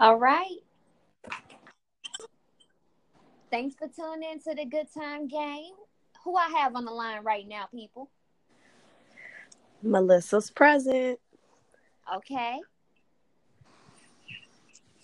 All 0.00 0.16
right. 0.16 0.58
Thanks 3.50 3.76
for 3.76 3.86
tuning 3.88 4.28
in 4.32 4.40
to 4.40 4.54
the 4.54 4.64
Good 4.64 4.88
Time 4.92 5.28
Gang. 5.28 5.72
Who 6.24 6.36
I 6.36 6.48
have 6.58 6.74
on 6.74 6.84
the 6.84 6.90
line 6.90 7.22
right 7.22 7.46
now, 7.46 7.66
people? 7.72 8.10
Melissa's 9.82 10.50
present. 10.50 11.20
Okay. 12.16 12.58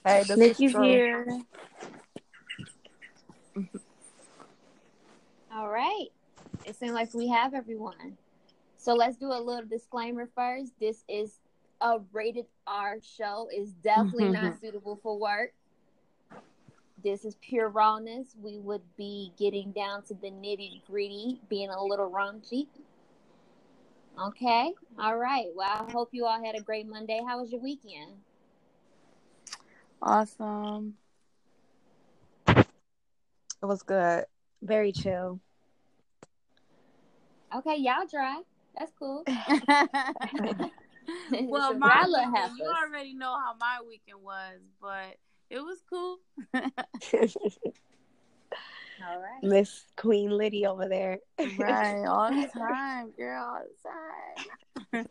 Hey, 0.04 0.24
this 0.26 0.36
Nikki's 0.36 0.74
is 0.74 0.80
here. 0.80 1.26
Mm-hmm. 3.56 3.76
All 5.54 5.68
right. 5.68 6.06
It 6.64 6.76
seems 6.76 6.92
like 6.92 7.14
we 7.14 7.28
have 7.28 7.54
everyone. 7.54 8.16
So 8.76 8.94
let's 8.94 9.16
do 9.16 9.26
a 9.26 9.40
little 9.40 9.68
disclaimer 9.68 10.28
first. 10.34 10.72
This 10.80 11.04
is 11.08 11.38
a 11.80 11.98
rated 12.12 12.46
R 12.66 12.98
show. 13.02 13.48
It's 13.50 13.72
definitely 13.72 14.28
not 14.28 14.44
mm-hmm. 14.44 14.64
suitable 14.64 14.98
for 15.02 15.18
work. 15.18 15.52
This 17.02 17.24
is 17.24 17.36
pure 17.40 17.68
rawness. 17.68 18.36
We 18.40 18.58
would 18.58 18.82
be 18.96 19.32
getting 19.38 19.72
down 19.72 20.02
to 20.04 20.14
the 20.14 20.28
nitty 20.28 20.82
gritty, 20.86 21.40
being 21.48 21.70
a 21.70 21.82
little 21.82 22.10
raunchy. 22.10 22.66
Okay. 24.20 24.72
All 24.98 25.16
right. 25.16 25.46
Well, 25.54 25.70
I 25.70 25.90
hope 25.90 26.10
you 26.12 26.26
all 26.26 26.42
had 26.44 26.54
a 26.54 26.60
great 26.60 26.86
Monday. 26.86 27.20
How 27.26 27.40
was 27.40 27.50
your 27.50 27.60
weekend? 27.60 28.12
Awesome. 30.02 30.94
It 32.48 32.66
was 33.66 33.82
good. 33.82 34.24
Very 34.62 34.92
chill. 34.92 35.40
Okay, 37.54 37.76
y'all 37.76 38.06
dry. 38.10 38.40
That's 38.78 38.92
cool. 38.98 39.24
well, 41.42 41.72
So 41.72 41.78
my 41.78 42.06
y'all 42.06 42.32
weekend, 42.32 42.58
you 42.58 42.66
already 42.66 43.14
know 43.14 43.36
how 43.38 43.54
my 43.58 43.78
weekend 43.86 44.22
was, 44.22 44.60
but 44.80 45.16
it 45.48 45.60
was 45.60 45.78
cool. 45.88 46.18
All 49.02 49.18
right. 49.18 49.42
Miss 49.42 49.86
Queen 49.96 50.30
Liddy 50.30 50.66
over 50.66 50.86
there. 50.88 51.20
right, 51.58 52.04
all 52.04 52.30
the 52.30 52.48
time, 52.58 53.12
girl, 53.16 53.42
all 53.42 53.62
the 54.92 54.98
time. 54.98 55.06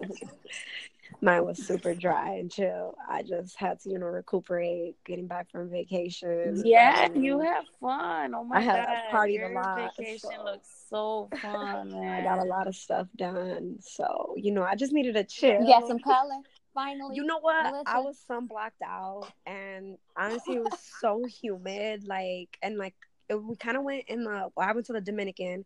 Mine 1.21 1.45
was 1.45 1.57
super 1.57 1.93
dry 1.93 2.35
and 2.35 2.51
chill. 2.51 2.95
I 3.09 3.23
just 3.23 3.57
had 3.57 3.79
to, 3.81 3.89
you 3.89 3.99
know, 3.99 4.05
recuperate, 4.05 4.95
getting 5.05 5.27
back 5.27 5.51
from 5.51 5.69
vacation. 5.69 6.61
Yeah, 6.63 7.09
Um, 7.13 7.21
you 7.21 7.39
had 7.39 7.63
fun. 7.81 8.33
Oh 8.33 8.43
my 8.43 8.57
I 8.57 8.61
had 8.61 8.85
god, 8.85 8.97
partied 9.11 9.29
a 9.29 9.31
your 9.33 9.53
lot, 9.53 9.95
vacation 9.97 10.29
so- 10.35 10.43
looks 10.45 10.69
so 10.89 11.29
fun, 11.41 11.91
man. 11.91 12.21
I 12.21 12.23
got 12.23 12.39
a 12.39 12.47
lot 12.47 12.67
of 12.67 12.75
stuff 12.75 13.07
done. 13.15 13.77
So, 13.81 14.35
you 14.37 14.51
know, 14.51 14.63
I 14.63 14.75
just 14.75 14.93
needed 14.93 15.17
a 15.17 15.23
chill. 15.23 15.59
You 15.61 15.67
got 15.67 15.87
some 15.87 15.99
color 15.99 16.39
finally. 16.73 17.15
You 17.15 17.25
know 17.25 17.39
what? 17.39 17.63
Melissa? 17.63 17.83
I 17.87 17.99
was 17.99 18.17
sun 18.25 18.45
blocked 18.45 18.81
out, 18.81 19.27
and 19.45 19.97
honestly, 20.15 20.55
it 20.55 20.63
was 20.63 20.79
so 21.01 21.23
humid. 21.25 22.05
Like, 22.07 22.57
and 22.61 22.77
like, 22.77 22.95
it, 23.27 23.35
we 23.35 23.55
kind 23.57 23.75
of 23.77 23.83
went 23.83 24.05
in 24.07 24.23
the. 24.23 24.49
Well, 24.55 24.67
I 24.67 24.71
went 24.71 24.85
to 24.87 24.93
the 24.93 25.01
Dominican, 25.01 25.65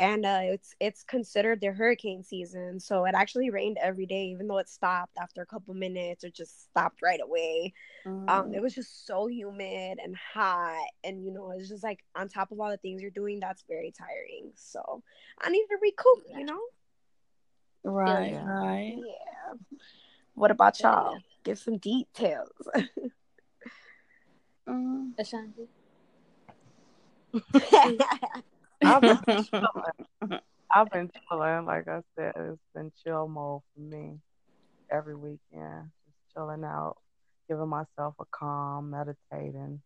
and 0.00 0.24
uh, 0.24 0.40
it's 0.42 0.74
it's 0.80 1.04
considered 1.04 1.60
their 1.60 1.74
hurricane 1.74 2.24
season. 2.24 2.80
So 2.80 3.04
it 3.04 3.14
actually 3.14 3.50
rained 3.50 3.78
every 3.80 4.06
day, 4.06 4.24
even 4.24 4.48
though 4.48 4.58
it 4.58 4.68
stopped 4.68 5.16
after 5.20 5.42
a 5.42 5.46
couple 5.46 5.74
minutes 5.74 6.24
or 6.24 6.30
just 6.30 6.64
stopped 6.64 7.02
right 7.02 7.20
away. 7.22 7.74
Um, 8.28 8.46
Mm. 8.50 8.54
it 8.56 8.62
was 8.62 8.74
just 8.74 9.06
so 9.06 9.26
humid 9.26 9.98
and 10.02 10.16
hot, 10.16 10.86
and 11.04 11.22
you 11.24 11.30
know, 11.32 11.50
it's 11.52 11.68
just 11.68 11.84
like 11.84 12.00
on 12.16 12.28
top 12.28 12.50
of 12.50 12.58
all 12.60 12.70
the 12.70 12.78
things 12.78 13.02
you're 13.02 13.10
doing, 13.10 13.38
that's 13.40 13.62
very 13.68 13.92
tiring. 13.96 14.50
So 14.54 15.02
I 15.40 15.50
needed 15.50 15.68
to 15.70 15.76
recoup. 15.82 16.24
You 16.34 16.46
know. 16.46 16.60
right, 17.84 18.32
Yeah. 18.32 18.44
right. 18.44 18.96
Yeah. 18.98 19.54
What 20.34 20.50
about 20.50 20.80
y'all? 20.80 21.18
Give 21.44 21.58
some 21.58 21.76
details. 21.78 22.48
Mm. 24.68 25.12
Ashanti. 25.18 25.66
I've 28.82 29.02
been 29.02 29.44
chilling. 29.44 30.40
I've 30.74 30.90
been 30.90 31.10
chilling. 31.28 31.66
Like 31.66 31.88
I 31.88 32.00
said, 32.16 32.32
it's 32.36 32.60
been 32.74 32.92
chill 33.04 33.28
mode 33.28 33.62
for 33.74 33.80
me 33.80 34.18
every 34.90 35.16
weekend. 35.16 35.90
Just 36.04 36.34
chilling 36.34 36.64
out, 36.64 36.96
giving 37.48 37.68
myself 37.68 38.14
a 38.20 38.24
calm, 38.30 38.90
meditating, 38.90 39.80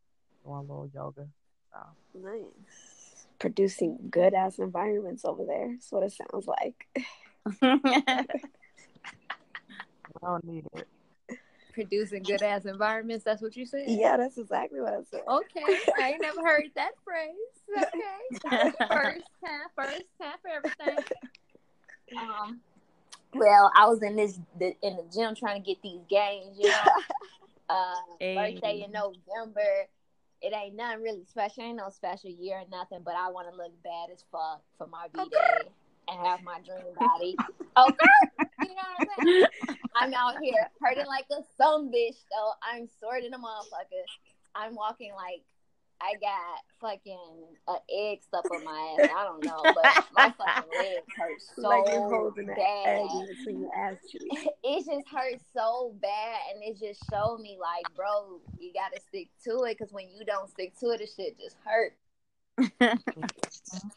doing 0.44 0.56
a 0.56 0.60
little 0.60 0.90
yoga. 0.94 1.26
So 1.72 2.20
nice. 2.20 3.26
Producing 3.38 3.98
good 4.10 4.34
ass 4.34 4.58
environments 4.58 5.24
over 5.24 5.44
there. 5.44 5.72
That's 5.72 5.90
what 5.90 6.04
it 6.04 6.12
sounds 6.12 6.46
like. 6.46 6.86
I 7.62 8.26
don't 10.22 10.44
need 10.44 10.64
it. 10.74 10.88
Producing 11.74 12.22
good 12.22 12.42
ass 12.42 12.64
environments. 12.64 13.24
That's 13.24 13.42
what 13.42 13.56
you 13.56 13.66
said. 13.66 13.84
Yeah, 13.88 14.16
that's 14.16 14.38
exactly 14.38 14.80
what 14.80 14.94
I 14.94 15.02
said. 15.10 15.22
Okay. 15.26 15.78
I 16.00 16.10
ain't 16.10 16.22
never 16.22 16.40
heard 16.40 16.70
that 16.76 16.92
phrase. 17.04 17.34
Okay. 17.76 18.70
first 18.88 19.26
time. 19.44 19.66
First 19.76 20.04
time 20.20 20.36
for 20.40 20.50
everything. 20.50 21.04
Um. 22.16 22.60
Well, 23.34 23.72
I 23.76 23.86
was 23.88 24.00
in 24.02 24.14
this 24.14 24.38
the, 24.58 24.74
in 24.82 24.96
the 24.96 25.04
gym 25.12 25.34
trying 25.34 25.60
to 25.60 25.66
get 25.66 25.82
these 25.82 26.00
gains. 26.08 26.56
You 26.58 26.68
know. 26.68 26.74
Uh, 27.66 27.94
Hey. 28.20 28.34
birthday 28.52 28.82
in 28.84 28.92
November. 28.92 29.88
It 30.42 30.52
ain't 30.54 30.76
nothing 30.76 31.02
really 31.02 31.24
special. 31.24 31.62
Ain't 31.62 31.78
no 31.78 31.88
special 31.88 32.28
year 32.28 32.58
or 32.58 32.64
nothing. 32.70 32.98
But 33.02 33.14
I 33.14 33.30
want 33.30 33.50
to 33.50 33.56
look 33.56 33.72
bad 33.82 34.10
as 34.12 34.22
fuck 34.30 34.62
for 34.76 34.86
my 34.86 35.06
b 35.14 35.18
day 35.30 35.70
and 36.08 36.26
have 36.26 36.42
my 36.42 36.60
dream 36.60 36.94
body. 36.98 37.36
Okay, 37.76 37.96
you 38.62 38.68
know 38.68 38.74
what 38.74 39.08
I'm 39.18 39.24
saying? 39.24 39.76
I'm 39.96 40.14
out 40.14 40.42
here 40.42 40.68
hurting 40.80 41.06
like 41.06 41.26
a 41.30 41.42
some 41.56 41.90
bitch 41.90 42.18
though. 42.30 42.52
I'm 42.62 42.88
sorting 43.00 43.32
a 43.32 43.38
motherfucker. 43.38 44.04
I'm 44.54 44.74
walking 44.74 45.12
like 45.14 45.42
I 46.00 46.14
got 46.20 46.60
fucking 46.80 47.46
an 47.68 47.76
egg 47.90 48.18
stuck 48.22 48.50
on 48.50 48.64
my 48.64 48.96
ass. 49.00 49.10
I 49.16 49.24
don't 49.24 49.44
know, 49.44 49.62
but 49.74 49.84
my 50.14 50.32
fucking 50.36 50.70
legs 50.76 51.06
hurt 51.16 51.40
so 51.56 51.62
like 51.68 51.84
you're 51.86 52.10
holding 52.10 52.48
an 52.48 52.54
bad 52.56 52.98
egg 53.00 53.06
in 53.14 53.26
between 53.36 53.60
your 53.62 53.74
ass 53.74 53.96
cheeks. 54.10 54.46
it 54.64 54.84
just 54.84 55.08
hurts 55.08 55.44
so 55.56 55.94
bad 56.02 56.38
and 56.52 56.62
it 56.62 56.78
just 56.78 57.02
showed 57.10 57.38
me 57.40 57.56
like 57.60 57.86
bro 57.96 58.40
you 58.58 58.72
gotta 58.74 59.00
stick 59.00 59.28
to 59.44 59.64
it 59.64 59.78
because 59.78 59.92
when 59.92 60.08
you 60.10 60.24
don't 60.24 60.50
stick 60.50 60.78
to 60.78 60.90
it 60.90 61.00
it 61.00 61.10
shit 61.16 61.38
just 61.38 61.56
hurt 61.64 61.94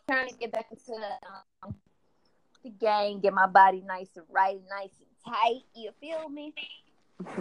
trying 0.10 0.30
to 0.30 0.36
get 0.40 0.52
back 0.52 0.66
into 0.72 0.86
the, 0.88 1.28
um, 1.64 1.76
the 2.68 2.86
game 2.86 3.20
get 3.20 3.34
my 3.34 3.48
body 3.48 3.84
nice 3.86 4.10
and 4.16 4.26
right 4.30 4.60
nice 4.70 4.90
and 5.00 5.34
tight 5.34 5.62
you 5.76 5.92
feel 6.00 6.30
me 6.30 6.54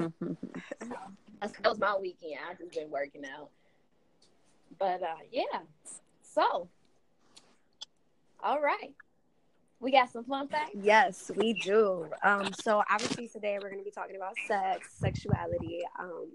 That's, 1.41 1.53
that 1.59 1.69
was 1.69 1.79
my 1.79 1.97
weekend 2.01 2.41
i 2.49 2.55
just 2.55 2.73
been 2.73 2.91
working 2.91 3.23
out 3.25 3.51
but 4.79 5.03
uh 5.03 5.17
yeah 5.33 5.61
so 6.23 6.69
all 8.43 8.61
right 8.61 8.95
we 9.79 9.93
got 9.93 10.11
some 10.11 10.25
fun 10.25 10.49
facts 10.49 10.71
Yes, 10.75 11.31
we 11.37 11.53
do. 11.53 12.09
Um, 12.23 12.51
so 12.55 12.83
obviously 12.91 13.29
today 13.29 13.59
we're 13.61 13.69
going 13.69 13.81
to 13.81 13.85
be 13.85 13.91
talking 13.91 14.17
about 14.17 14.35
sex, 14.49 14.89
sexuality. 14.99 15.81
Um, 15.99 16.29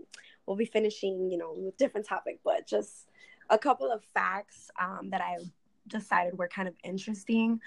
we'll 0.46 0.56
be 0.56 0.66
finishing, 0.66 1.30
you 1.32 1.40
know, 1.40 1.56
with 1.58 1.76
different 1.76 2.08
topic, 2.08 2.40
but 2.46 2.68
just 2.68 3.08
a 3.50 3.58
couple 3.58 3.92
of 3.92 4.04
facts 4.14 4.70
um, 4.80 5.10
that 5.10 5.22
I 5.22 5.38
decided 5.88 6.38
were 6.38 6.48
kind 6.48 6.68
of 6.68 6.76
interesting. 6.84 7.60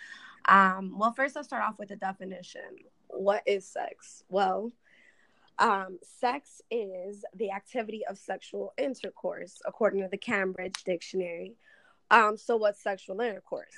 Um, 0.47 0.99
well, 0.99 1.13
first 1.13 1.37
let's 1.37 1.49
start 1.49 1.63
off 1.63 1.79
with 1.79 1.89
the 1.89 1.97
definition. 1.97 2.63
What 3.09 3.43
is 3.47 3.67
sex? 3.67 4.25
Well, 4.29 4.73
um, 5.59 5.99
sex 6.03 6.61
is 6.71 7.25
the 7.35 7.53
activity 7.53 8.03
of 8.09 8.19
sexual 8.19 8.73
intercourse, 8.77 9.61
according 9.67 10.03
to 10.03 10.09
the 10.09 10.17
Cambridge 10.19 10.83
Dictionary. 10.85 11.55
Um, 12.11 12.37
so 12.37 12.57
what's 12.57 12.83
sexual 12.83 13.21
intercourse? 13.21 13.75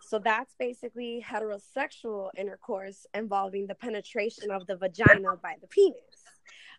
So 0.00 0.18
that's 0.18 0.54
basically 0.58 1.24
heterosexual 1.26 2.30
intercourse 2.36 3.06
involving 3.14 3.66
the 3.66 3.74
penetration 3.74 4.50
of 4.50 4.66
the 4.66 4.76
vagina 4.76 5.36
by 5.42 5.56
the 5.60 5.68
penis, 5.68 5.96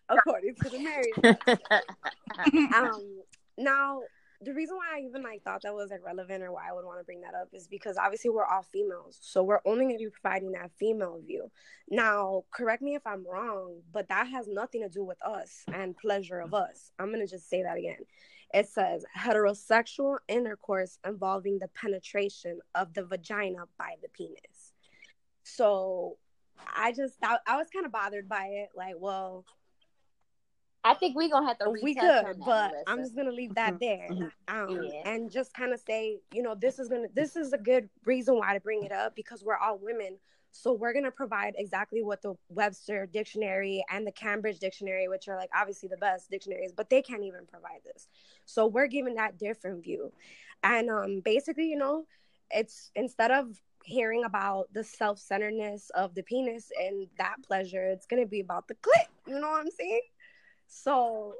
according 0.08 0.56
to 0.56 0.68
the 0.68 0.78
Merriam. 0.78 2.72
um, 2.74 3.22
now, 3.56 4.00
the 4.44 4.54
reason 4.54 4.76
why 4.76 4.96
I 4.96 5.00
even 5.00 5.22
like 5.22 5.42
thought 5.42 5.62
that 5.62 5.74
was 5.74 5.90
like 5.90 6.04
relevant 6.04 6.42
or 6.42 6.52
why 6.52 6.68
I 6.68 6.72
would 6.72 6.84
want 6.84 6.98
to 7.00 7.04
bring 7.04 7.20
that 7.20 7.34
up 7.34 7.48
is 7.52 7.66
because 7.68 7.96
obviously 7.96 8.30
we're 8.30 8.44
all 8.44 8.62
females, 8.62 9.18
so 9.20 9.42
we're 9.42 9.60
only 9.64 9.84
going 9.84 9.98
to 9.98 10.04
be 10.04 10.10
providing 10.10 10.52
that 10.52 10.70
female 10.78 11.20
view. 11.24 11.50
Now, 11.88 12.44
correct 12.50 12.82
me 12.82 12.94
if 12.94 13.06
I'm 13.06 13.26
wrong, 13.26 13.80
but 13.92 14.08
that 14.08 14.28
has 14.28 14.48
nothing 14.48 14.82
to 14.82 14.88
do 14.88 15.04
with 15.04 15.18
us 15.24 15.64
and 15.72 15.96
pleasure 15.96 16.40
of 16.40 16.54
us. 16.54 16.90
I'm 16.98 17.08
going 17.08 17.24
to 17.24 17.30
just 17.30 17.48
say 17.48 17.62
that 17.62 17.76
again. 17.76 18.04
It 18.52 18.68
says 18.68 19.04
heterosexual 19.18 20.18
intercourse 20.28 20.98
involving 21.06 21.58
the 21.58 21.68
penetration 21.68 22.58
of 22.74 22.92
the 22.94 23.04
vagina 23.04 23.64
by 23.78 23.94
the 24.02 24.08
penis. 24.08 24.72
So 25.42 26.18
I 26.76 26.92
just 26.92 27.14
I, 27.22 27.38
I 27.46 27.56
was 27.56 27.68
kind 27.72 27.86
of 27.86 27.92
bothered 27.92 28.28
by 28.28 28.46
it. 28.46 28.70
Like, 28.74 28.94
well, 28.98 29.44
I 30.84 30.94
think 30.94 31.16
we're 31.16 31.28
gonna 31.28 31.46
have 31.46 31.58
to. 31.58 31.70
we 31.70 31.94
could, 31.94 32.24
but 32.38 32.38
Melissa. 32.38 32.84
I'm 32.88 32.98
just 32.98 33.14
gonna 33.14 33.30
leave 33.30 33.54
that 33.54 33.78
there, 33.78 34.08
um, 34.48 34.82
Yeah. 34.82 35.02
and 35.04 35.30
just 35.30 35.54
kind 35.54 35.72
of 35.72 35.80
say, 35.80 36.20
you 36.32 36.42
know, 36.42 36.54
this 36.54 36.78
is 36.78 36.88
gonna, 36.88 37.08
this 37.14 37.36
is 37.36 37.52
a 37.52 37.58
good 37.58 37.88
reason 38.04 38.36
why 38.36 38.54
to 38.54 38.60
bring 38.60 38.82
it 38.82 38.92
up 38.92 39.14
because 39.14 39.44
we're 39.44 39.56
all 39.56 39.78
women, 39.78 40.18
so 40.50 40.72
we're 40.72 40.92
gonna 40.92 41.12
provide 41.12 41.54
exactly 41.56 42.02
what 42.02 42.20
the 42.22 42.34
Webster 42.48 43.06
Dictionary 43.06 43.84
and 43.90 44.04
the 44.06 44.12
Cambridge 44.12 44.58
Dictionary, 44.58 45.06
which 45.06 45.28
are 45.28 45.36
like 45.36 45.50
obviously 45.54 45.88
the 45.88 45.96
best 45.98 46.30
dictionaries, 46.30 46.72
but 46.72 46.90
they 46.90 47.00
can't 47.00 47.22
even 47.22 47.46
provide 47.46 47.82
this. 47.84 48.08
So 48.44 48.66
we're 48.66 48.88
giving 48.88 49.14
that 49.14 49.38
different 49.38 49.84
view, 49.84 50.12
and 50.64 50.90
um, 50.90 51.20
basically, 51.20 51.68
you 51.68 51.76
know, 51.76 52.06
it's 52.50 52.90
instead 52.96 53.30
of 53.30 53.62
hearing 53.84 54.24
about 54.24 54.68
the 54.72 54.84
self-centeredness 54.84 55.90
of 55.90 56.14
the 56.14 56.22
penis 56.22 56.70
and 56.80 57.08
that 57.18 57.36
pleasure, 57.46 57.84
it's 57.86 58.06
gonna 58.06 58.26
be 58.26 58.40
about 58.40 58.66
the 58.66 58.74
clit. 58.74 59.06
You 59.28 59.38
know 59.38 59.50
what 59.50 59.60
I'm 59.60 59.70
saying? 59.70 60.00
So 60.74 61.34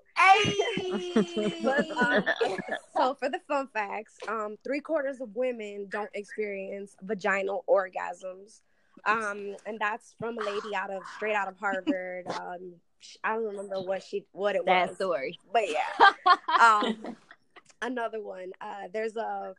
but, 1.62 1.90
um, 1.90 2.25
so 2.96 3.14
for 3.14 3.29
the 3.31 3.40
fun 3.49 3.67
facts, 3.73 4.19
um, 4.29 4.56
three 4.62 4.81
quarters 4.81 5.20
of 5.20 5.34
women 5.34 5.88
don't 5.90 6.11
experience 6.14 6.94
vaginal 7.02 7.64
orgasms, 7.69 8.61
um, 9.06 9.56
and 9.67 9.79
that's 9.81 10.14
from 10.20 10.38
a 10.38 10.43
lady 10.44 10.75
out 10.76 10.90
of 10.90 11.02
straight 11.17 11.34
out 11.34 11.49
of 11.49 11.56
Harvard. 11.58 12.26
Um, 12.40 12.75
I 13.25 13.34
don't 13.34 13.44
remember 13.44 13.81
what 13.81 14.02
she 14.05 14.25
what 14.31 14.55
it 14.55 14.64
that 14.67 14.88
was, 14.90 14.96
story. 14.96 15.40
but 15.52 15.64
yeah. 15.69 16.37
Um, 16.61 17.17
another 17.81 18.20
one. 18.23 18.52
Uh, 18.61 18.87
there's 18.93 19.17
a 19.17 19.55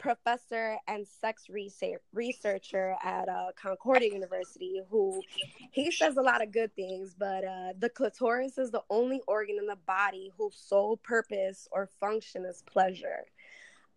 professor 0.00 0.78
and 0.88 1.06
sex 1.06 1.48
research 1.48 2.00
researcher 2.12 2.96
at 3.04 3.28
uh, 3.28 3.48
Concordia 3.54 4.12
University 4.12 4.80
who 4.90 5.22
he 5.70 5.90
says 5.90 6.16
a 6.16 6.22
lot 6.22 6.42
of 6.42 6.50
good 6.50 6.74
things, 6.74 7.14
but 7.16 7.44
uh, 7.44 7.72
the 7.78 7.90
clitoris 7.90 8.58
is 8.58 8.70
the 8.70 8.82
only 8.90 9.20
organ 9.28 9.56
in 9.60 9.66
the 9.66 9.78
body 9.86 10.32
whose 10.36 10.56
sole 10.56 10.96
purpose 10.96 11.68
or 11.70 11.88
function 12.00 12.44
is 12.44 12.64
pleasure. 12.66 13.24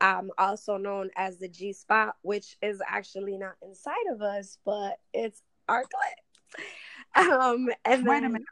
Um, 0.01 0.31
also 0.37 0.75
known 0.75 1.09
as 1.15 1.37
the 1.37 1.47
G 1.47 1.71
spot, 1.71 2.17
which 2.23 2.57
is 2.61 2.81
actually 2.85 3.37
not 3.37 3.55
inside 3.61 3.95
of 4.11 4.21
us, 4.21 4.57
but 4.65 4.99
it's 5.13 5.41
our 5.67 5.83
clit. 5.83 6.59
Um, 7.15 7.69
and 7.85 8.07
Wait 8.07 8.23
a 8.23 8.27
minute. 8.27 8.47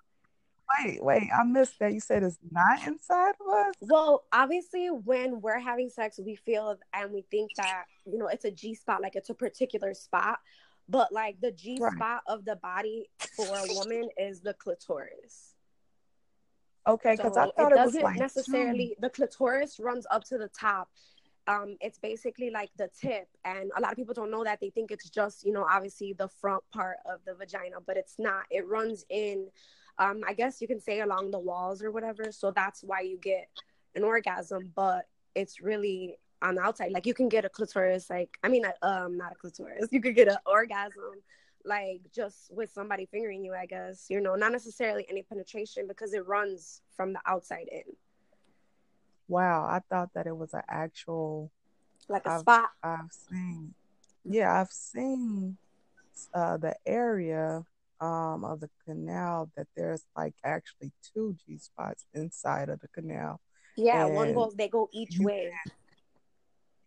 Wait, 0.79 1.03
wait, 1.03 1.29
I 1.37 1.43
missed 1.43 1.79
that. 1.79 1.93
You 1.93 1.99
said 1.99 2.23
it's 2.23 2.37
not 2.51 2.87
inside 2.87 3.33
of 3.41 3.47
us. 3.47 3.75
Well, 3.81 4.23
obviously, 4.31 4.87
when 4.87 5.41
we're 5.41 5.59
having 5.59 5.89
sex, 5.89 6.19
we 6.23 6.35
feel 6.35 6.77
and 6.93 7.11
we 7.11 7.23
think 7.29 7.51
that 7.55 7.85
you 8.05 8.17
know 8.17 8.27
it's 8.27 8.45
a 8.45 8.51
G 8.51 8.73
spot, 8.75 9.01
like 9.01 9.15
it's 9.15 9.29
a 9.29 9.33
particular 9.33 9.93
spot. 9.93 10.39
But 10.87 11.11
like 11.11 11.39
the 11.41 11.51
G 11.51 11.77
Right. 11.79 11.93
spot 11.93 12.23
of 12.27 12.45
the 12.45 12.55
body 12.57 13.09
for 13.35 13.57
a 13.57 13.73
woman 13.75 14.09
is 14.17 14.41
the 14.41 14.53
clitoris. 14.53 15.55
Okay, 16.87 17.11
because 17.15 17.35
So 17.35 17.41
I 17.41 17.45
thought 17.51 17.71
it 17.71 17.75
it, 17.75 17.75
was 17.75 17.93
doesn't 17.93 18.03
like 18.03 18.19
necessarily 18.19 18.95
the 18.99 19.09
clitoris 19.09 19.79
runs 19.79 20.05
up 20.09 20.23
to 20.25 20.37
the 20.37 20.47
top. 20.49 20.89
Um, 21.47 21.75
it's 21.81 21.97
basically 21.97 22.49
like 22.49 22.69
the 22.77 22.89
tip, 22.99 23.27
and 23.45 23.71
a 23.75 23.81
lot 23.81 23.91
of 23.91 23.97
people 23.97 24.13
don't 24.13 24.31
know 24.31 24.43
that. 24.43 24.59
They 24.59 24.69
think 24.69 24.91
it's 24.91 25.09
just 25.09 25.45
you 25.45 25.51
know 25.53 25.65
obviously 25.69 26.13
the 26.13 26.27
front 26.27 26.63
part 26.71 26.97
of 27.05 27.19
the 27.25 27.35
vagina, 27.35 27.77
but 27.85 27.97
it's 27.97 28.15
not. 28.19 28.43
It 28.49 28.67
runs 28.67 29.05
in, 29.09 29.47
um, 30.03 30.17
I 30.27 30.33
guess 30.33 30.61
you 30.61 30.67
can 30.67 30.79
say 30.87 31.01
along 31.01 31.31
the 31.31 31.39
walls 31.39 31.81
or 31.83 31.91
whatever. 31.91 32.25
So 32.31 32.51
that's 32.51 32.81
why 32.89 33.01
you 33.01 33.17
get 33.17 33.47
an 33.95 34.03
orgasm, 34.03 34.71
but 34.75 35.03
it's 35.35 35.61
really 35.61 36.17
on 36.41 36.55
the 36.55 36.61
outside. 36.61 36.91
Like 36.91 37.05
you 37.05 37.13
can 37.13 37.29
get 37.29 37.45
a 37.45 37.49
clitoris, 37.49 38.09
like 38.09 38.31
I 38.43 38.47
mean, 38.49 38.63
um, 38.81 39.17
not 39.17 39.31
a 39.33 39.35
clitoris. 39.35 39.87
You 39.91 40.01
could 40.01 40.15
get 40.15 40.27
an 40.27 40.37
orgasm, 40.45 41.13
like 41.63 42.01
just 42.19 42.51
with 42.51 42.71
somebody 42.71 43.05
fingering 43.05 43.45
you. 43.45 43.53
I 43.53 43.65
guess 43.67 44.07
you 44.09 44.19
know, 44.21 44.35
not 44.35 44.51
necessarily 44.51 45.05
any 45.09 45.21
penetration 45.23 45.87
because 45.87 46.13
it 46.13 46.25
runs 46.27 46.81
from 46.97 47.13
the 47.13 47.19
outside 47.27 47.67
in, 47.71 47.83
Wow, 49.27 49.65
I 49.65 49.79
thought 49.89 50.09
that 50.15 50.27
it 50.27 50.35
was 50.35 50.53
an 50.53 50.63
actual. 50.67 51.51
like 52.09 52.25
a 52.25 52.31
I've- 52.31 52.39
spot. 52.41 52.69
I've 52.83 53.11
seen, 53.29 53.73
yeah, 54.25 54.59
I've 54.59 54.71
seen 54.71 55.57
uh, 56.33 56.57
the 56.57 56.75
area 56.85 57.63
um, 58.01 58.43
of 58.43 58.59
the 58.59 58.69
canal 58.85 59.49
that 59.55 59.67
there's 59.75 60.03
like 60.17 60.33
actually 60.43 60.91
two 61.13 61.35
G 61.45 61.57
spots 61.57 62.05
inside 62.13 62.69
of 62.69 62.79
the 62.79 62.87
canal. 62.89 63.39
Yeah, 63.77 64.05
one 64.05 64.33
goes. 64.33 64.55
They 64.55 64.67
go 64.67 64.89
each 64.91 65.17
way. 65.19 65.51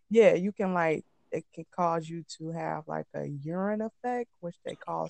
Yeah, 0.09 0.33
you 0.35 0.51
can 0.51 0.73
like 0.73 1.03
it 1.31 1.45
can 1.53 1.65
cause 1.75 2.07
you 2.07 2.23
to 2.37 2.51
have 2.51 2.83
like 2.87 3.07
a 3.15 3.25
urine 3.25 3.81
effect, 3.81 4.29
which 4.41 4.55
they 4.65 4.75
call 4.75 5.09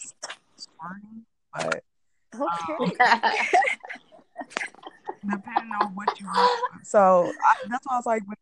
squirting, 0.56 1.25
but 1.54 1.84
Okay. 2.34 2.94
depending 5.30 5.72
on 5.81 5.96
what 5.96 6.19
you 6.19 6.25
want. 6.28 6.86
So 6.86 7.31
I, 7.44 7.56
that's 7.69 7.86
why 7.86 7.94
I 7.94 7.98
was 7.98 8.06
like, 8.06 8.24
the 8.28 8.36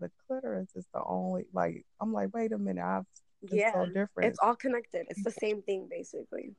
the 0.00 0.10
clitoris 0.26 0.68
is 0.74 0.86
the 0.92 1.02
only 1.04 1.46
like. 1.52 1.84
I'm 2.00 2.12
like, 2.12 2.32
wait 2.34 2.52
a 2.52 2.58
minute, 2.58 2.84
I've 2.84 3.06
it's 3.42 3.52
yeah, 3.52 3.72
so 3.72 3.86
different. 3.86 4.30
it's 4.30 4.38
all 4.40 4.56
connected. 4.56 5.06
It's 5.10 5.24
the 5.24 5.30
same 5.30 5.62
thing 5.62 5.88
basically. 5.90 6.54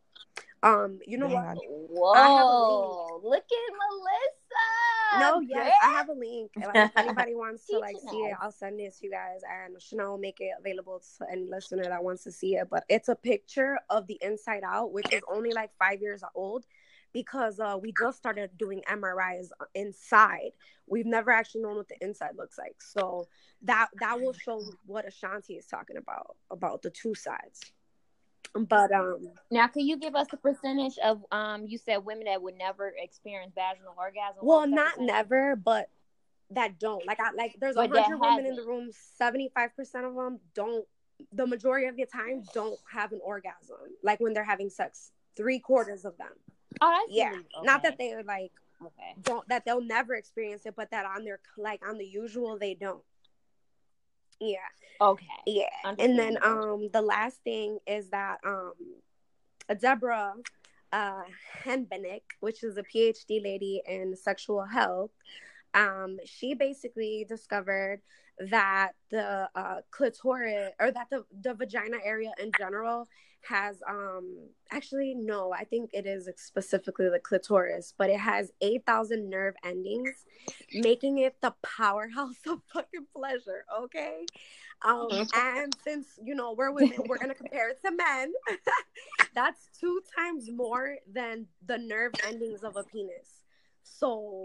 Um, 0.64 1.00
you 1.06 1.18
know 1.18 1.28
Dang, 1.28 1.58
what? 1.90 2.16
Whoa! 2.16 3.22
Look 3.22 3.44
at 3.44 3.74
Melissa. 3.92 5.20
No, 5.20 5.42
yes, 5.42 5.66
girl. 5.66 5.74
I 5.84 5.94
have 5.94 6.10
a 6.10 6.14
link. 6.14 6.52
Like, 6.58 6.76
if 6.76 6.92
anybody 6.96 7.36
wants 7.36 7.68
to 7.68 7.80
like 7.80 7.98
see 8.10 8.18
it. 8.18 8.36
I'll 8.42 8.52
send 8.52 8.80
it 8.80 8.96
to 8.98 9.06
you 9.06 9.12
guys, 9.12 9.42
and 9.44 9.80
Chanel 9.82 10.12
will 10.12 10.18
make 10.18 10.38
it 10.40 10.52
available 10.58 11.02
to 11.18 11.26
any 11.30 11.46
listener 11.50 11.84
that 11.84 12.04
wants 12.04 12.24
to 12.24 12.32
see 12.32 12.56
it. 12.56 12.70
But 12.72 12.86
it's 12.88 13.10
a 13.10 13.16
picture 13.16 13.78
of 13.90 14.08
the 14.08 14.18
inside 14.22 14.64
out, 14.66 14.94
which 14.94 15.12
is 15.12 15.22
only 15.30 15.52
like 15.52 15.72
five 15.78 16.02
years 16.02 16.24
old, 16.34 16.66
because 17.14 17.60
uh, 17.60 17.78
we 17.82 17.94
just 18.00 18.18
started 18.18 18.50
doing 18.58 18.82
MRIs 18.90 19.50
inside. 19.76 20.52
We've 20.88 21.06
never 21.06 21.32
actually 21.32 21.62
known 21.62 21.76
what 21.78 21.88
the 21.88 21.98
inside 22.02 22.32
looks 22.38 22.58
like, 22.58 22.76
so 22.80 23.28
that 23.64 23.90
that 24.00 24.20
will 24.20 24.34
show 24.34 24.62
what 24.86 25.08
Ashanti 25.08 25.54
is 25.54 25.66
talking 25.66 25.98
about 25.98 26.36
about 26.52 26.82
the 26.82 26.90
two 26.90 27.16
sides. 27.16 27.62
But 28.56 28.92
um, 28.92 29.32
Now, 29.50 29.68
can 29.68 29.88
you 29.88 29.98
give 29.98 30.16
us 30.16 30.28
the 30.30 30.38
percentage 30.38 30.98
of 31.04 31.24
um? 31.32 31.66
You 31.68 31.78
said 31.78 31.98
women 32.06 32.26
that 32.26 32.42
would 32.42 32.58
never 32.58 32.94
experience 32.98 33.54
vaginal 33.56 33.96
orgasm. 33.98 34.40
Well, 34.42 34.60
What 34.60 34.70
was 34.70 34.78
that 34.78 35.00
not 35.00 35.06
never, 35.06 35.56
but 35.56 35.90
that 36.52 36.80
don't. 36.80 37.06
Like 37.06 37.20
I 37.20 37.32
like 37.32 37.56
there's 37.60 37.76
a 37.76 37.88
hundred 37.88 38.20
women 38.20 38.46
in 38.46 38.56
the 38.56 38.64
room, 38.64 38.90
seventy 39.18 39.50
five 39.56 39.76
percent 39.76 40.06
of 40.06 40.16
them 40.16 40.40
don't 40.54 40.86
the 41.32 41.48
majority 41.48 41.88
of 41.88 41.96
the 41.96 42.06
time 42.06 42.44
don't 42.54 42.80
have 42.92 43.12
an 43.12 43.20
orgasm. 43.24 43.78
Like 44.04 44.20
when 44.20 44.34
they're 44.34 44.44
having 44.44 44.70
sex. 44.70 45.12
Three 45.36 45.58
quarters 45.58 46.06
of 46.06 46.16
them. 46.18 46.30
Oh, 46.82 46.90
that's 46.90 47.12
Yeah. 47.12 47.30
really- 47.32 47.46
Not 47.64 47.84
that 47.84 47.98
they 47.98 48.14
are 48.14 48.24
like 48.24 48.52
Okay. 48.86 49.16
don't 49.22 49.48
that 49.48 49.64
they'll 49.66 49.82
never 49.82 50.16
experience 50.16 50.66
it, 50.66 50.76
but 50.76 50.92
that 50.92 51.06
on 51.06 51.24
their 51.24 51.40
like 51.58 51.86
on 51.88 51.98
the 51.98 52.06
usual 52.06 52.58
they 52.58 52.74
don't. 52.74 53.04
Yeah. 54.40 54.58
Okay. 55.00 55.26
Yeah. 55.46 55.70
And 55.86 56.18
then 56.20 56.38
um 56.44 56.90
the 56.92 57.02
last 57.02 57.42
thing 57.44 57.80
is 57.88 58.10
that 58.10 58.40
um 58.46 58.74
Deborah 59.80 60.36
uh 60.92 61.24
Herbenick, 61.64 62.24
which 62.42 62.64
is 62.64 62.78
a 62.78 62.84
PhD 62.84 63.42
lady 63.44 63.82
in 63.88 64.16
sexual 64.18 64.66
health, 64.66 65.12
um, 65.74 66.18
she 66.26 66.54
basically 66.54 67.26
discovered 67.28 68.02
that 68.50 68.94
the 69.12 69.48
uh 69.54 69.82
clitoris 69.92 70.72
or 70.80 70.92
that 70.92 71.08
the, 71.12 71.24
the 71.44 71.54
vagina 71.54 71.98
area 72.04 72.32
in 72.42 72.52
general 72.58 73.08
has 73.42 73.78
um 73.88 74.48
actually 74.72 75.14
no 75.14 75.54
i 75.54 75.64
think 75.64 75.92
it 75.94 76.08
is 76.08 76.28
specifically 76.38 77.08
the 77.10 77.20
clitoris 77.20 77.94
but 77.96 78.10
it 78.10 78.20
has 78.20 78.52
8000 78.60 79.30
nerve 79.30 79.54
endings 79.64 80.26
making 80.74 81.20
it 81.20 81.36
the 81.42 81.54
powerhouse 81.62 82.40
of 82.48 82.60
fucking 82.74 83.06
pleasure 83.16 83.66
okay? 83.82 84.26
Um 84.84 85.10
and 85.36 85.76
since 85.84 86.08
you 86.24 86.34
know 86.34 86.54
we're 86.54 86.72
women 86.72 86.98
we're 87.08 87.20
gonna 87.20 87.36
compare 87.36 87.70
it 87.70 87.80
to 87.86 87.92
men 87.92 88.34
that's 89.36 89.70
two 89.80 90.02
times 90.18 90.50
more 90.52 90.98
than 91.12 91.48
the 91.66 91.78
nerve 91.78 92.14
endings 92.28 92.64
of 92.64 92.76
a 92.78 92.84
penis. 92.84 93.44
So 93.84 94.44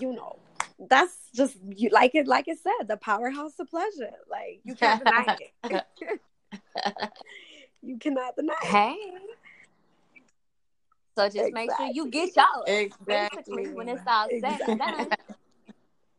you 0.00 0.12
know 0.12 0.38
that's 0.88 1.16
just 1.34 1.56
you 1.76 1.88
like 1.90 2.14
it 2.14 2.26
like 2.26 2.46
I 2.48 2.54
said 2.54 2.88
the 2.88 2.96
powerhouse 2.96 3.58
of 3.58 3.68
pleasure 3.68 4.12
like 4.30 4.60
you 4.64 4.74
can't 4.74 4.98
deny 4.98 5.36
it 5.62 5.82
you 7.82 7.98
cannot 7.98 8.36
deny 8.36 8.54
it 8.62 8.66
Hey. 8.66 8.96
So 11.18 11.28
just 11.28 11.52
make 11.52 11.68
sure 11.76 11.90
you 11.92 12.08
get 12.10 12.30
y'all 12.36 12.62
exactly 12.64 13.66
when 13.74 13.88
it's 13.88 14.02
all 14.06 14.28
said 14.40 14.60
and 14.60 14.78
done. 14.78 15.08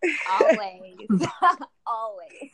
Always. 0.29 1.07
Always. 1.87 2.51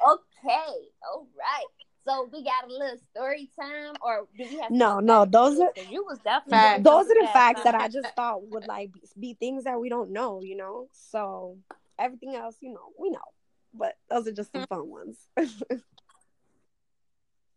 Okay. 0.00 0.88
All 1.02 1.26
right. 1.36 1.81
So 2.04 2.28
we 2.32 2.42
got 2.42 2.64
a 2.64 2.72
little 2.72 2.98
story 3.12 3.48
time, 3.58 3.94
or 4.02 4.26
do 4.36 4.44
we 4.50 4.58
have? 4.58 4.70
No, 4.72 4.98
no, 4.98 5.24
those 5.24 5.60
are- 5.60 5.72
You 5.88 6.04
was 6.04 6.18
definitely 6.18 6.58
Facts. 6.58 6.82
those 6.82 7.06
are 7.10 7.20
the 7.22 7.28
facts 7.32 7.62
that 7.62 7.74
I 7.76 7.88
just 7.88 8.08
thought 8.16 8.42
would 8.48 8.66
like 8.66 8.92
be- 8.92 9.02
be 9.18 9.34
things 9.34 9.64
that 9.64 9.78
we 9.80 9.88
don't 9.88 10.10
know, 10.10 10.40
you 10.42 10.56
know. 10.56 10.88
So 10.92 11.58
everything 11.98 12.34
else, 12.34 12.56
you 12.60 12.70
know, 12.70 12.92
we 12.98 13.10
know, 13.10 13.20
but 13.72 13.96
those 14.08 14.26
are 14.26 14.32
just 14.32 14.52
the 14.52 14.66
fun 14.66 14.88
ones. 14.90 15.28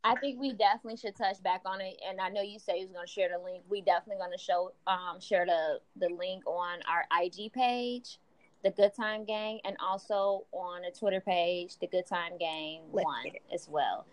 I 0.04 0.16
think 0.18 0.40
we 0.40 0.54
definitely 0.54 0.98
should 0.98 1.16
touch 1.16 1.42
back 1.42 1.62
on 1.66 1.82
it. 1.82 2.00
And 2.08 2.22
I 2.22 2.30
know 2.30 2.42
you 2.42 2.60
say 2.60 2.78
you 2.78 2.86
was 2.86 2.92
gonna 2.94 3.08
share 3.08 3.30
the 3.36 3.44
link. 3.44 3.64
We 3.68 3.82
definitely 3.82 4.22
gonna 4.22 4.38
show 4.38 4.72
um 4.86 5.20
share 5.20 5.48
the 5.48 5.80
the 5.96 6.10
link 6.14 6.46
on 6.46 6.80
our 6.88 7.06
IG 7.24 7.52
page, 7.52 8.20
the 8.64 8.70
Good 8.70 8.94
Time 8.96 9.26
Gang, 9.26 9.60
and 9.66 9.76
also 9.84 10.46
on 10.52 10.84
the 10.84 10.92
Twitter 10.92 11.22
page, 11.22 11.78
the 11.80 11.88
Good 11.88 12.06
Time 12.06 12.38
Gang 12.38 12.82
one 12.92 13.24
as 13.52 13.68
well. 13.68 14.06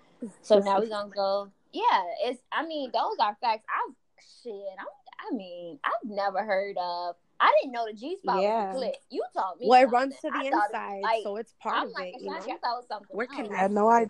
So 0.43 0.59
now 0.59 0.79
we're 0.79 0.89
gonna 0.89 1.11
go. 1.15 1.51
Yeah, 1.73 2.03
it's. 2.25 2.41
I 2.53 2.67
mean, 2.67 2.91
those 2.93 3.17
are 3.21 3.37
facts. 3.41 3.65
I've 3.69 3.95
shit. 4.43 4.53
I'm, 4.79 4.87
I 5.33 5.37
mean, 5.37 5.79
I've 5.85 6.09
never 6.09 6.45
heard 6.45 6.77
of. 6.79 7.17
I 7.41 7.53
didn't 7.61 7.73
know 7.73 7.87
the 7.87 7.95
G 7.95 8.17
spot 8.23 8.41
Yeah. 8.41 8.73
was 8.73 8.81
the 8.81 8.87
clit. 8.87 8.93
You 9.11 9.25
told 9.37 9.59
me. 9.59 9.67
Well, 9.69 9.83
it 9.83 9.91
runs 9.91 10.15
to 10.21 10.31
the 10.31 10.37
I 10.37 10.43
thought 10.43 10.45
it- 10.45 10.75
inside, 10.75 11.01
like, 11.03 11.23
so 11.25 11.37
it's 11.37 11.55
part 11.61 11.77
I'm 11.77 11.87
of 11.87 11.93
like, 11.93 12.15
it. 12.15 12.21
You 12.21 12.31
know, 12.31 12.37
I 12.37 12.41
thought 12.41 12.55
it 12.55 12.61
was 12.63 12.85
something. 12.89 13.17
We're 13.17 13.27
connected. 13.27 13.55
I 13.55 13.59
had 13.63 13.73
no 13.73 13.91
idea. 13.91 14.09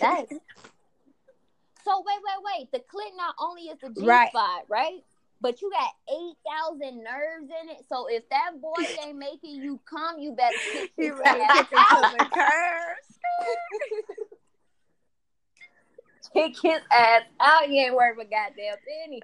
That's 0.00 0.30
so 1.84 2.04
wait, 2.04 2.18
wait, 2.24 2.58
wait. 2.58 2.72
The 2.72 2.78
clit 2.78 3.16
not 3.16 3.34
only 3.38 3.62
is 3.64 3.78
the 3.80 3.90
G 3.90 4.06
Right. 4.06 4.30
spot, 4.30 4.64
right? 4.68 5.00
But 5.42 5.62
you 5.62 5.70
got 5.70 5.88
eight 6.12 6.34
thousand 6.46 7.02
nerves 7.02 7.50
in 7.62 7.70
it. 7.70 7.84
So 7.88 8.06
if 8.08 8.28
that 8.30 8.60
boy 8.60 8.82
ain't 9.06 9.16
making 9.18 9.62
you 9.62 9.80
come, 9.88 10.18
you 10.18 10.32
better 10.32 10.56
kick 10.72 10.90
You 10.98 11.12
his 11.14 11.22
better 11.22 11.42
ass 11.42 11.66
kick 16.34 16.52
it 16.52 16.54
to 16.54 16.54
out. 16.54 16.54
the 16.54 16.54
curb. 16.54 16.54
Kick 16.54 16.62
his 16.62 16.80
ass 16.92 17.22
out. 17.40 17.64
He 17.64 17.80
ain't 17.84 17.94
worth 17.94 18.18
a 18.20 18.24
goddamn 18.24 18.76
penny. 18.86 19.22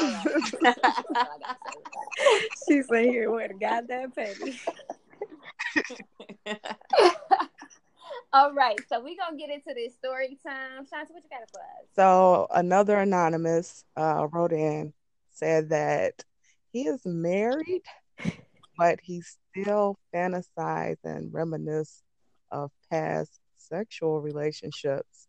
All 0.00 0.24
right. 0.24 0.52
That's 0.62 0.78
all 0.84 1.14
I 1.16 1.38
gotta 1.38 1.58
say 1.64 1.76
about 1.80 2.14
that. 2.18 2.48
She 2.68 2.82
said, 2.82 3.04
"Here, 3.06 3.30
where 3.30 3.48
the 3.48 3.54
goddamn 3.54 4.12
penny." 4.12 4.60
All 8.32 8.52
right, 8.52 8.78
so 8.88 9.02
we're 9.02 9.16
gonna 9.16 9.36
get 9.38 9.50
into 9.50 9.72
this 9.74 9.94
story 9.94 10.38
time. 10.46 10.84
Shanti, 10.84 11.12
what 11.12 11.22
you 11.22 11.30
got 11.30 11.48
for 11.50 11.60
us? 11.60 11.88
So 11.96 12.46
another 12.50 12.98
anonymous 12.98 13.84
uh, 13.96 14.26
wrote 14.30 14.52
in, 14.52 14.92
said 15.30 15.70
that 15.70 16.24
he 16.72 16.82
is 16.82 17.06
married, 17.06 17.82
but 18.76 18.98
he 19.02 19.22
still 19.22 19.98
fantasize 20.14 20.98
and 21.04 21.32
reminisce 21.32 22.02
of 22.50 22.70
past 22.90 23.40
sexual 23.56 24.20
relationships. 24.20 25.27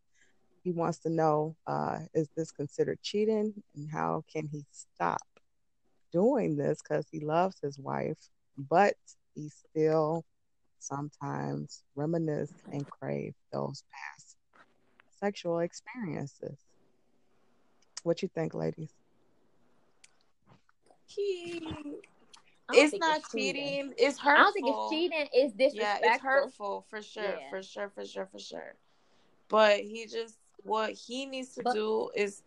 He 0.63 0.71
wants 0.71 0.99
to 0.99 1.09
know, 1.09 1.55
uh, 1.67 1.99
is 2.13 2.29
this 2.35 2.51
considered 2.51 3.01
cheating, 3.01 3.53
and 3.75 3.89
how 3.91 4.23
can 4.31 4.47
he 4.47 4.65
stop 4.71 5.21
doing 6.11 6.55
this? 6.57 6.81
Because 6.81 7.07
he 7.11 7.19
loves 7.19 7.59
his 7.61 7.77
wife, 7.79 8.17
but 8.57 8.95
he 9.35 9.49
still 9.49 10.25
sometimes 10.79 11.83
reminisce 11.95 12.53
and 12.71 12.87
crave 12.87 13.33
those 13.51 13.83
past 13.93 14.35
sexual 15.19 15.59
experiences. 15.59 16.57
What 18.03 18.21
you 18.21 18.29
think, 18.29 18.53
ladies? 18.53 18.93
He, 21.07 21.61
I 22.69 22.73
don't 22.73 22.81
it's 22.81 22.91
think 22.91 23.01
not 23.01 23.21
cheating. 23.31 23.93
It's 23.97 24.17
hurtful. 24.19 24.41
I 24.41 24.43
don't 24.43 24.53
think 24.53 24.67
it's 24.67 24.89
cheating. 24.89 25.27
It's 25.33 25.53
disrespectful. 25.53 26.01
Yeah, 26.03 26.09
it's 26.13 26.19
hurtful 26.21 26.85
for 26.89 27.01
sure, 27.01 27.23
Yeah. 27.23 27.49
for 27.49 27.61
sure, 27.63 27.89
for 27.89 28.05
sure, 28.05 28.25
for 28.25 28.39
sure. 28.39 28.75
But 29.49 29.79
he 29.81 30.05
just 30.05 30.37
what 30.63 30.91
he 30.91 31.25
needs 31.25 31.55
to 31.55 31.63
But- 31.63 31.73
do 31.73 32.09
is 32.15 32.41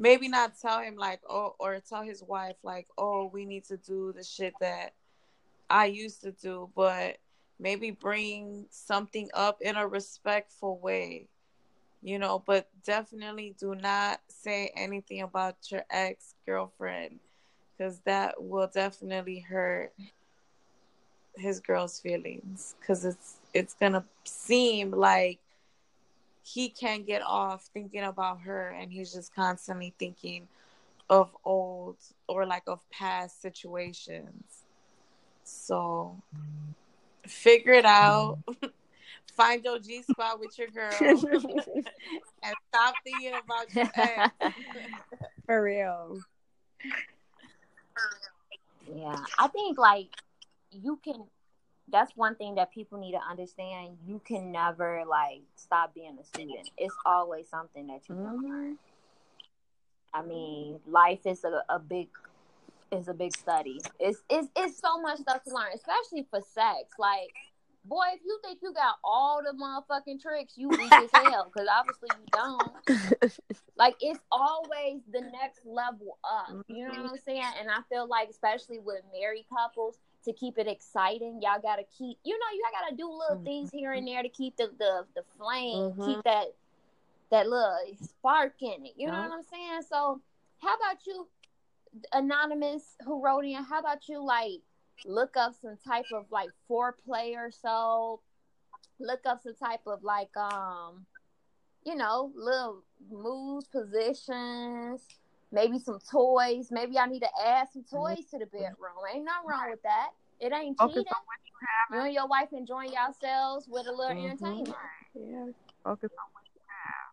maybe 0.00 0.28
not 0.28 0.52
tell 0.60 0.80
him 0.80 0.96
like 0.96 1.20
oh 1.28 1.54
or 1.58 1.80
tell 1.80 2.02
his 2.02 2.22
wife 2.22 2.56
like 2.62 2.86
oh 2.98 3.24
we 3.32 3.44
need 3.44 3.64
to 3.64 3.76
do 3.78 4.12
the 4.12 4.22
shit 4.22 4.54
that 4.60 4.92
I 5.70 5.86
used 5.86 6.22
to 6.22 6.32
do, 6.32 6.70
but 6.74 7.18
maybe 7.58 7.90
bring 7.90 8.66
something 8.70 9.28
up 9.34 9.60
in 9.60 9.76
a 9.76 9.86
respectful 9.86 10.78
way. 10.78 11.28
You 12.00 12.18
know, 12.18 12.42
but 12.46 12.68
definitely 12.84 13.54
do 13.58 13.74
not 13.74 14.20
say 14.28 14.70
anything 14.76 15.20
about 15.22 15.56
your 15.70 15.84
ex 15.90 16.34
girlfriend 16.46 17.18
because 17.76 17.98
that 18.00 18.42
will 18.42 18.68
definitely 18.72 19.40
hurt 19.40 19.92
his 21.36 21.60
girl's 21.60 22.00
feelings 22.00 22.74
because 22.80 23.04
it's 23.04 23.36
it's 23.52 23.74
gonna 23.74 24.04
seem 24.24 24.90
like 24.92 25.38
he 26.54 26.68
can't 26.68 27.06
get 27.06 27.22
off 27.22 27.68
thinking 27.72 28.04
about 28.04 28.40
her 28.40 28.68
and 28.70 28.92
he's 28.92 29.12
just 29.12 29.34
constantly 29.34 29.92
thinking 29.98 30.48
of 31.10 31.34
old 31.44 31.96
or 32.26 32.46
like 32.46 32.62
of 32.66 32.80
past 32.90 33.40
situations 33.40 34.64
so 35.44 36.14
figure 37.26 37.72
it 37.72 37.84
out 37.84 38.38
mm. 38.46 38.70
find 39.36 39.64
your 39.64 39.78
g 39.78 40.02
spot 40.02 40.40
with 40.40 40.58
your 40.58 40.68
girl 40.68 40.92
and 41.00 42.54
stop 42.68 42.94
thinking 43.04 43.32
about 43.44 43.74
your 43.74 43.90
ex 43.94 44.34
For 45.48 45.62
real. 45.62 46.20
Yeah, 48.94 49.16
I 49.38 49.48
think 49.48 49.78
like 49.78 50.08
you 50.70 51.00
can. 51.02 51.24
That's 51.90 52.16
one 52.16 52.34
thing 52.34 52.56
that 52.56 52.72
people 52.72 52.98
need 52.98 53.12
to 53.12 53.20
understand. 53.30 53.96
You 54.06 54.20
can 54.24 54.52
never 54.52 55.04
like 55.08 55.42
stop 55.56 55.94
being 55.94 56.16
a 56.20 56.24
student. 56.24 56.70
It's 56.76 56.94
always 57.06 57.48
something 57.48 57.86
that 57.86 58.00
you 58.08 58.14
can 58.14 58.24
mm-hmm. 58.24 58.46
learn. 58.46 58.78
I 60.12 60.22
mean, 60.22 60.80
life 60.86 61.26
is 61.26 61.44
a, 61.44 61.62
a 61.68 61.78
big 61.78 62.08
is 62.90 63.08
a 63.08 63.14
big 63.14 63.36
study. 63.36 63.80
It's 63.98 64.22
it's 64.30 64.48
it's 64.56 64.78
so 64.78 65.00
much 65.00 65.18
stuff 65.18 65.42
to 65.44 65.54
learn, 65.54 65.72
especially 65.74 66.26
for 66.30 66.40
sex. 66.40 66.94
Like, 66.98 67.34
boy, 67.84 68.04
if 68.14 68.20
you 68.24 68.38
think 68.42 68.60
you 68.62 68.72
got 68.72 68.96
all 69.04 69.40
the 69.42 69.52
motherfucking 69.56 70.20
tricks, 70.20 70.54
you 70.56 70.68
weak 70.68 70.92
as 70.92 71.10
hell. 71.12 71.50
Because 71.52 71.68
obviously 71.70 72.08
you 72.18 72.26
don't. 72.32 73.52
like 73.76 73.96
it's 74.00 74.20
always 74.32 75.02
the 75.12 75.20
next 75.20 75.60
level 75.64 76.18
up. 76.24 76.64
You 76.68 76.84
know 76.84 76.90
what 76.90 76.98
I'm 76.98 77.06
mm-hmm. 77.06 77.14
saying? 77.26 77.42
And 77.60 77.70
I 77.70 77.80
feel 77.88 78.08
like 78.08 78.28
especially 78.30 78.78
with 78.78 79.02
married 79.12 79.46
couples, 79.54 79.98
to 80.24 80.32
keep 80.32 80.58
it 80.58 80.66
exciting, 80.66 81.40
y'all 81.42 81.60
gotta 81.60 81.84
keep 81.96 82.18
you 82.24 82.38
know, 82.38 82.46
you 82.54 82.62
gotta 82.72 82.96
do 82.96 83.10
little 83.10 83.42
things 83.44 83.70
here 83.70 83.92
and 83.92 84.06
there 84.06 84.22
to 84.22 84.28
keep 84.28 84.56
the 84.56 84.70
the, 84.78 85.06
the 85.14 85.22
flame, 85.36 85.92
Mhm. 85.92 86.04
keep 86.04 86.22
that 86.24 86.46
that 87.30 87.48
little 87.48 87.76
spark 88.00 88.54
in 88.62 88.86
it. 88.86 88.94
You 88.96 89.06
know 89.08 89.20
what 89.20 89.30
I'm 89.32 89.42
saying? 89.42 89.82
So 89.82 90.20
how 90.60 90.74
about 90.76 91.06
you, 91.06 91.28
anonymous 92.12 92.96
who 93.04 93.22
wrote 93.22 93.44
in, 93.44 93.62
how 93.64 93.78
about 93.80 94.08
you 94.08 94.22
like 94.22 94.60
look 95.04 95.36
up 95.36 95.54
some 95.54 95.76
type 95.86 96.06
of 96.12 96.30
like 96.30 96.50
foreplay 96.68 97.36
or 97.36 97.50
so? 97.50 98.20
Look 98.98 99.24
up 99.26 99.42
some 99.42 99.54
type 99.54 99.86
of 99.86 100.02
like 100.02 100.36
um 100.36 101.06
you 101.84 101.94
know, 101.94 102.32
little 102.34 102.82
moves, 103.10 103.66
positions, 103.68 105.06
maybe 105.52 105.78
some 105.78 105.98
toys. 106.10 106.68
Maybe 106.70 106.98
I 106.98 107.06
need 107.06 107.20
to 107.20 107.28
add 107.44 107.68
some 107.72 107.84
toys 107.84 108.24
to 108.30 108.38
the 108.38 108.46
bedroom. 108.46 108.76
Ain't 109.12 109.24
nothing 109.24 109.48
wrong 109.48 109.70
with 109.70 109.82
that. 109.82 110.10
It 110.40 110.52
ain't 110.52 110.78
Focus 110.78 110.96
cheating. 110.96 111.12
on 111.12 111.96
You 111.98 112.04
and 112.04 112.14
your 112.14 112.28
wife 112.28 112.48
enjoying 112.52 112.92
yourselves 112.92 113.66
with 113.68 113.86
a 113.86 113.92
little 113.92 114.14
Mhm. 114.16 114.30
entertainment. 114.30 114.76
Yeah. 115.14 115.46
Focus 115.82 116.10
on. 116.12 116.28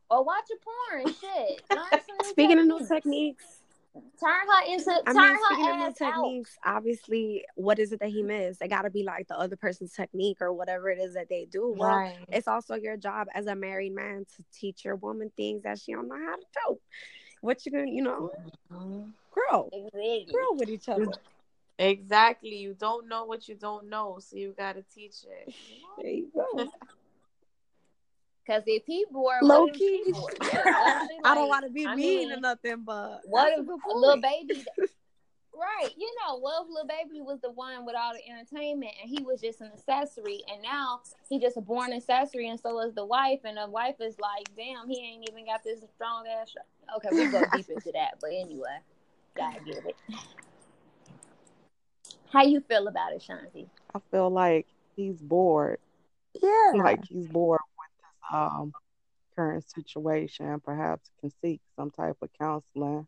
Or 0.08 0.24
watch 0.24 0.46
a 0.52 0.58
porn. 0.64 1.12
Shit. 1.14 1.64
Learn 1.72 2.02
some 2.06 2.18
new 2.22 2.30
Speaking 2.30 2.60
of 2.60 2.66
new 2.68 2.78
techniques. 2.88 2.90
techniques, 2.90 3.62
Turn 4.20 4.48
her 4.48 4.66
into 4.68 4.92
I 5.08 5.14
turn 5.14 5.16
mean, 5.16 5.38
speaking 5.46 5.66
her 5.66 5.72
of 5.72 5.78
new 5.78 5.86
ass 5.86 6.02
out. 6.02 6.14
techniques, 6.14 6.58
obviously, 6.66 7.46
what 7.56 7.80
is 7.80 7.92
it 7.94 8.00
that 8.02 8.10
he 8.10 8.22
missed? 8.22 8.62
It 8.62 8.68
got 8.68 8.82
to 8.84 8.90
be 8.90 9.04
like 9.04 9.28
the 9.28 9.40
other 9.40 9.56
person's 9.56 9.94
technique 9.94 10.42
or 10.42 10.52
whatever 10.54 10.90
it 10.90 11.00
is 11.00 11.14
that 11.16 11.30
they 11.30 11.46
do. 11.46 11.74
Well, 11.76 11.90
right 11.96 12.16
it's 12.30 12.48
also 12.48 12.76
your 12.76 12.98
job 12.98 13.28
as 13.34 13.48
a 13.48 13.56
married 13.56 13.94
man 13.96 14.26
to 14.36 14.44
teach 14.54 14.84
your 14.86 14.98
woman 14.98 15.32
things 15.38 15.64
that 15.64 15.80
she 15.80 15.94
don't 15.94 16.08
know 16.10 16.20
how 16.24 16.36
to 16.36 16.42
do. 16.68 16.80
What 17.46 17.64
you 17.66 17.72
gonna, 17.72 17.92
you 17.92 18.02
know, 18.02 18.32
Mhm. 18.72 19.14
grow, 19.32 19.70
Exactly. 19.72 20.26
grow 20.34 20.54
with 20.54 20.70
each 20.70 20.90
other. 20.90 21.14
Exactly. 21.78 22.56
You 22.56 22.74
don't 22.74 23.08
know 23.08 23.26
what 23.26 23.48
you 23.48 23.56
don't 23.56 23.90
know, 23.90 24.18
so 24.20 24.36
you 24.38 24.54
gotta 24.58 24.82
teach 24.82 25.24
it. 25.24 25.54
There 25.98 26.12
you 26.12 26.32
go. 26.34 26.66
Cause 28.48 28.64
if 28.68 28.84
he 28.86 29.06
bored, 29.12 29.42
Low 29.44 29.66
what 29.66 29.76
if 29.76 29.82
she 29.82 30.04
key. 30.04 30.12
bored? 30.12 30.36
Yeah, 30.42 30.58
I 31.24 31.36
don't 31.36 31.48
want 31.50 31.66
to 31.66 31.70
be 31.72 31.86
I 31.86 31.96
mean 31.96 32.28
mean, 32.28 32.32
or 32.32 32.40
nothing, 32.40 32.84
but 32.84 33.22
What 33.26 33.54
a 33.58 33.62
if 33.62 33.68
a 33.68 33.98
little 33.98 34.22
baby? 34.22 34.66
right, 35.58 35.90
you 35.98 36.14
know, 36.22 36.38
if 36.38 36.70
little 36.70 36.88
baby 36.88 37.22
was 37.22 37.40
the 37.42 37.52
one 37.52 37.86
with 37.86 37.96
all 37.96 38.14
the 38.14 38.32
entertainment 38.32 38.92
and 39.02 39.10
he 39.10 39.24
was 39.24 39.42
just 39.42 39.62
an 39.62 39.72
accessory, 39.74 40.42
and 40.52 40.62
now 40.62 41.02
he 41.30 41.40
just 41.40 41.58
a 41.58 41.62
born 41.62 41.94
accessory, 41.94 42.50
and 42.50 42.60
so 42.60 42.80
is 42.82 42.94
the 42.94 43.06
wife, 43.06 43.40
and 43.44 43.58
the 43.58 43.68
wife 43.68 43.96
is 44.00 44.18
like, 44.20 44.50
damn, 44.56 44.88
he 44.88 45.00
ain't 45.02 45.28
even 45.30 45.46
got 45.46 45.64
this 45.64 45.82
strong 45.96 46.26
ass. 46.28 46.54
Okay, 46.98 47.10
we 47.12 47.32
go 47.32 47.44
deep 47.54 47.70
into 47.70 47.92
that, 47.94 48.16
but 48.22 48.32
anyway, 48.32 48.80
gotta 49.36 49.60
get 49.64 49.86
it. 49.86 49.96
How 52.32 52.44
you 52.44 52.62
feel 52.62 52.88
about 52.88 53.14
it, 53.14 53.24
Shanti? 53.28 53.68
I 53.94 54.00
feel 54.12 54.30
like 54.30 54.68
he's 54.96 55.22
bored. 55.22 55.80
Yeah. 56.42 56.74
Like 56.76 57.06
he's 57.06 57.28
bored 57.28 57.62
with 57.78 57.90
this 57.98 58.38
um 58.38 58.74
current 59.36 59.64
situation. 59.70 60.60
Perhaps 60.60 61.10
can 61.22 61.32
seek 61.42 61.62
some 61.76 61.92
type 61.92 62.18
of 62.22 62.30
counseling 62.40 63.08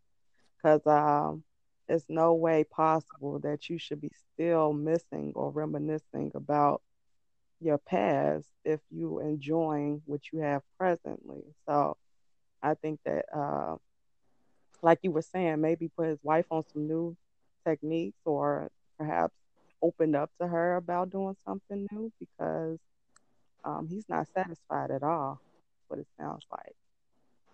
because 0.56 0.86
um 0.86 1.44
it's 1.90 2.06
no 2.10 2.34
way 2.34 2.64
possible 2.64 3.40
that 3.40 3.70
you 3.70 3.78
should 3.78 4.02
be 4.02 4.12
still 4.34 4.74
missing 4.74 5.32
or 5.36 5.52
reminiscing 5.52 6.32
about 6.36 6.82
your 7.60 7.78
past 7.78 8.48
if 8.66 8.80
you 8.92 9.20
enjoying 9.20 10.02
what 10.06 10.22
you 10.32 10.40
have 10.40 10.62
presently. 10.78 11.44
So 11.68 11.98
I 12.62 12.76
think 12.76 13.00
that 13.06 13.26
uh, 13.36 13.78
like 14.82 15.00
you 15.02 15.12
were 15.12 15.22
saying, 15.22 15.62
maybe 15.62 15.90
put 15.90 16.08
his 16.08 16.20
wife 16.24 16.46
on 16.52 16.64
some 16.74 16.88
new 16.88 17.16
techniques 17.66 18.20
or 18.26 18.70
perhaps 18.98 19.34
opened 19.82 20.16
up 20.16 20.32
to 20.42 20.48
her 20.48 20.76
about 20.76 21.12
doing 21.12 21.36
something 21.46 21.88
new 21.92 22.12
because 22.20 22.80
um, 23.64 23.88
he's 23.90 24.08
not 24.10 24.28
satisfied 24.36 24.92
at 24.92 25.04
all. 25.04 25.40
What 25.88 26.00
it 26.00 26.08
sounds 26.20 26.46
like. 26.52 26.76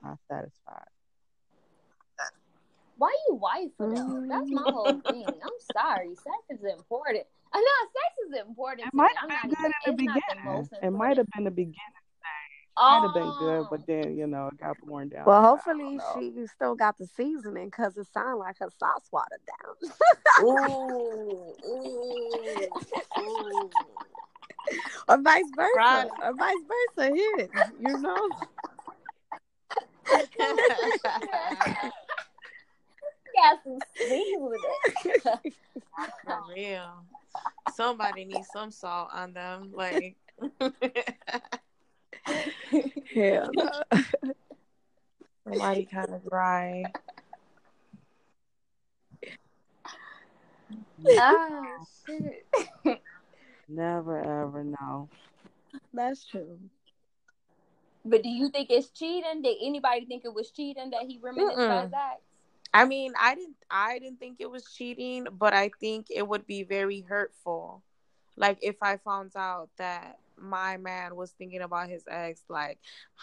Not 0.04 0.18
satisfied. 0.30 0.90
Why 2.98 3.16
you 3.28 3.36
wife 3.36 3.72
though? 3.80 3.88
Mm-hmm. 3.88 4.28
That's 4.28 4.50
my 4.50 4.62
whole 4.64 5.02
thing. 5.02 5.26
I'm 5.28 5.60
sorry. 5.76 6.16
Sex 6.16 6.60
is 6.60 6.64
important. 6.64 7.26
I 7.54 7.60
know 7.60 7.90
sex 7.94 8.30
is 8.30 8.48
important. 8.48 8.88
It 8.88 8.94
might 8.94 9.16
have 9.18 9.30
been 9.30 9.50
good 9.52 9.72
in 9.86 9.92
the 9.92 9.94
beginning. 9.94 10.70
It 10.82 10.92
might 10.92 11.18
have 11.18 11.28
been 11.36 11.44
the 11.44 11.52
beginning 11.52 11.80
might 12.76 13.04
have 13.04 13.14
been 13.14 13.34
good, 13.40 13.68
but 13.70 13.82
oh. 13.82 13.84
then 13.88 14.18
you 14.18 14.28
know 14.28 14.48
it 14.48 14.58
got 14.60 14.76
worn 14.86 15.10
down. 15.10 15.26
Well, 15.26 15.42
hopefully 15.42 16.00
she 16.16 16.34
still 16.48 16.76
got 16.76 16.98
the 16.98 17.08
seasoning 17.08 17.66
because 17.68 17.98
it 17.98 18.08
sounded 18.14 18.38
like 18.38 18.58
her 18.60 18.70
sauce 18.78 19.10
watered 19.12 19.42
down. 19.48 19.76
ooh, 20.44 21.54
ooh, 21.68 22.70
ooh. 23.18 23.70
or 25.10 25.22
vice 25.22 25.44
versa, 25.56 25.72
right. 25.78 26.08
or 26.24 26.34
vice 26.36 26.56
versa. 26.98 27.16
Here, 27.16 27.50
you 27.80 27.98
know. 28.00 28.30
got 33.36 33.64
some 33.64 33.80
with 34.42 34.62
it. 35.06 35.54
For 36.26 36.40
real. 36.56 37.06
Somebody 37.76 38.26
needs 38.26 38.48
some 38.54 38.72
salt 38.72 39.10
on 39.14 39.34
them, 39.34 39.72
like. 39.74 40.16
Yeah. 43.14 43.48
Somebody 45.44 45.86
kind 45.86 46.10
of 46.10 46.30
dry. 46.30 46.84
oh 51.08 51.86
shit. 52.08 52.46
Never 53.68 54.20
ever 54.20 54.64
know. 54.64 55.10
That's 55.94 56.26
true. 56.26 56.60
But 58.06 58.24
do 58.24 58.30
you 58.30 58.50
think 58.50 58.70
it's 58.70 58.90
cheating? 58.90 59.42
Did 59.42 59.58
anybody 59.62 60.06
think 60.06 60.26
it 60.26 60.34
was 60.34 60.52
cheating 60.52 60.90
that 60.92 61.04
he 61.04 61.20
reminisced 61.22 61.58
about 61.58 61.92
that? 61.92 62.22
I 62.74 62.86
mean, 62.86 63.14
I 63.20 63.36
didn't 63.36 63.58
I 63.70 64.00
didn't 64.00 64.20
think 64.20 64.38
it 64.40 64.50
was 64.50 64.66
cheating, 64.74 65.28
but 65.32 65.54
I 65.54 65.72
think 65.80 66.08
it 66.10 66.28
would 66.28 66.48
be 66.48 66.64
very 66.64 67.02
hurtful. 67.02 67.84
Like 68.36 68.60
if 68.62 68.78
I 68.82 68.98
found 68.98 69.32
out 69.36 69.70
that 69.78 70.18
my 70.38 70.78
man 70.78 71.16
was 71.16 71.32
thinking 71.32 71.62
about 71.62 71.90
his 71.90 72.04
ex 72.10 72.44
like 72.50 72.80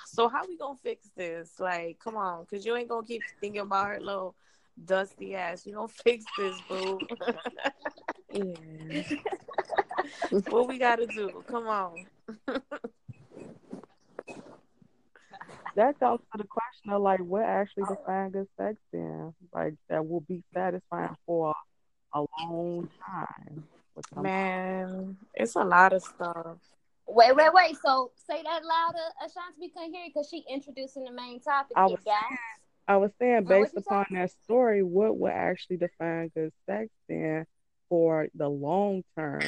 so 0.07 0.29
how 0.29 0.47
we 0.47 0.57
gonna 0.57 0.79
fix 0.83 1.11
this? 1.17 1.59
Like 1.59 1.99
come 2.03 2.17
on 2.17 2.45
because 2.45 2.65
you 2.65 2.77
ain't 2.77 2.89
gonna 2.89 3.07
keep 3.07 3.23
thinking 3.41 3.61
about 3.63 3.89
her 3.89 4.01
little 4.01 4.37
dusty 4.85 5.35
ass. 5.35 5.67
You 5.67 5.75
gonna 5.75 5.89
fix 6.05 6.27
this 6.37 6.61
boo. 6.69 7.01
Yeah. 8.33 9.03
What 10.49 10.69
we 10.69 10.79
gotta 10.79 11.07
do? 11.07 11.45
Come 11.49 11.67
on 11.67 12.07
that 15.81 15.99
goes 15.99 16.19
to 16.33 16.39
the 16.39 16.45
question 16.45 16.93
of 16.93 17.01
like 17.01 17.21
what 17.21 17.43
actually 17.43 17.85
defines 17.89 18.33
good 18.33 18.47
sex 18.59 18.77
then 18.93 19.33
like 19.55 19.75
that 19.89 20.07
will 20.07 20.21
be 20.21 20.43
satisfying 20.53 21.17
for 21.25 21.55
a 22.15 22.25
long 22.41 22.89
time 23.07 23.65
man 24.17 25.17
it's 25.35 25.55
a 25.57 25.65
lot 25.65 25.93
of 25.93 26.03
stuff 26.03 26.59
Wait, 27.13 27.35
wait, 27.35 27.53
wait. 27.53 27.77
So 27.85 28.13
say 28.15 28.41
that 28.41 28.61
louder, 28.65 28.99
Ashanti. 29.19 29.59
We 29.61 29.69
couldn't 29.71 29.93
hear 29.93 30.05
you 30.05 30.11
because 30.15 30.29
she 30.31 30.45
introducing 30.49 31.03
the 31.03 31.11
main 31.11 31.41
topic. 31.41 31.73
I 31.75 31.87
was, 31.87 31.99
saying, 32.05 32.39
I 32.87 32.97
was 32.99 33.11
saying, 33.19 33.47
based 33.47 33.77
upon 33.77 34.07
that 34.13 34.31
story, 34.45 34.85
what 34.85 35.17
would 35.19 35.33
actually 35.33 35.79
define 35.79 36.31
good 36.37 36.53
sex 36.67 36.89
then 37.09 37.47
for 37.89 38.29
the 38.37 38.49
long 38.49 39.03
term? 39.17 39.43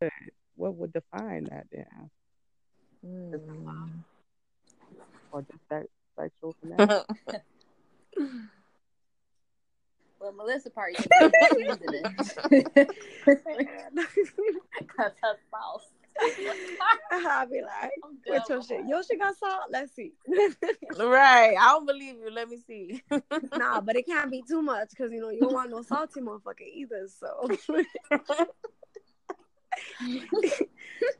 Like, 0.00 0.12
what 0.54 0.76
would 0.76 0.92
define 0.92 1.48
that 1.50 1.66
then? 1.72 2.10
Mm. 3.04 4.04
Or 5.34 5.42
just 5.42 5.68
that 5.68 5.86
sexual 6.16 6.54
connection? 6.60 7.00
Well, 10.20 10.32
Melissa 10.32 10.70
probably 10.70 10.94
thinks 10.94 11.10
it 12.50 12.88
because 13.26 15.12
her 15.20 15.36
spouse. 15.46 15.90
I'll 17.12 17.46
be 17.46 17.60
like, 17.60 17.90
what's 18.24 18.48
your 18.48 18.62
shit? 18.62 18.86
Your 18.88 19.02
shit 19.02 19.18
got 19.18 19.36
salt? 19.36 19.64
Let's 19.70 19.94
see. 19.94 20.12
right. 20.98 21.54
I 21.60 21.68
don't 21.72 21.84
believe 21.84 22.14
you. 22.24 22.30
Let 22.32 22.48
me 22.48 22.56
see. 22.66 23.02
nah, 23.58 23.82
but 23.82 23.96
it 23.96 24.06
can't 24.06 24.30
be 24.30 24.42
too 24.48 24.62
much 24.62 24.90
because 24.90 25.12
you 25.12 25.20
know 25.20 25.28
you 25.28 25.40
don't 25.40 25.52
want 25.52 25.70
no 25.70 25.82
salty 25.82 26.22
motherfucker 26.22 26.72
either. 26.72 27.06
So 27.06 27.50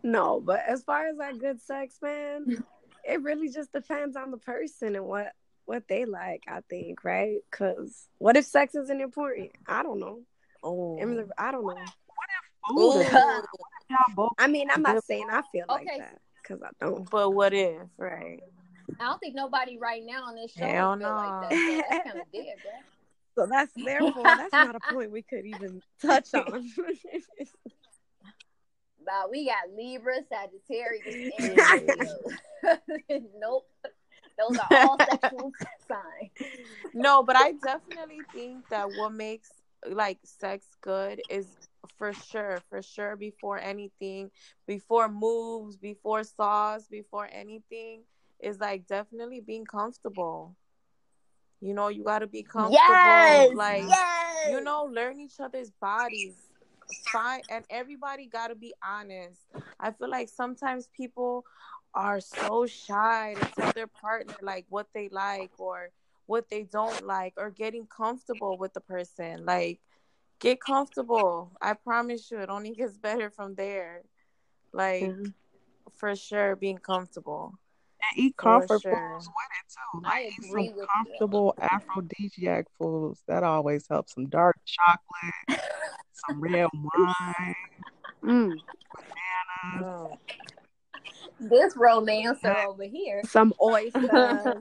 no, 0.03 0.40
but 0.40 0.61
as 0.66 0.83
far 0.83 1.09
as 1.09 1.18
that 1.18 1.38
good 1.38 1.61
sex, 1.61 1.98
man, 2.00 2.64
it 3.07 3.23
really 3.23 3.49
just 3.49 3.73
depends 3.73 4.17
on 4.17 4.31
the 4.31 4.38
person 4.38 4.97
and 4.97 5.05
what 5.07 5.33
what 5.67 5.85
they 5.88 6.05
like. 6.05 6.45
I 6.49 6.61
think, 6.69 7.05
right? 7.05 7.38
Because 7.51 8.09
what 8.19 8.37
if 8.37 8.45
sex 8.45 8.75
isn't 8.75 9.01
important? 9.01 9.53
I 9.67 9.83
don't 9.83 10.01
know. 10.01 10.21
Oh, 10.62 10.97
I 11.38 11.51
don't 11.53 11.67
know. 11.67 11.75
What 12.69 13.01
if, 13.01 13.12
what 13.12 13.71
if 13.90 14.31
I 14.38 14.47
mean, 14.47 14.69
I'm 14.71 14.83
not 14.83 15.05
saying 15.05 15.27
I 15.31 15.43
feel 15.53 15.67
like 15.69 15.87
okay. 15.87 15.99
that 15.99 16.19
because 16.43 16.62
I 16.62 16.71
don't. 16.81 17.09
But 17.11 17.31
what 17.31 17.53
if, 17.53 17.83
right? 17.99 18.40
I 19.01 19.05
don't 19.05 19.19
think 19.19 19.35
nobody 19.35 19.79
right 19.79 20.03
now 20.05 20.25
on 20.25 20.35
this 20.35 20.53
show 20.53 20.67
Hell 20.67 20.97
feel 20.97 21.09
no. 21.09 21.14
like 21.17 21.51
that. 21.51 21.53
So 21.53 21.77
that's 21.90 22.05
kind 22.05 22.21
of 22.21 22.33
dead, 22.33 22.55
bro. 22.62 22.73
So 23.37 23.47
that's 23.51 23.73
therefore 23.75 24.23
that's 24.23 24.53
not 24.53 24.77
a 24.77 24.93
point 24.93 25.11
we 25.11 25.23
could 25.23 25.45
even 25.45 25.83
touch 26.01 26.33
on. 26.35 26.71
But 29.05 29.31
we 29.31 29.47
got 29.47 29.77
Libra, 29.77 30.17
Sagittarius, 30.29 31.33
and 33.09 33.27
nope. 33.38 33.67
Those 34.38 34.59
are 34.59 34.88
all 34.88 34.99
sexual 35.11 35.53
signs. 35.87 36.51
No, 36.93 37.23
but 37.23 37.37
I 37.37 37.53
definitely 37.53 38.21
think 38.33 38.69
that 38.69 38.88
what 38.97 39.12
makes 39.12 39.51
like 39.88 40.19
sex 40.25 40.67
good 40.81 41.21
is 41.31 41.47
for 41.99 42.12
sure, 42.12 42.61
for 42.69 42.83
sure, 42.83 43.17
before 43.17 43.59
anything, 43.59 44.31
before 44.67 45.09
moves, 45.09 45.77
before 45.77 46.25
saws, 46.25 46.88
before 46.88 47.29
anything, 47.31 48.03
is 48.40 48.59
like 48.59 48.87
definitely 48.87 49.40
being 49.40 49.64
comfortable. 49.64 50.57
You 51.61 51.75
know, 51.75 51.88
you 51.88 52.03
got 52.05 52.19
to 52.21 52.27
be 52.27 52.43
comfortable. 52.43 52.77
Yes, 52.77 53.55
like, 53.55 53.85
yes. 53.87 54.51
you 54.51 54.61
know, 54.61 54.88
learn 54.93 55.21
each 55.21 55.40
other's 55.40 55.71
bodies. 55.81 56.35
Fine, 57.12 57.42
and 57.51 57.64
everybody 57.70 58.27
got 58.27 58.49
to 58.49 58.55
be 58.55 58.75
honest. 58.87 59.40
I 59.79 59.90
feel 59.92 60.11
like 60.11 60.29
sometimes 60.29 60.88
people 60.97 61.44
are 61.94 62.20
so 62.20 62.66
shy 62.66 63.35
to 63.38 63.47
tell 63.61 63.73
their 63.73 63.87
partner 63.87 64.35
like 64.42 64.66
what 64.68 64.88
they 64.94 65.09
like 65.11 65.53
or 65.59 65.90
what 66.27 66.49
they 66.51 66.62
don't 66.64 67.07
like 67.07 67.35
or 67.37 67.51
getting 67.51 67.87
comfortable 67.87 68.57
with 68.59 68.73
the 68.73 68.81
person. 68.81 69.44
Like, 69.44 69.81
get 70.38 70.61
comfortable. 70.61 71.51
I 71.61 71.75
promise 71.75 72.31
you, 72.31 72.38
it 72.38 72.51
only 72.51 72.70
gets 72.75 72.97
better 72.97 73.31
from 73.31 73.55
there. 73.55 74.03
Like 74.73 75.03
mm-hmm. 75.05 75.31
for 75.97 76.14
sure, 76.16 76.57
being 76.57 76.79
comfortable. 76.79 77.55
And 78.11 78.25
eat 78.25 78.37
comfort 78.37 78.83
sure. 78.83 78.92
foods 78.92 79.29
with 79.29 79.47
it 79.61 79.73
too. 79.73 80.01
Like 80.03 80.12
I 80.12 80.31
agree 80.47 80.64
eat 80.64 80.75
some 80.77 80.87
comfortable 80.94 81.55
you. 81.57 81.68
aphrodisiac 81.70 82.66
foods. 82.79 83.23
That 83.29 83.44
always 83.44 83.87
helps. 83.88 84.14
Some 84.14 84.27
dark 84.27 84.57
chocolate, 84.66 85.62
some 86.14 86.40
red 86.40 86.68
wine, 86.72 87.55
mm. 88.24 88.53
bananas. 89.72 89.83
Oh. 89.83 90.18
This 91.40 91.77
romancer 91.77 92.57
over 92.68 92.85
here. 92.85 93.20
Some 93.24 93.53
oysters. 93.62 94.09
I 94.12 94.55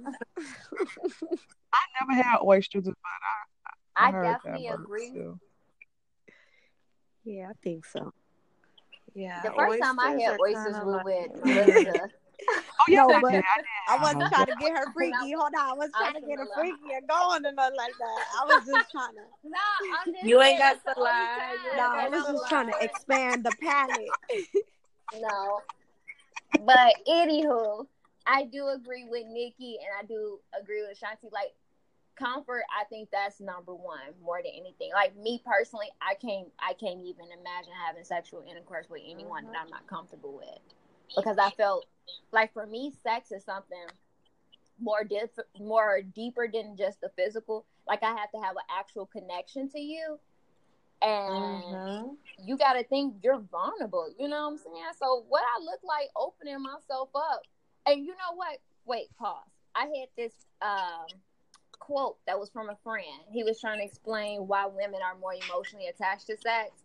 never 2.01 2.13
had 2.13 2.39
oysters, 2.43 2.85
but 2.85 2.95
I, 3.95 4.07
I, 4.07 4.09
I 4.09 4.23
definitely 4.23 4.67
agree. 4.67 5.11
Too. 5.11 5.39
Yeah, 7.23 7.49
I 7.49 7.53
think 7.63 7.85
so. 7.85 8.11
Yeah. 9.13 9.41
The 9.43 9.51
first 9.51 9.81
time 9.81 9.99
I 9.99 10.11
had 10.19 10.37
oysters 10.39 10.75
was 10.83 11.01
with 11.05 11.45
Melissa. 11.45 12.09
Oh 12.49 12.85
yeah, 12.87 13.05
no, 13.05 13.21
but 13.21 13.43
I 13.87 14.01
wasn't 14.01 14.27
trying 14.29 14.47
to 14.47 14.55
get 14.59 14.71
her 14.77 14.91
freaky. 14.93 15.33
Hold 15.33 15.53
on, 15.55 15.69
I 15.69 15.73
wasn't 15.73 15.95
trying 15.95 16.13
to 16.15 16.21
get 16.21 16.39
her 16.39 16.47
freaky 16.55 16.93
and 16.95 17.07
going 17.07 17.45
and 17.45 17.55
nothing 17.55 17.77
like 17.77 17.93
that. 17.97 18.25
I 18.41 18.45
was 18.45 18.65
just 18.65 18.91
trying 18.91 19.13
to. 19.13 19.21
no, 19.43 20.27
you 20.27 20.41
ain't 20.41 20.59
got 20.59 20.83
to 20.83 21.01
lie. 21.01 21.55
No, 21.77 21.83
I 21.83 22.09
was 22.09 22.25
just 22.25 22.49
trying 22.49 22.67
to 22.67 22.83
expand 22.83 23.43
the 23.43 23.51
palette. 23.61 24.09
no, 25.21 25.61
but 26.65 26.95
anywho, 27.07 27.85
I 28.25 28.45
do 28.45 28.69
agree 28.69 29.05
with 29.05 29.25
Nikki 29.27 29.77
and 29.77 29.89
I 30.01 30.05
do 30.05 30.39
agree 30.59 30.81
with 30.81 30.99
Shanti. 30.99 31.31
Like 31.31 31.53
comfort. 32.15 32.63
I 32.69 32.85
think 32.85 33.09
that's 33.11 33.39
number 33.39 33.73
one 33.73 34.13
more 34.23 34.41
than 34.43 34.51
anything. 34.53 34.91
Like 34.93 35.15
me 35.17 35.41
personally, 35.45 35.87
I 36.01 36.15
can't 36.15 36.47
I 36.59 36.73
can't 36.73 37.01
even 37.01 37.25
imagine 37.25 37.73
having 37.85 38.03
sexual 38.03 38.43
intercourse 38.49 38.89
with 38.89 39.01
anyone 39.05 39.45
Mhm. 39.45 39.51
that 39.51 39.61
I'm 39.61 39.69
not 39.69 39.87
comfortable 39.87 40.33
with 40.33 40.59
because 41.15 41.37
I 41.37 41.51
felt 41.51 41.85
like 42.31 42.53
for 42.53 42.65
me, 42.65 42.91
sex 43.03 43.31
is 43.31 43.43
something 43.43 43.85
more 44.79 45.03
diff- 45.03 45.39
more 45.59 46.01
deeper 46.01 46.47
than 46.51 46.75
just 46.75 47.01
the 47.01 47.09
physical. 47.15 47.65
Like 47.87 48.03
I 48.03 48.09
have 48.15 48.31
to 48.31 48.39
have 48.41 48.55
an 48.55 48.63
actual 48.69 49.05
connection 49.05 49.69
to 49.69 49.79
you, 49.79 50.19
and 51.01 51.63
Mhm. 51.63 52.17
you 52.39 52.57
got 52.57 52.73
to 52.73 52.83
think 52.83 53.23
you're 53.23 53.39
vulnerable. 53.39 54.13
You 54.17 54.27
know 54.27 54.43
what 54.43 54.51
I'm 54.53 54.57
saying? 54.57 54.93
So 54.97 55.25
what 55.29 55.43
I 55.43 55.63
look 55.63 55.81
like 55.83 56.09
opening 56.15 56.61
myself 56.61 57.09
up, 57.15 57.43
and 57.85 58.05
you 58.05 58.11
know 58.13 58.35
what? 58.35 58.59
Wait, 58.85 59.15
pause. 59.17 59.47
I 59.75 59.85
had 59.85 60.09
this 60.15 60.33
um, 60.61 61.07
quote 61.79 62.17
that 62.25 62.39
was 62.39 62.49
from 62.49 62.69
a 62.69 62.75
friend. 62.77 63.23
He 63.31 63.43
was 63.43 63.59
trying 63.59 63.79
to 63.79 63.85
explain 63.85 64.47
why 64.47 64.65
women 64.65 65.01
are 65.01 65.15
more 65.17 65.33
emotionally 65.33 65.87
attached 65.87 66.27
to 66.27 66.37
sex. 66.37 66.82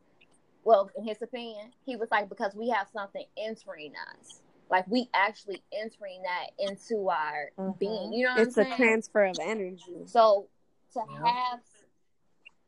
Well, 0.68 0.90
in 0.98 1.04
his 1.04 1.22
opinion, 1.22 1.72
he 1.86 1.96
was 1.96 2.10
like 2.10 2.28
because 2.28 2.54
we 2.54 2.68
have 2.68 2.88
something 2.92 3.24
entering 3.38 3.94
us. 4.12 4.42
Like 4.70 4.86
we 4.86 5.08
actually 5.14 5.62
entering 5.72 6.20
that 6.24 6.48
into 6.58 7.08
our 7.08 7.52
Mhm. 7.58 7.78
being. 7.78 8.12
You 8.12 8.26
know 8.26 8.34
what 8.34 8.48
It's 8.48 8.58
I'm 8.58 8.66
a 8.66 8.76
transfer 8.76 9.24
of 9.24 9.38
energy. 9.40 10.04
So 10.04 10.48
to 10.92 11.00
Yeah. 11.10 11.24
have 11.24 11.60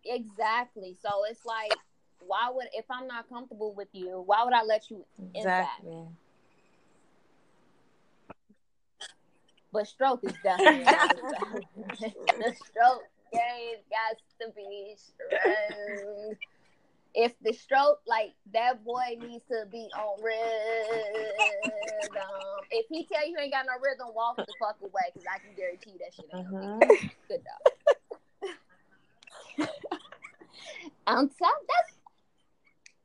exactly, 0.02 0.96
so 0.98 1.24
it's 1.28 1.44
like, 1.44 1.72
why 2.20 2.48
would 2.50 2.68
if 2.72 2.86
I'm 2.90 3.06
not 3.06 3.28
comfortable 3.28 3.74
with 3.74 3.88
you, 3.92 4.22
why 4.24 4.44
would 4.44 4.54
I 4.54 4.62
let 4.62 4.88
you 4.88 5.04
in 5.34 5.44
that? 5.44 5.68
Exactly. 5.80 6.08
But 9.72 9.88
stroke 9.88 10.24
is 10.24 10.32
definitely 10.42 10.84
the 12.38 12.54
stroke 12.54 13.04
game 13.30 13.76
got 13.90 14.16
to 14.40 14.52
be 14.56 14.96
strong. 14.96 16.38
If 17.14 17.34
the 17.40 17.52
stroke, 17.52 18.00
like 18.06 18.34
that 18.52 18.84
boy 18.84 19.16
needs 19.20 19.44
to 19.48 19.64
be 19.70 19.88
on 19.98 20.22
rhythm. 20.22 20.40
If 22.70 22.86
he 22.88 23.04
tell 23.04 23.26
you 23.28 23.36
ain't 23.38 23.52
got 23.52 23.66
no 23.66 23.72
rhythm, 23.82 24.14
walk 24.14 24.36
the 24.36 24.54
fuck 24.60 24.76
away 24.80 25.10
because 25.12 25.26
I 25.32 25.38
can 25.38 25.54
guarantee 25.56 25.96
that 25.98 26.14
shit 26.14 26.26
ain't 26.32 26.50
gonna 26.50 26.78
be 26.78 26.86
Mhm. 26.96 27.10
good 27.28 27.42
dog. 27.44 27.58
I'm 31.06 31.28
telling 31.30 31.66
that's 31.68 31.92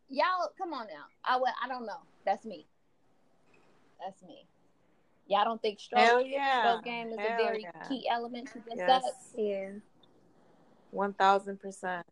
y'all. 0.09 0.51
Come 0.57 0.73
on 0.73 0.87
now. 0.87 1.05
I 1.23 1.37
would. 1.37 1.49
I 1.63 1.67
don't 1.67 1.85
know. 1.85 1.99
That's 2.25 2.45
me. 2.45 2.67
That's 3.99 4.21
me. 4.23 4.45
Y'all 5.27 5.45
don't 5.45 5.61
think 5.61 5.79
stroke, 5.79 6.03
Hell 6.03 6.21
yeah. 6.21 6.61
stroke 6.61 6.83
game 6.83 7.07
is 7.07 7.17
a 7.17 7.35
very 7.37 7.63
yeah. 7.63 7.87
key 7.87 8.07
element 8.07 8.47
to 8.53 8.59
this? 8.59 8.77
Yes. 8.77 9.03
sex? 9.03 9.15
Yeah. 9.35 9.69
One 10.91 11.13
thousand 11.13 11.59
percent. 11.59 12.05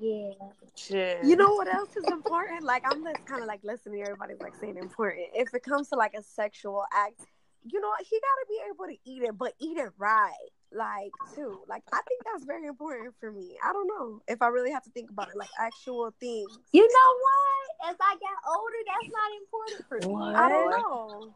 Yeah. 0.00 0.32
Shit. 0.76 1.24
You 1.24 1.36
know 1.36 1.54
what 1.54 1.68
else 1.68 1.96
is 1.96 2.04
important? 2.04 2.64
Like 2.64 2.82
I'm 2.84 3.04
just 3.04 3.24
kind 3.26 3.42
of 3.42 3.46
like 3.48 3.60
listening. 3.62 4.02
To 4.02 4.10
everybody's 4.10 4.40
like 4.40 4.54
saying 4.56 4.76
important. 4.76 5.28
If 5.34 5.54
it 5.54 5.62
comes 5.62 5.88
to 5.90 5.96
like 5.96 6.14
a 6.14 6.22
sexual 6.22 6.84
act, 6.92 7.20
you 7.64 7.80
know 7.80 7.90
he 7.98 8.20
gotta 8.20 8.46
be 8.48 8.58
able 8.70 8.86
to 8.86 9.10
eat 9.10 9.22
it, 9.22 9.38
but 9.38 9.52
eat 9.60 9.78
it 9.78 9.90
right. 9.98 10.32
Like 10.72 11.12
too. 11.34 11.60
Like 11.68 11.82
I 11.92 12.00
think 12.08 12.22
that's 12.24 12.44
very 12.44 12.66
important 12.66 13.14
for 13.20 13.30
me. 13.30 13.56
I 13.64 13.72
don't 13.72 13.86
know 13.86 14.20
if 14.26 14.42
I 14.42 14.48
really 14.48 14.72
have 14.72 14.82
to 14.84 14.90
think 14.90 15.10
about 15.10 15.28
it. 15.28 15.36
Like 15.36 15.50
actual 15.58 16.12
things. 16.18 16.58
You 16.72 16.82
know 16.82 17.10
what? 17.22 17.90
As 17.90 17.96
I 18.00 18.14
got 18.14 18.58
older, 18.58 18.76
that's 18.86 19.12
not 19.12 19.30
important 19.38 19.88
for 19.88 19.98
me. 20.08 20.14
What? 20.14 20.36
I 20.36 20.48
don't 20.48 20.70
know. 20.70 21.34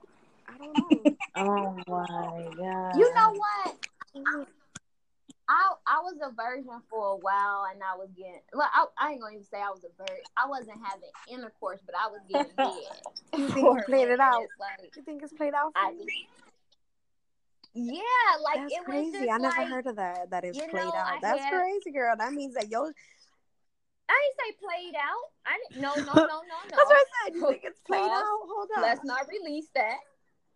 I 0.48 0.58
don't 0.58 0.74
know. 0.74 1.16
Oh 1.36 1.76
my 1.86 2.48
god. 2.56 2.98
You 2.98 3.14
know 3.14 3.32
what? 3.34 3.76
Mm-hmm. 4.16 4.42
I 5.48 5.72
I 5.86 6.00
was 6.02 6.16
a 6.22 6.30
virgin 6.34 6.80
for 6.90 7.12
a 7.12 7.16
while, 7.16 7.64
and 7.72 7.80
I 7.82 7.96
was 7.96 8.08
getting. 8.16 8.40
Well, 8.52 8.68
I, 8.72 8.84
I 8.98 9.10
ain't 9.12 9.20
gonna 9.20 9.32
even 9.34 9.44
say 9.44 9.56
I 9.58 9.70
was 9.70 9.82
a 9.84 9.92
virgin. 9.96 10.24
I 10.36 10.46
wasn't 10.46 10.78
having 10.84 11.08
intercourse, 11.30 11.80
but 11.86 11.94
I 11.96 12.08
was 12.08 12.20
getting 12.28 12.52
head. 12.58 13.00
You 13.36 13.48
think 13.48 13.64
you 13.64 13.82
played 13.86 14.08
it 14.08 14.20
out? 14.20 14.44
Like, 14.60 14.92
you 14.94 15.02
think 15.02 15.22
it's 15.22 15.32
played 15.32 15.54
out 15.54 15.72
for 15.72 15.78
I 15.80 15.90
you? 15.92 16.06
yeah, 17.74 18.02
like 18.44 18.60
That's 18.60 18.72
it 18.74 18.80
was 18.80 19.12
crazy. 19.12 19.30
I 19.30 19.38
never 19.38 19.56
like, 19.56 19.68
heard 19.68 19.86
of 19.86 19.96
that. 19.96 20.30
That 20.30 20.44
is 20.44 20.56
played 20.58 20.72
know, 20.72 20.88
out. 20.92 20.94
I 20.94 21.18
That's 21.22 21.40
had- 21.44 21.52
crazy, 21.54 21.92
girl. 21.92 22.14
That 22.18 22.32
means 22.32 22.54
that 22.54 22.68
yo. 22.70 22.90
I 24.10 24.16
didn't 24.24 24.36
say 24.40 24.56
played 24.64 24.94
out. 24.96 25.26
I 25.46 25.58
didn't. 25.68 25.82
No, 25.82 25.94
no, 25.94 26.12
no, 26.12 26.26
no, 26.26 26.38
no. 26.44 26.76
That's 26.76 26.76
what 26.76 26.96
I 26.96 27.04
said. 27.24 27.34
You 27.34 27.46
think 27.48 27.62
it's 27.64 27.80
played 27.86 28.00
Pause. 28.00 28.10
out? 28.22 28.38
Hold 28.48 28.68
on. 28.76 28.82
Let's 28.82 29.04
not 29.04 29.26
release 29.28 29.68
that. 29.74 29.98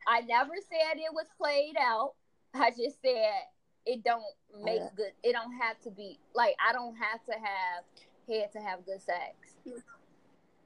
I 0.06 0.20
never 0.22 0.52
said 0.68 0.96
it 0.96 1.12
was 1.12 1.26
played 1.38 1.76
out. 1.78 2.12
I 2.54 2.70
just 2.70 3.00
said 3.00 3.32
it 3.86 4.02
don't 4.04 4.24
make 4.62 4.80
Yeah. 4.80 4.88
good. 4.96 5.12
It 5.22 5.32
don't 5.32 5.52
have 5.52 5.80
to 5.82 5.90
be 5.90 6.18
like 6.34 6.54
I 6.64 6.72
don't 6.72 6.94
have 6.96 7.24
to 7.24 7.32
have 7.32 7.84
head 8.28 8.52
to 8.52 8.60
have 8.60 8.84
good 8.86 9.00
sex. 9.02 9.56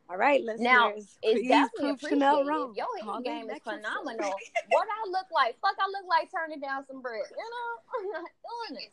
All 0.09 0.17
right, 0.17 0.41
listeners. 0.41 0.61
Now, 0.61 0.93
It's 1.23 1.49
definitely 1.49 1.91
appreciated. 1.91 2.47
wrong. 2.47 2.75
Your 2.77 2.87
Call 3.01 3.15
head 3.15 3.23
me 3.23 3.29
game 3.29 3.51
is 3.51 3.59
phenomenal, 3.63 4.35
what 4.69 4.87
I 4.89 5.09
look 5.11 5.27
like? 5.33 5.59
Fuck, 5.61 5.75
I 5.81 5.87
look 5.89 6.07
like 6.09 6.31
turning 6.31 6.61
down 6.61 6.87
some 6.87 7.01
bread. 7.01 7.25
You 7.29 7.37
know, 7.37 8.13
I'm 8.17 8.23
not 8.23 8.31
doing 8.71 8.83
it. 8.85 8.93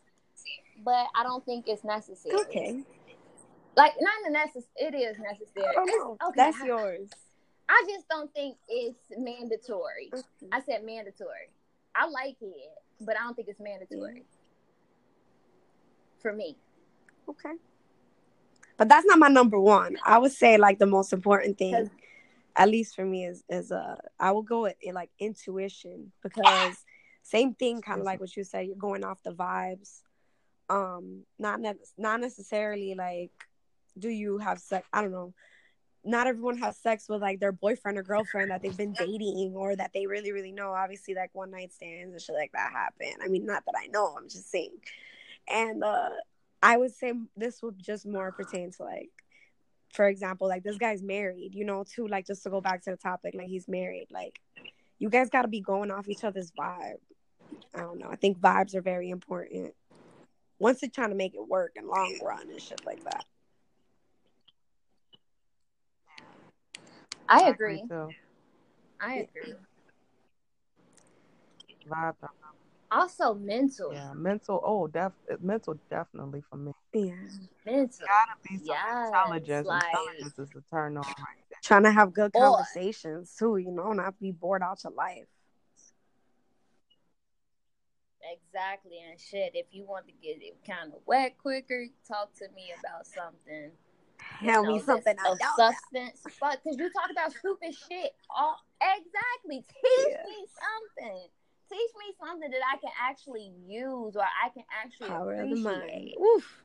But 0.83 1.07
I 1.15 1.21
don't 1.23 1.45
think 1.45 1.67
it's 1.67 1.83
necessary. 1.83 2.35
Okay. 2.35 2.83
Like 3.75 3.93
not 4.01 4.13
the 4.25 4.31
necessary. 4.31 4.65
It 4.77 4.95
is 4.95 5.17
necessary. 5.19 5.75
Oh, 5.77 6.17
I. 6.19 6.27
Okay. 6.29 6.35
That's 6.35 6.63
yours. 6.63 7.09
I 7.69 7.85
just 7.87 8.07
don't 8.09 8.31
think 8.33 8.57
it's 8.67 8.99
mandatory. 9.15 10.11
I 10.51 10.61
said 10.61 10.83
mandatory. 10.83 11.49
I 11.95 12.07
like 12.07 12.37
it, 12.41 12.71
but 13.05 13.17
I 13.17 13.23
don't 13.23 13.35
think 13.35 13.47
it's 13.47 13.59
mandatory 13.59 14.23
for 16.21 16.33
me. 16.33 16.57
Okay. 17.29 17.53
But 18.77 18.89
that's 18.89 19.05
not 19.05 19.19
my 19.19 19.27
number 19.27 19.59
one. 19.59 19.97
I 20.03 20.17
would 20.17 20.31
say 20.31 20.57
like 20.57 20.79
the 20.79 20.85
most 20.87 21.13
important 21.13 21.57
thing, 21.57 21.89
at 22.55 22.69
least 22.69 22.95
for 22.95 23.05
me, 23.05 23.25
is 23.25 23.43
is 23.49 23.71
uh 23.71 23.97
I 24.19 24.31
will 24.31 24.41
go 24.41 24.63
with 24.63 24.75
like 24.93 25.11
intuition 25.19 26.11
because 26.21 26.83
same 27.21 27.53
thing, 27.53 27.81
kind 27.81 27.99
of 27.99 28.05
like 28.05 28.19
what 28.19 28.35
you 28.35 28.43
said. 28.43 28.65
You're 28.65 28.75
going 28.75 29.03
off 29.03 29.23
the 29.23 29.31
vibes. 29.31 30.01
Um, 30.69 31.23
not 31.37 31.59
ne- 31.59 31.73
not 31.97 32.19
necessarily 32.19 32.95
like, 32.95 33.31
do 33.97 34.09
you 34.09 34.39
have 34.39 34.59
sex? 34.59 34.87
I 34.91 35.01
don't 35.01 35.11
know. 35.11 35.33
Not 36.05 36.27
everyone 36.27 36.57
has 36.57 36.77
sex 36.77 37.07
with 37.07 37.21
like 37.21 37.39
their 37.39 37.51
boyfriend 37.53 37.97
or 37.97 38.03
girlfriend 38.03 38.51
that 38.51 38.61
they've 38.61 38.75
been 38.75 38.93
dating 38.93 39.53
or 39.55 39.75
that 39.75 39.91
they 39.93 40.05
really 40.05 40.31
really 40.31 40.51
know. 40.51 40.71
Obviously, 40.71 41.13
like 41.13 41.29
one 41.33 41.51
night 41.51 41.71
stands 41.71 42.13
and 42.13 42.21
shit 42.21 42.35
like 42.35 42.51
that 42.53 42.71
happen. 42.71 43.13
I 43.23 43.27
mean, 43.27 43.45
not 43.45 43.63
that 43.65 43.75
I 43.77 43.87
know. 43.87 44.15
I'm 44.17 44.27
just 44.27 44.51
saying. 44.51 44.77
And 45.47 45.83
uh 45.83 46.09
I 46.61 46.77
would 46.77 46.93
say 46.93 47.13
this 47.35 47.61
would 47.61 47.77
just 47.77 48.05
more 48.05 48.31
pertain 48.31 48.71
to 48.71 48.83
like, 48.83 49.09
for 49.93 50.07
example, 50.07 50.47
like 50.47 50.63
this 50.63 50.77
guy's 50.77 51.03
married, 51.03 51.53
you 51.53 51.65
know, 51.65 51.83
too. 51.83 52.07
Like 52.07 52.25
just 52.25 52.43
to 52.43 52.49
go 52.49 52.61
back 52.61 52.83
to 52.83 52.91
the 52.91 52.97
topic, 52.97 53.33
like 53.35 53.47
he's 53.47 53.67
married. 53.67 54.07
Like 54.11 54.39
you 54.97 55.09
guys 55.09 55.29
got 55.29 55.41
to 55.41 55.49
be 55.49 55.59
going 55.59 55.91
off 55.91 56.07
each 56.07 56.23
other's 56.23 56.51
vibe. 56.51 56.99
I 57.75 57.81
don't 57.81 57.99
know. 57.99 58.09
I 58.09 58.15
think 58.15 58.39
vibes 58.39 58.75
are 58.75 58.81
very 58.81 59.09
important. 59.09 59.73
Once 60.59 60.79
they're 60.79 60.89
trying 60.89 61.09
to 61.09 61.15
make 61.15 61.35
it 61.35 61.47
work 61.47 61.73
in 61.75 61.87
long 61.87 62.17
run 62.23 62.49
and 62.49 62.61
shit 62.61 62.85
like 62.85 63.03
that. 63.03 63.25
I 67.29 67.49
agree. 67.49 67.83
too. 67.87 68.09
I 68.99 69.13
agree. 69.15 69.53
Vibes 71.87 72.15
are- 72.23 72.31
Also, 72.91 73.33
mental. 73.33 73.91
Yeah, 73.93 74.13
mental. 74.13 74.61
Oh, 74.63 74.87
def 74.87 75.11
eh, 75.29 75.35
mental 75.39 75.73
definitely 75.89 76.41
for 76.41 76.57
me. 76.57 76.71
Yeah. 76.93 77.15
Mental. 77.65 78.05
Gotta 78.07 78.31
be 78.43 78.57
some 78.57 78.65
Yes, 78.67 79.07
intelligence. 79.07 79.67
like- 79.67 79.83
Intelligence 79.85 80.39
is 80.39 80.49
a 80.55 80.61
turn 80.69 80.97
on 80.97 81.03
right. 81.03 81.61
Trying 81.63 81.83
to 81.83 81.91
have 81.91 82.13
good 82.13 82.31
Or- 82.35 82.41
conversations 82.51 83.35
too, 83.35 83.57
you 83.57 83.71
know, 83.71 83.93
not 83.93 84.19
be 84.19 84.31
bored 84.31 84.61
out 84.61 84.83
your 84.83 84.93
life. 84.93 85.27
Exactly, 88.21 88.99
and 88.99 89.19
shit. 89.19 89.51
If 89.53 89.65
you 89.71 89.85
want 89.85 90.05
to 90.07 90.13
get 90.13 90.41
it 90.41 90.55
kind 90.65 90.93
of 90.93 91.01
wet 91.05 91.37
quicker, 91.37 91.87
talk 92.07 92.33
to 92.35 92.47
me 92.55 92.71
about 92.79 93.05
something. 93.05 93.71
You 94.41 94.47
Tell 94.51 94.63
know, 94.63 94.73
me 94.75 94.81
something 94.81 95.15
I 95.19 95.31
of 95.31 95.39
don't 95.39 95.57
know. 95.57 95.71
substance. 95.71 96.23
But 96.39 96.59
because 96.63 96.77
you 96.77 96.89
talk 96.91 97.09
about 97.11 97.31
stupid 97.31 97.73
shit. 97.73 98.11
All 98.29 98.57
exactly. 98.81 99.63
Teach 99.63 100.09
Yeah. 100.09 100.23
me 100.25 100.45
something. 100.59 101.27
Teach 101.71 101.91
me 101.97 102.13
something 102.19 102.51
that 102.51 102.61
I 102.71 102.77
can 102.77 102.91
actually 103.01 103.51
use 103.67 104.15
or 104.15 104.23
I 104.23 104.49
can 104.53 104.63
actually 104.83 105.07
Power 105.09 105.33
of 105.33 105.49
the 105.49 105.55
mind. 105.55 105.83
appreciate. 105.83 106.15
Oof. 106.21 106.63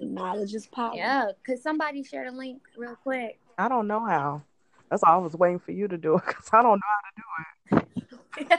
Knowledge 0.00 0.54
is 0.54 0.66
power. 0.66 0.92
Yeah, 0.94 1.26
could 1.44 1.58
somebody 1.58 2.02
share 2.02 2.30
the 2.30 2.36
link 2.36 2.62
real 2.76 2.96
quick? 2.96 3.38
I 3.58 3.68
don't 3.68 3.86
know 3.86 4.04
how. 4.04 4.42
That's 4.90 5.02
all 5.02 5.12
I 5.20 5.22
was 5.22 5.36
waiting 5.36 5.58
for 5.58 5.72
you 5.72 5.88
to 5.88 5.98
do 5.98 6.16
it 6.16 6.24
because 6.26 6.48
I 6.52 6.62
don't 6.62 6.80
know. 6.80 7.80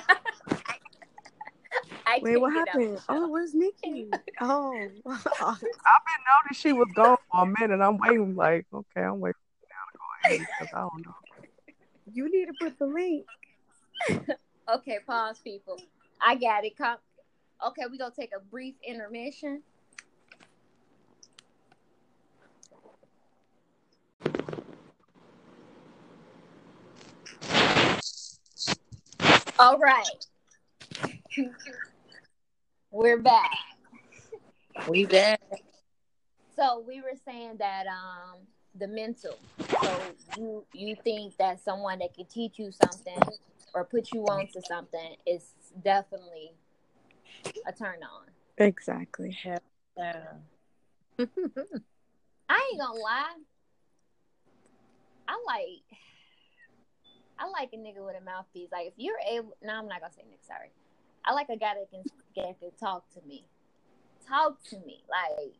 I 2.12 2.20
Wait, 2.22 2.38
what 2.42 2.52
happened? 2.52 3.00
Oh, 3.08 3.30
where's 3.30 3.54
Nikki? 3.54 4.12
Oh, 4.44 4.90
I've 5.06 5.62
been 5.62 5.70
noticing 6.26 6.54
she 6.54 6.74
was 6.74 6.88
gone 6.96 7.16
for 7.32 7.44
a 7.44 7.46
minute. 7.46 7.80
I'm 7.80 7.98
waiting, 8.00 8.36
like, 8.36 8.66
okay, 8.74 9.02
I'm 9.02 9.20
waiting 9.20 9.36
now 9.70 9.86
to 9.92 9.98
go 9.98 10.30
ahead 10.30 10.48
because 10.60 10.74
I 10.74 10.80
don't 10.80 11.06
know. 11.06 11.16
you 12.12 12.32
need 12.32 12.48
to 12.48 12.54
put 12.54 12.78
the 12.80 12.88
link. 12.88 13.26
Okay, 14.74 15.00
pause, 15.06 15.40
people. 15.44 15.78
I 16.22 16.36
got 16.36 16.64
it. 16.64 16.78
Come. 16.78 16.98
Okay, 17.68 17.82
we're 17.90 17.98
gonna 17.98 18.14
take 18.18 18.32
a 18.34 18.40
brief 18.40 18.76
intermission. 18.88 19.64
All 29.60 29.78
right. 29.78 30.26
We're 32.94 33.20
back. 33.20 33.58
We 34.90 35.06
back. 35.06 35.40
So 36.58 36.84
we 36.86 37.00
were 37.00 37.16
saying 37.26 37.56
that 37.60 37.86
um 37.88 38.40
the 38.78 38.88
mental. 38.90 39.38
So 39.82 40.02
you 40.38 40.66
you 40.74 40.98
think 41.02 41.38
that 41.38 41.64
someone 41.64 42.00
that 42.00 42.14
can 42.14 42.26
teach 42.26 42.60
you 42.60 42.70
something 42.70 43.18
or 43.74 43.86
put 43.86 44.14
you 44.14 44.26
on 44.26 44.48
to 44.48 44.62
something 44.68 45.16
is 45.26 45.52
definitely 45.82 46.52
a 47.66 47.72
turn 47.72 48.00
on. 48.04 48.26
Exactly. 48.58 49.38
Yeah. 49.46 49.60
I 51.18 51.24
ain't 51.24 52.82
gonna 52.82 53.00
lie. 53.00 53.36
I 55.30 55.42
like 55.48 56.00
I 57.40 57.48
like 57.48 57.70
a 57.72 57.78
nigga 57.78 58.06
with 58.06 58.18
a 58.18 58.22
mouthpiece. 58.22 58.68
Like 58.70 58.88
if 58.88 58.94
you're 58.98 59.20
able 59.30 59.56
no, 59.64 59.76
I'm 59.76 59.88
not 59.88 60.02
gonna 60.02 60.12
say 60.12 60.24
nigga, 60.24 60.46
sorry. 60.46 60.72
I 61.26 61.34
like 61.34 61.50
a 61.50 61.58
guy 61.58 61.74
that 61.76 61.90
can 61.92 62.04
that 62.36 62.60
can 62.60 62.72
talk 62.80 63.04
to 63.14 63.22
me. 63.28 63.44
Talk 64.28 64.62
to 64.70 64.80
me. 64.80 65.04
Like 65.10 65.54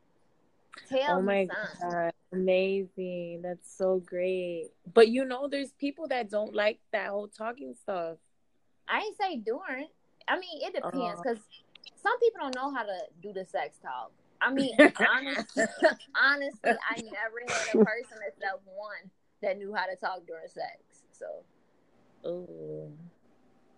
tell 0.90 1.18
Oh 1.18 1.22
me 1.22 1.28
my 1.28 1.48
something. 1.48 1.90
god, 1.92 2.14
amazing! 2.32 3.42
That's 3.44 3.76
so 3.78 4.00
great. 4.06 4.70
But 4.94 5.10
you 5.10 5.26
know, 5.26 5.48
there's 5.48 5.72
people 5.74 6.08
that 6.10 6.30
don't 6.30 6.54
like 6.56 6.80
that 6.92 7.08
whole 7.10 7.28
talking 7.28 7.76
stuff. 7.82 8.18
I 8.88 9.00
ain't 9.00 9.18
say 9.18 9.38
during. 9.38 9.88
I 10.28 10.40
mean, 10.40 10.62
it 10.62 10.74
depends 10.74 11.20
Uh. 11.20 11.24
because 11.24 11.40
some 11.96 12.18
people 12.20 12.40
don't 12.42 12.56
know 12.56 12.74
how 12.74 12.84
to 12.84 12.98
do 13.22 13.34
the 13.34 13.46
sex 13.46 13.78
talk. 13.82 14.12
I 14.40 14.52
mean, 14.52 14.72
honest, 14.80 15.58
honestly, 16.20 16.72
I 16.90 17.02
never 17.02 17.42
had 17.48 17.76
a 17.76 17.86
person 17.86 18.18
except 18.28 18.62
one 18.66 19.12
that 19.42 19.58
knew 19.58 19.74
how 19.74 19.86
to 19.86 19.96
talk 19.96 20.26
during 20.26 20.48
sex. 20.48 20.78
So 21.12 21.26
Ooh. 22.28 22.92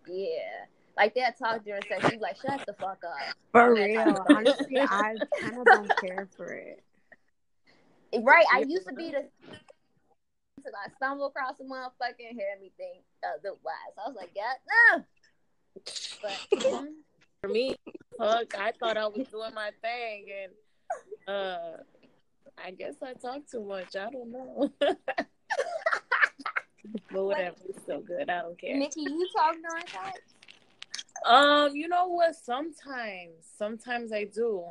yeah, 0.07 0.65
like 0.97 1.15
they'll 1.15 1.31
talk 1.31 1.63
during 1.63 1.81
sex. 1.87 2.11
You 2.11 2.19
like 2.19 2.37
shut 2.37 2.65
the 2.65 2.73
fuck 2.73 2.99
up. 3.03 3.35
For 3.51 3.73
real. 3.73 4.25
Honestly, 4.29 4.79
I 4.79 5.15
kind 5.39 5.57
of 5.57 5.65
don't 5.65 5.91
care 5.99 6.27
for 6.35 6.47
it. 6.47 6.83
Right? 8.21 8.45
I 8.53 8.59
used 8.67 8.87
to 8.87 8.93
be 8.93 9.11
the 9.11 9.25
until 10.63 10.79
I 10.85 10.89
stumbled 10.95 11.31
across 11.31 11.59
a 11.59 11.63
motherfucker 11.63 12.29
and 12.29 12.39
had 12.39 12.61
me 12.61 12.71
think 12.77 13.03
otherwise. 13.23 13.93
I 13.97 14.07
was 14.07 14.15
like, 14.15 14.31
yeah, 14.35 14.53
no. 14.95 15.03
But 16.21 16.37
mhm. 16.59 16.87
For 17.41 17.49
me, 17.49 17.75
fuck, 18.17 18.57
I 18.57 18.71
thought 18.79 18.95
I 18.97 19.07
was 19.07 19.27
doing 19.27 19.53
my 19.53 19.71
thing, 19.81 20.27
and 20.43 21.35
uh, 21.35 21.77
I 22.63 22.71
guess 22.71 22.95
I 23.01 23.13
talk 23.13 23.41
too 23.51 23.65
much. 23.65 23.95
I 23.97 24.09
don't 24.09 24.31
know. 24.31 24.71
but 27.11 27.23
whatever, 27.23 27.57
it's 27.67 27.85
so 27.85 27.99
good. 27.99 28.29
I 28.29 28.43
don't 28.43 28.57
care. 28.57 28.77
Nikki, 28.77 29.01
you 29.01 29.27
talk 29.35 29.55
during 29.55 29.87
sex? 29.87 30.21
Um, 31.25 31.75
you 31.75 31.87
know 31.87 32.07
what? 32.07 32.35
Sometimes, 32.35 33.45
sometimes 33.57 34.11
I 34.11 34.25
do. 34.25 34.65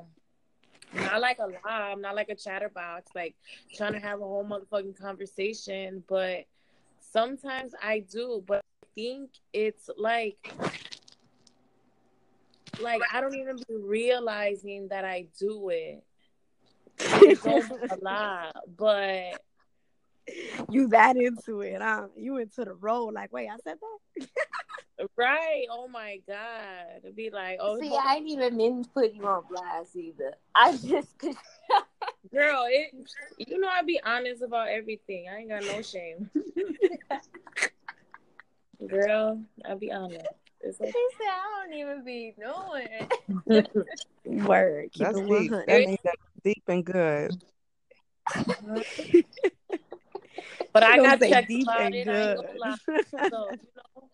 Not 0.95 1.21
like 1.21 1.39
a 1.39 1.47
lot. 1.47 1.61
I'm 1.65 2.01
not 2.03 2.15
like 2.15 2.29
a 2.29 2.35
chatterbox, 2.35 3.11
like 3.15 3.35
trying 3.75 3.95
to 3.95 3.99
have 3.99 4.21
a 4.21 4.25
whole 4.25 4.45
motherfucking 4.45 4.99
conversation. 5.01 6.05
But 6.07 6.45
sometimes 7.01 7.73
I 7.83 8.01
do. 8.01 8.45
But 8.47 8.59
I 8.59 8.87
think 8.95 9.31
it's 9.53 9.89
like, 9.97 10.53
like 12.81 13.01
I 13.11 13.21
don't 13.21 13.35
even 13.35 13.57
be 13.57 13.77
realizing 13.77 14.89
that 14.89 15.05
I 15.05 15.27
do 15.39 15.71
it. 15.71 16.05
A 17.01 17.99
lot, 18.03 18.57
but 18.77 19.41
You 20.71 20.89
that 20.89 21.17
into 21.17 21.61
it, 21.61 21.81
huh? 21.81 22.09
You 22.17 22.39
into 22.39 22.65
the 22.65 22.75
role. 22.75 23.13
Like, 23.13 23.33
wait, 23.33 23.49
I 23.49 23.57
said 23.65 23.79
that? 23.81 24.29
right. 25.17 25.67
Oh 25.71 25.87
my 25.89 26.21
god, 26.27 27.03
it'd 27.03 27.17
be 27.17 27.31
like, 27.31 27.59
oh, 27.61 27.81
See, 27.81 27.89
hold 27.89 28.03
I 28.07 28.17
ain't 28.17 28.29
even 28.29 28.57
mean 28.57 28.85
to 28.85 28.91
put 28.91 29.13
you 29.13 29.27
on 29.27 29.45
blast 29.51 29.97
either. 29.97 30.35
I 30.55 30.73
just 30.73 31.19
Girl, 32.33 32.67
it 32.69 32.95
you 33.39 33.59
know 33.59 33.69
I 33.69 33.83
be 33.83 34.01
honest 34.05 34.43
about 34.43 34.69
everything. 34.69 35.29
I 35.29 35.39
ain't 35.39 35.49
got 35.49 35.65
no 35.65 35.83
shame. 35.83 36.31
Girl, 38.89 39.41
I 39.65 39.75
be 39.75 39.91
honest. 39.93 40.27
It's 40.61 40.79
he 40.79 40.85
okay. 40.85 40.93
said 41.19 41.27
I 41.27 41.65
don't 41.65 41.75
even 41.75 42.05
be 42.05 42.35
knowing. 42.39 43.09
Word. 44.25 44.93
Keep 44.93 45.07
That's 45.07 45.21
deep. 45.21 45.51
That 45.51 45.87
means 45.87 45.99
that's 46.05 46.23
deep 46.45 46.63
and 46.69 46.85
good. 46.85 47.43
But 50.75 50.83
I 50.85 50.97
Don't 50.97 51.05
got 51.05 51.21
say 51.21 51.31
checked 51.31 51.49
deep 51.49 51.67
about 51.67 51.81
and 51.83 51.95
it. 51.95 52.09
I 52.09 52.35
good. 52.35 52.47
lie. 52.59 52.77
So, 53.31 53.51
you 53.53 53.69
know, 53.77 54.09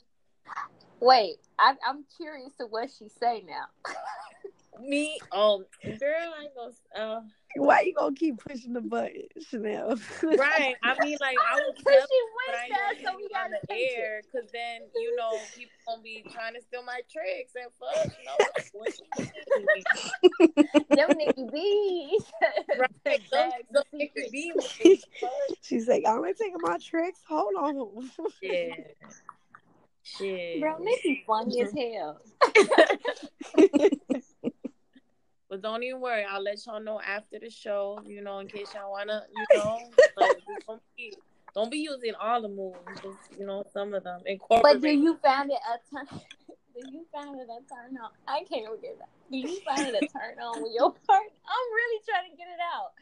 Wait, 1.00 1.36
I, 1.58 1.74
I'm 1.86 2.04
curious 2.16 2.52
to 2.58 2.66
what 2.66 2.90
she 2.90 3.08
say 3.08 3.44
now. 3.46 3.66
me, 4.80 5.18
um, 5.32 5.64
girl, 5.98 6.34
I 6.38 6.42
ain't 6.42 6.54
gonna. 6.54 7.16
Uh, 7.16 7.20
Why 7.56 7.82
you 7.82 7.94
gonna 7.94 8.14
keep 8.14 8.38
pushing 8.38 8.72
the 8.72 8.80
button, 8.80 9.24
Chanel? 9.48 9.96
right. 10.22 10.74
I 10.82 10.96
mean, 11.04 11.16
like 11.20 11.36
I 11.38 11.54
I'm 11.54 11.58
was 11.58 11.74
pushing 11.84 11.84
telling, 11.84 12.08
but 12.46 12.54
way 12.54 12.68
fast, 12.70 13.04
so 13.04 13.16
we 13.16 13.28
gotta 13.28 13.56
the 13.68 13.74
air, 13.74 14.22
cause 14.32 14.48
then 14.52 14.82
you 14.96 15.16
know 15.16 15.38
people 15.56 15.72
gonna 15.86 16.02
be 16.02 16.24
trying 16.32 16.54
to 16.54 16.60
steal 16.62 16.82
my 16.84 17.00
tricks 17.10 17.54
and 17.54 17.70
fuck. 17.78 18.12
No, 18.24 18.36
what 18.72 18.92
you 18.98 19.66
mean? 19.74 20.54
Them 20.90 21.16
Nikki 21.16 21.46
B's. 21.52 22.24
Right. 22.78 22.90
Bags 23.04 23.24
Don't, 23.30 23.52
don't 23.72 23.86
make 23.92 24.12
secrets. 24.16 24.30
be. 24.30 25.02
She's 25.62 25.88
like, 25.88 26.04
I'm 26.06 26.22
taking 26.24 26.56
my 26.60 26.78
tricks. 26.78 27.20
Hold 27.28 27.54
on. 27.56 28.10
Yeah. 28.42 28.74
Shit. 30.16 30.60
Bro, 30.60 30.78
Nikki 30.78 31.24
funny 31.26 31.62
as 31.62 31.72
hell. 31.72 32.20
But 35.48 35.62
don't 35.62 35.82
even 35.82 36.00
worry. 36.00 36.24
I'll 36.24 36.42
let 36.42 36.64
y'all 36.66 36.80
know 36.80 37.00
after 37.00 37.38
the 37.38 37.48
show, 37.50 38.02
you 38.06 38.20
know, 38.22 38.38
in 38.40 38.48
case 38.48 38.74
y'all 38.74 38.90
wanna, 38.90 39.24
you 39.34 39.46
know, 39.56 39.90
but 40.14 40.26
don't 40.66 40.82
be 40.96 41.14
don't 41.54 41.70
be 41.70 41.78
using 41.78 42.12
all 42.20 42.42
the 42.42 42.48
moves, 42.48 43.00
just 43.02 43.38
you 43.38 43.46
know, 43.46 43.64
some 43.72 43.94
of 43.94 44.04
them. 44.04 44.20
But 44.48 44.80
do 44.80 44.90
you 44.90 45.16
find 45.22 45.50
it 45.50 45.58
a 45.66 45.94
turn? 45.94 46.06
Do 46.74 46.86
you 46.92 47.04
find 47.12 47.34
it 47.40 47.48
a 47.48 47.74
turn 47.74 47.98
on? 48.00 48.10
I 48.28 48.44
can't 48.48 48.62
even 48.62 48.80
get 48.80 48.96
that. 49.00 49.08
Do 49.32 49.36
you 49.36 49.58
find 49.66 49.88
it 49.88 49.94
a 49.96 50.06
turn 50.16 50.38
on 50.38 50.62
with 50.62 50.70
your 50.72 50.92
part? 51.08 51.24
I'm 51.24 51.72
really 51.74 52.02
trying 52.08 52.30
to 52.30 52.36
get 52.36 52.46
it 52.46 52.60
out. 52.72 52.92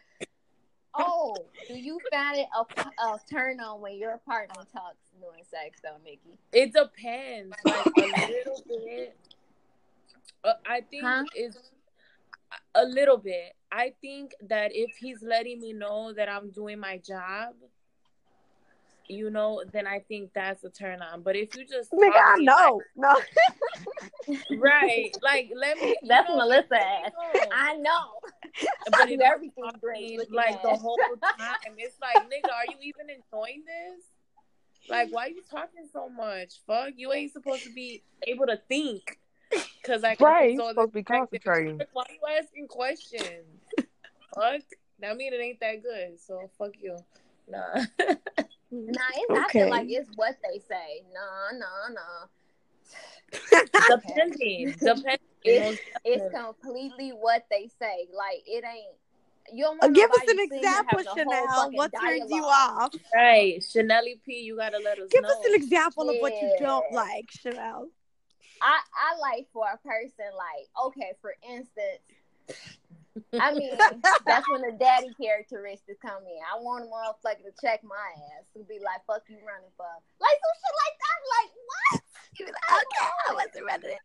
Oh, 0.99 1.45
do 1.69 1.75
you 1.75 2.01
find 2.11 2.39
it 2.39 2.47
a, 2.57 3.03
a 3.05 3.21
turn 3.31 3.61
on 3.61 3.83
when 3.83 3.99
your 3.99 4.17
partner 4.25 4.63
talks 4.73 4.97
during 5.21 5.45
sex, 5.45 5.79
though, 5.85 5.99
Nikki? 6.03 6.39
It 6.53 6.73
depends, 6.73 7.55
like 7.67 7.85
a 7.99 8.07
little 8.07 8.65
bit. 8.67 9.15
Uh, 10.43 10.55
I 10.65 10.81
think 10.81 11.05
Huh? 11.05 11.25
it's 11.35 11.59
a 12.75 12.85
little 12.85 13.19
bit. 13.19 13.55
I 13.73 13.93
think 14.01 14.33
that 14.49 14.71
if 14.75 14.97
he's 14.97 15.23
letting 15.23 15.61
me 15.61 15.73
know 15.73 16.13
that 16.13 16.29
I'm 16.29 16.51
doing 16.51 16.79
my 16.79 16.99
job, 16.99 17.55
you 19.09 19.31
know, 19.31 19.63
then 19.73 19.87
I 19.87 20.01
think 20.01 20.31
that's 20.35 20.65
a 20.65 20.71
turn 20.71 21.01
on. 21.03 21.23
But 21.23 21.37
if 21.37 21.55
you 21.57 21.65
just 21.65 21.93
Nigga, 21.93 22.11
I 22.15 22.37
talking, 22.39 22.45
know. 22.45 22.81
No. 22.97 23.21
right? 24.59 25.15
Like 25.23 25.51
let 25.55 25.79
me. 25.79 25.97
you 26.03 26.09
That's 26.09 26.29
know, 26.29 26.37
Melissa 26.37 26.75
me 26.75 27.13
know. 27.35 27.41
I 27.53 27.77
know. 27.77 28.07
But 28.91 29.01
I 29.01 29.07
if 29.07 29.21
everything 29.21 29.71
great. 29.81 30.19
looking 30.19 30.35
like 30.35 30.63
the 30.63 30.71
whole 30.71 30.99
time. 31.23 31.75
It's 31.79 31.97
like, 32.01 32.25
nigga, 32.25 32.51
are 32.51 32.67
you 32.69 32.77
even 32.83 33.11
enjoying 33.11 33.63
this? 33.65 34.05
Like, 34.89 35.09
why 35.11 35.27
are 35.27 35.31
you 35.31 35.43
talking 35.51 35.89
so 35.93 36.09
much? 36.09 36.61
Fuck, 36.67 36.91
you 36.97 37.13
ain't 37.13 37.33
supposed 37.33 37.65
to 37.65 37.73
be 37.73 38.03
able 38.27 38.47
to 38.47 38.59
think. 38.69 39.19
Cause 39.85 40.03
I 40.03 40.15
can 40.17 40.27
Right, 40.27 40.49
be 40.49 40.55
you 40.55 40.69
supposed 40.69 40.91
to 40.91 40.95
be 40.95 41.03
concentrating. 41.05 41.81
Why 41.93 42.03
are 42.03 42.13
you 42.13 42.43
asking 42.43 42.69
questions? 42.69 43.47
fuck, 44.35 44.61
that 45.01 45.17
mean 45.17 45.33
it 45.33 45.41
ain't 45.41 45.61
that 45.61 45.83
good. 45.83 46.19
So 46.19 46.51
fuck 46.59 46.73
you. 46.81 46.97
Nah. 47.49 47.85
Nah, 48.73 49.03
it's, 49.15 49.33
I 49.33 49.47
Okay. 49.47 49.61
feel 49.61 49.71
like 49.71 49.87
it's 49.89 50.11
what 50.17 50.37
they 50.43 50.59
say. 50.59 51.05
Nah, 51.15 51.59
nah, 51.59 51.89
nah. 51.95 52.27
Depending. 53.89 54.75
Depending. 54.83 55.19
It's, 55.45 55.81
it's 56.05 56.35
completely 56.35 57.11
what 57.11 57.47
they 57.51 57.71
say. 57.79 58.09
Like 58.13 58.43
it 58.47 58.65
ain't. 58.65 58.97
You 59.53 59.65
don't 59.65 59.79
want 59.79 59.95
give 59.95 60.11
us 60.11 60.23
an 60.29 60.41
example, 60.41 60.85
having 60.89 61.07
a 61.07 61.11
whole 61.11 61.47
Chanel. 61.47 61.71
What 61.73 61.93
turns 61.93 62.31
you 62.31 62.43
off? 62.43 62.95
right. 63.15 63.63
Chanel 63.63 64.03
P, 64.25 64.41
you 64.41 64.57
gotta 64.57 64.79
let 64.79 64.99
us 64.99 65.09
Give 65.13 65.23
know. 65.23 65.29
us 65.29 65.37
an 65.47 65.55
example 65.55 66.11
of 66.11 66.17
what 66.19 66.33
you 66.43 66.51
don't 66.59 66.91
like, 66.91 67.31
Chanel. 67.31 67.89
I 68.63 68.79
I 68.95 69.19
like 69.19 69.49
for 69.53 69.67
a 69.67 69.79
person 69.79 70.31
like 70.37 70.69
okay, 70.87 71.13
for 71.21 71.35
instance. 71.49 72.03
I 73.41 73.53
mean, 73.53 73.73
that's 74.27 74.49
when 74.49 74.61
the 74.61 74.77
daddy 74.79 75.09
characteristics 75.21 75.99
come 76.01 76.23
in. 76.29 76.41
I 76.45 76.61
want 76.61 76.85
a 76.85 76.89
motherfucker 76.89 77.49
to 77.49 77.53
check 77.61 77.83
my 77.83 78.11
ass 78.37 78.47
and 78.55 78.69
be 78.69 78.79
like, 78.79 79.05
"Fuck 79.07 79.25
you 79.29 79.41
running 79.41 79.73
for?" 79.77 79.89
Like 80.21 80.37
some 80.37 80.57
shit 80.61 80.75
like 80.85 80.97
that. 81.01 81.19
Like 81.33 81.51
what? 81.67 82.01
Like, 82.45 82.57
okay, 82.85 83.09
I 83.29 83.33
wasn't 83.33 83.67
ready. 83.67 83.97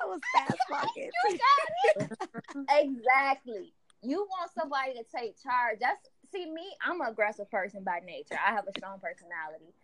I 0.00 0.04
was 0.06 0.20
fast 0.32 0.58
walking. 0.70 1.10
You 1.12 1.38
got 1.38 1.58
it. 1.68 2.86
exactly. 2.86 3.72
You 4.02 4.26
want 4.30 4.50
somebody 4.56 4.94
to 4.94 5.04
take 5.14 5.40
charge. 5.42 5.78
That's 5.80 6.00
see 6.32 6.46
me. 6.50 6.64
I'm 6.82 7.00
an 7.00 7.08
aggressive 7.08 7.50
person 7.50 7.82
by 7.84 8.00
nature. 8.04 8.38
I 8.38 8.52
have 8.52 8.66
a 8.68 8.78
strong 8.78 9.00
personality. 9.00 9.74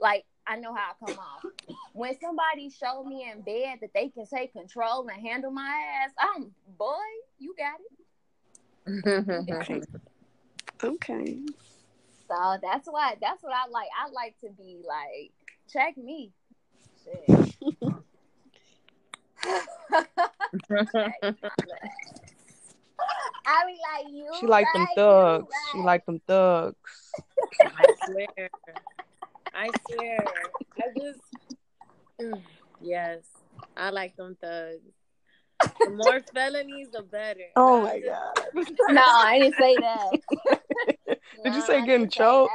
Like 0.00 0.24
I 0.46 0.56
know 0.56 0.72
how 0.74 0.92
I 0.92 1.06
come 1.06 1.18
off. 1.18 1.44
When 1.92 2.18
somebody 2.20 2.70
show 2.70 3.02
me 3.04 3.28
in 3.30 3.40
bed 3.42 3.78
that 3.80 3.92
they 3.94 4.08
can 4.08 4.26
take 4.26 4.52
control 4.52 5.08
and 5.08 5.20
handle 5.26 5.50
my 5.50 6.02
ass, 6.04 6.12
I'm 6.18 6.52
boy. 6.78 6.94
You 7.38 7.54
got 7.56 7.80
it. 7.80 7.96
okay. 10.84 11.38
So 12.28 12.56
that's 12.62 12.88
why. 12.88 13.16
That's 13.20 13.42
what 13.42 13.52
I 13.52 13.68
like. 13.70 13.88
I 13.98 14.10
like 14.10 14.38
to 14.40 14.50
be 14.50 14.78
like, 14.86 15.32
check 15.72 15.96
me. 15.96 16.32
Shit. 17.04 17.54
I 23.48 23.64
be 23.66 23.76
like 23.80 24.12
you. 24.12 24.28
She 24.40 24.46
like 24.46 24.66
them 24.72 24.82
right, 24.82 24.88
you 24.90 25.02
thugs. 25.02 25.54
She 25.72 25.78
like 25.78 26.06
them 26.06 26.20
thugs. 26.26 27.12
I 27.60 27.84
swear. 28.04 28.50
I 29.56 29.70
swear. 29.88 30.24
I 30.78 30.98
just 30.98 31.20
Mm, 32.20 32.42
yes. 32.80 33.24
I 33.76 33.90
like 33.90 34.16
them 34.16 34.36
thugs. 34.40 34.80
The 35.84 35.90
more 35.90 36.20
felonies, 36.34 36.88
the 36.92 37.02
better. 37.02 37.40
Oh 37.56 37.82
my 37.82 38.00
god. 38.00 38.34
No, 38.88 39.02
I 39.04 39.38
didn't 39.38 39.56
say 39.56 39.76
that. 39.76 40.10
Did 41.44 41.54
you 41.54 41.60
say 41.60 41.78
I 41.78 41.86
getting 41.86 42.02
didn't 42.02 42.14
say 42.14 42.18
choked? 42.18 42.52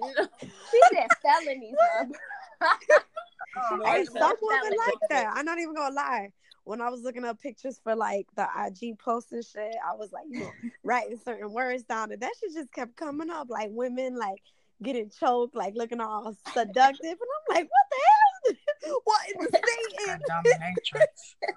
She 0.70 0.80
said 0.94 1.08
felonies, 1.22 1.74
mother. 1.98 3.80
Hey, 3.84 4.04
some 4.04 4.14
what 4.14 4.38
women 4.40 4.78
like 4.86 5.08
that. 5.10 5.32
I'm 5.34 5.44
not 5.44 5.58
even 5.58 5.74
gonna 5.74 5.94
lie. 5.94 6.30
When 6.64 6.80
I 6.80 6.90
was 6.90 7.02
looking 7.02 7.24
up 7.24 7.40
pictures 7.40 7.80
for 7.82 7.96
like 7.96 8.28
the 8.36 8.46
IG 8.66 8.98
posts 8.98 9.32
and 9.32 9.44
shit, 9.44 9.74
I 9.84 9.96
was 9.96 10.12
like, 10.12 10.26
you 10.30 10.38
know, 10.38 10.52
writing 10.84 11.18
certain 11.24 11.52
words 11.52 11.82
down, 11.82 12.12
and 12.12 12.20
that 12.20 12.32
shit 12.38 12.54
just 12.54 12.70
kept 12.70 12.94
coming 12.96 13.30
up. 13.30 13.48
Like 13.50 13.70
women 13.72 14.16
like 14.16 14.40
getting 14.82 15.10
choked, 15.10 15.54
like 15.54 15.74
looking 15.74 16.00
all 16.00 16.36
seductive, 16.52 17.04
and 17.04 17.18
I'm 17.20 17.56
like, 17.56 17.68
what 17.70 17.86
the 17.90 17.96
hell? 18.06 19.00
what 19.04 19.28
is 19.28 19.48
the 19.50 19.60
Satan? 19.98 20.20
dominatrix. 20.30 21.34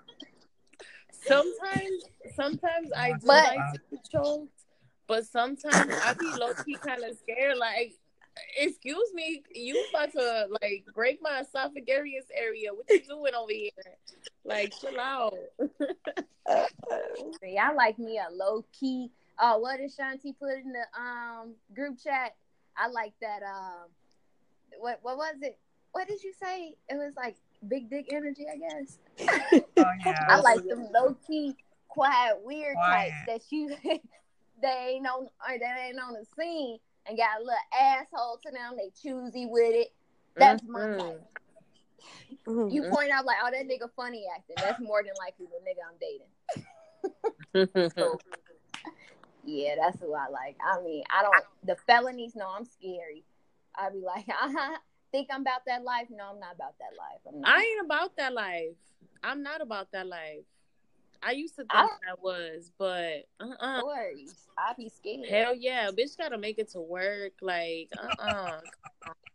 Sometimes, 1.24 2.04
sometimes 2.36 2.90
I 2.98 3.12
do 3.12 3.28
But- 3.28 3.56
like 3.56 3.74
to 3.74 3.80
be 3.92 3.98
choked, 4.12 4.64
but 5.08 5.26
sometimes 5.26 5.94
I 6.04 6.14
be 6.20 6.26
low 6.40 6.52
key 6.66 6.76
kind 6.76 7.04
of 7.04 7.16
scared. 7.20 7.58
Like, 7.60 7.94
excuse 8.58 9.14
me, 9.14 9.44
you 9.54 9.86
about 9.92 10.12
to 10.14 10.48
like 10.64 10.86
break 10.96 11.20
my 11.22 11.42
esophagus 11.42 12.26
area? 12.36 12.74
What 12.74 12.90
you 12.90 13.02
doing 13.04 13.36
over 13.36 13.52
here? 13.52 13.70
Like, 14.44 14.74
chill 14.82 15.00
out. 15.00 15.36
See, 17.44 17.58
I 17.58 17.72
like 17.74 18.00
me 18.00 18.18
a 18.18 18.34
low 18.34 18.66
key. 18.78 19.12
Oh, 19.40 19.60
what 19.60 19.78
did 19.78 19.92
Shanti 19.92 20.34
put 20.40 20.58
in 20.58 20.74
the 20.74 20.86
um 21.00 21.54
group 21.76 22.00
chat? 22.04 22.34
I 22.78 22.88
like 22.88 23.14
that. 23.22 23.42
Um, 23.44 23.90
what 24.80 25.00
what 25.02 25.18
was 25.18 25.36
it? 25.42 25.58
What 25.92 26.08
did 26.08 26.24
you 26.24 26.34
say? 26.34 26.74
It 26.90 26.96
was 26.96 27.14
like 27.16 27.36
big 27.68 27.90
dick 27.90 28.08
energy, 28.12 28.46
I 28.52 28.58
guess. 28.58 29.00
Oh 29.78 29.86
yeah. 30.06 30.14
I 30.30 30.40
like 30.42 30.68
them 30.68 30.88
low 30.94 31.16
key, 31.28 31.56
quiet, 31.88 32.40
weird 32.44 32.76
Quiet. 32.76 33.12
types 33.28 33.50
that 33.50 33.52
you 33.56 33.76
they 34.62 34.94
ain't 34.96 35.08
on 35.08 35.24
or 35.24 35.60
that 35.60 35.78
ain't 35.80 36.00
on 36.00 36.14
the 36.14 36.26
scene 36.38 36.78
and 37.08 37.18
got 37.18 37.38
a 37.40 37.44
little 37.44 37.56
asshole 37.78 38.40
to 38.46 38.52
them. 38.52 38.76
They 38.78 38.92
choosy 39.02 39.46
with 39.48 39.74
it. 39.74 39.92
That's 40.36 40.64
my 40.64 40.80
Mhm. 40.80 40.98
type. 40.98 41.22
Mhm. 42.48 42.72
You 42.72 42.84
point 42.84 43.12
out 43.12 43.26
like, 43.26 43.38
oh, 43.44 43.50
that 43.52 43.66
nigga 43.68 43.90
funny 43.96 44.26
acting. 44.36 44.56
That's 44.60 44.80
more 44.80 45.04
than 45.04 45.14
likely 45.18 45.48
the 45.48 45.60
nigga 45.68 45.84
I'm 45.88 45.98
dating. 46.00 46.28
So, 47.98 48.20
yeah, 49.46 49.76
that's 49.82 50.00
who 50.00 50.14
I 50.14 50.28
like. 50.30 50.58
I 50.66 50.82
mean, 50.82 51.04
I 51.10 51.22
don't. 51.22 51.44
The 51.64 51.76
felonies, 51.88 52.36
no, 52.36 52.48
I'm 52.48 52.66
scary. 52.66 53.24
I 53.76 53.90
be 53.90 54.00
like, 54.00 54.26
uh 54.42 54.78
think 55.12 55.28
I'm 55.32 55.42
about 55.42 55.66
that 55.68 55.84
life? 55.84 56.08
No, 56.10 56.32
I'm 56.32 56.40
not 56.40 56.56
about 56.56 56.76
that 56.80 56.98
life. 56.98 57.20
I'm 57.28 57.42
not. 57.42 57.50
I 57.52 57.62
ain't 57.62 57.86
about 57.86 58.16
that 58.18 58.34
life. 58.34 58.76
I'm 59.24 59.44
not 59.44 59.62
about 59.62 59.92
that 59.92 60.08
life. 60.08 60.46
I 61.24 61.32
used 61.32 61.56
to 61.56 61.62
think 61.62 61.72
I- 61.72 61.86
I 62.10 62.14
was, 62.22 62.72
but 62.78 63.28
uh 63.40 63.54
uh 63.60 63.80
stories. 63.80 64.48
I 64.58 64.74
be 64.78 64.90
scared. 64.90 65.28
Hell 65.28 65.56
yeah, 65.56 65.92
bitch 65.92 66.18
gotta 66.18 66.38
make 66.38 66.58
it 66.60 66.70
to 66.72 66.82
work. 66.82 67.34
Like, 67.42 67.90
uh 67.98 68.22
uh 68.22 68.60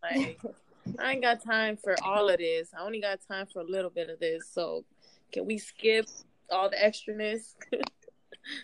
Like, 0.03 0.39
I 0.99 1.13
ain't 1.13 1.21
got 1.21 1.43
time 1.43 1.77
for 1.77 1.95
all 2.03 2.29
of 2.29 2.37
this. 2.39 2.71
I 2.77 2.83
only 2.83 3.01
got 3.01 3.19
time 3.27 3.45
for 3.45 3.59
a 3.61 3.65
little 3.65 3.89
bit 3.89 4.09
of 4.09 4.19
this. 4.19 4.47
So, 4.49 4.83
can 5.31 5.45
we 5.45 5.57
skip 5.57 6.07
all 6.49 6.69
the 6.69 6.77
extraness? 6.77 7.55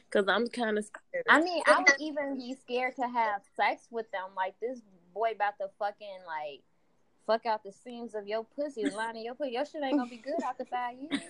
Because 0.10 0.28
I'm 0.28 0.48
kind 0.48 0.78
of 0.78 0.86
scared. 0.86 1.26
I 1.30 1.42
mean, 1.42 1.62
I 1.66 1.80
would 1.80 2.00
even 2.00 2.38
be 2.38 2.56
scared 2.62 2.96
to 2.98 3.08
have 3.08 3.42
sex 3.56 3.88
with 3.92 4.10
them. 4.12 4.30
Like 4.36 4.56
this 4.62 4.82
boy 5.14 5.32
about 5.36 5.58
to 5.60 5.68
fucking 5.80 6.20
like 6.26 6.62
fuck 7.26 7.46
out 7.46 7.64
the 7.64 7.72
seams 7.72 8.16
of 8.16 8.28
your 8.28 8.44
pussy, 8.44 8.84
the 8.84 8.96
line 8.96 9.16
of 9.16 9.24
your 9.24 9.36
pussy. 9.36 9.52
Your 9.52 9.66
shit 9.66 9.84
ain't 9.84 9.98
gonna 9.98 10.10
be 10.10 10.18
good 10.18 10.42
after 10.48 10.66
five 10.66 10.96
years. 10.98 11.22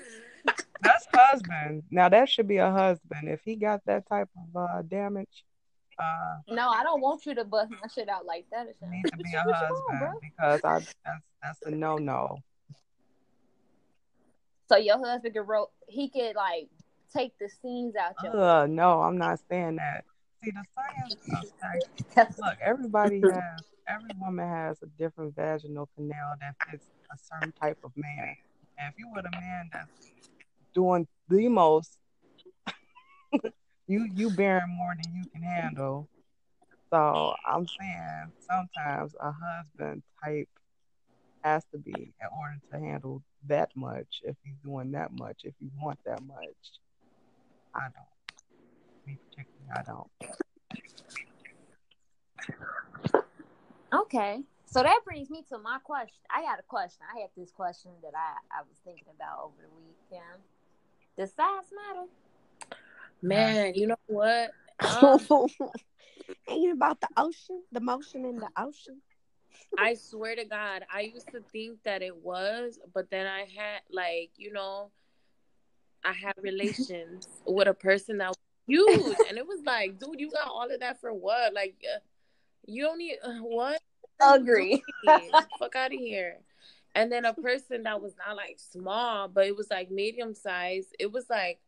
That's 0.81 1.07
husband. 1.13 1.83
Now 1.91 2.09
that 2.09 2.29
should 2.29 2.47
be 2.47 2.57
a 2.57 2.71
husband. 2.71 3.29
If 3.29 3.41
he 3.43 3.55
got 3.55 3.81
that 3.85 4.07
type 4.09 4.29
of 4.37 4.61
uh, 4.61 4.81
damage, 4.81 5.45
uh, 5.99 6.37
No, 6.49 6.69
I 6.69 6.83
don't 6.83 7.01
want 7.01 7.25
you 7.25 7.35
to 7.35 7.45
bust 7.45 7.71
my 7.71 7.87
shit 7.93 8.09
out 8.09 8.25
like 8.25 8.45
that. 8.51 8.67
Or 8.67 8.73
something. 8.79 9.01
need 9.01 9.11
to 9.11 9.17
be 9.17 9.33
a 9.33 9.43
what 9.43 9.45
you 9.45 9.51
want, 9.51 9.97
husband 9.97 9.99
bro? 9.99 10.19
because 10.21 10.61
I 10.63 10.79
that's 11.05 11.23
that's 11.41 11.61
a 11.65 11.71
no 11.71 11.97
no. 11.97 12.39
So 14.69 14.77
your 14.77 14.97
husband 14.97 15.35
could 15.35 15.47
ro- 15.47 15.71
he 15.87 16.09
could 16.09 16.35
like 16.35 16.69
take 17.15 17.33
the 17.39 17.49
scenes 17.61 17.95
out 17.95 18.13
your. 18.23 18.39
Uh, 18.39 18.67
no, 18.67 19.01
I'm 19.01 19.17
not 19.17 19.39
saying 19.49 19.77
that. 19.77 20.05
See 20.43 20.51
the 20.51 20.63
science. 20.75 21.51
That's 22.15 22.39
Look, 22.39 22.57
everybody 22.61 23.21
has 23.21 23.63
every 23.87 24.11
woman 24.19 24.47
has 24.47 24.81
a 24.81 24.87
different 24.97 25.35
vaginal 25.35 25.89
canal 25.95 26.33
that 26.39 26.55
fits 26.69 26.85
a 27.11 27.17
certain 27.17 27.53
type 27.59 27.77
of 27.83 27.91
man. 27.95 28.35
And 28.77 28.91
if 28.91 28.99
you 28.99 29.09
were 29.13 29.19
a 29.19 29.31
man 29.31 29.69
that's 29.71 30.11
doing 30.73 31.07
the 31.29 31.47
most, 31.47 31.97
you 33.87 34.09
you 34.13 34.29
bearing 34.31 34.75
more 34.75 34.93
than 35.01 35.13
you 35.15 35.29
can 35.31 35.43
handle. 35.43 36.07
So 36.91 37.33
I'm 37.45 37.65
saying 37.67 38.31
sometimes 38.47 39.15
a 39.19 39.31
husband 39.31 40.03
type 40.23 40.49
has 41.43 41.63
to 41.71 41.77
be 41.77 41.91
in 41.91 42.27
order 42.39 42.59
to 42.71 42.79
handle 42.79 43.23
that 43.47 43.69
much 43.75 44.21
if 44.23 44.35
he's 44.43 44.55
doing 44.63 44.91
that 44.91 45.11
much, 45.11 45.41
if 45.43 45.53
you 45.59 45.69
want 45.81 45.99
that 46.05 46.21
much. 46.21 46.55
I 47.75 47.81
don't. 47.81 49.07
Me 49.07 49.17
particularly, 49.29 49.69
I 49.75 49.81
don't. 49.83 50.07
Okay. 53.93 54.43
So 54.65 54.81
that 54.81 55.01
brings 55.05 55.29
me 55.29 55.43
to 55.49 55.57
my 55.59 55.77
question. 55.83 56.17
I 56.31 56.41
got 56.41 56.59
a 56.59 56.63
question. 56.63 57.01
I 57.15 57.19
had 57.19 57.29
this 57.37 57.51
question 57.51 57.91
that 58.01 58.13
I, 58.15 58.59
I 58.59 58.61
was 58.67 58.77
thinking 58.83 59.05
about 59.15 59.43
over 59.43 59.61
the 59.61 59.69
weekend. 59.75 60.41
Does 61.15 61.31
size 61.33 61.71
matter? 61.71 62.07
Man, 63.21 63.75
you 63.75 63.87
know 63.87 63.95
what? 64.07 64.51
Um, 64.79 65.19
Ain't 66.47 66.69
it 66.69 66.73
about 66.73 66.99
the 67.01 67.07
ocean, 67.17 67.61
the 67.71 67.79
motion 67.79 68.25
in 68.25 68.37
the 68.37 68.49
ocean? 68.57 69.01
I 69.77 69.93
swear 69.93 70.35
to 70.35 70.45
God, 70.45 70.85
I 70.93 71.01
used 71.01 71.27
to 71.31 71.41
think 71.51 71.83
that 71.83 72.01
it 72.01 72.15
was, 72.15 72.79
but 72.93 73.09
then 73.09 73.27
I 73.27 73.41
had 73.41 73.81
like, 73.91 74.31
you 74.37 74.51
know, 74.51 74.91
I 76.05 76.11
had 76.13 76.33
relations 76.41 77.27
with 77.45 77.67
a 77.67 77.73
person 77.73 78.17
that 78.19 78.29
was 78.29 78.37
huge, 78.67 79.17
and 79.29 79.37
it 79.37 79.47
was 79.47 79.61
like, 79.65 79.99
dude, 79.99 80.19
you 80.19 80.29
got 80.31 80.47
all 80.47 80.69
of 80.69 80.79
that 80.79 80.99
for 80.99 81.13
what? 81.13 81.53
Like, 81.53 81.75
uh, 81.93 81.99
you 82.65 82.83
don't 82.83 82.97
need 82.97 83.17
uh, 83.23 83.33
what? 83.39 83.79
Agree. 84.21 84.83
Fuck 85.59 85.75
out 85.75 85.93
of 85.93 85.99
here. 85.99 86.37
And 86.95 87.11
then 87.11 87.25
a 87.25 87.33
person 87.33 87.83
that 87.83 88.01
was 88.01 88.13
not 88.25 88.35
like 88.35 88.57
small, 88.59 89.27
but 89.27 89.47
it 89.47 89.55
was 89.55 89.69
like 89.71 89.89
medium 89.89 90.33
size. 90.33 90.85
It 90.99 91.11
was 91.11 91.29
like, 91.29 91.59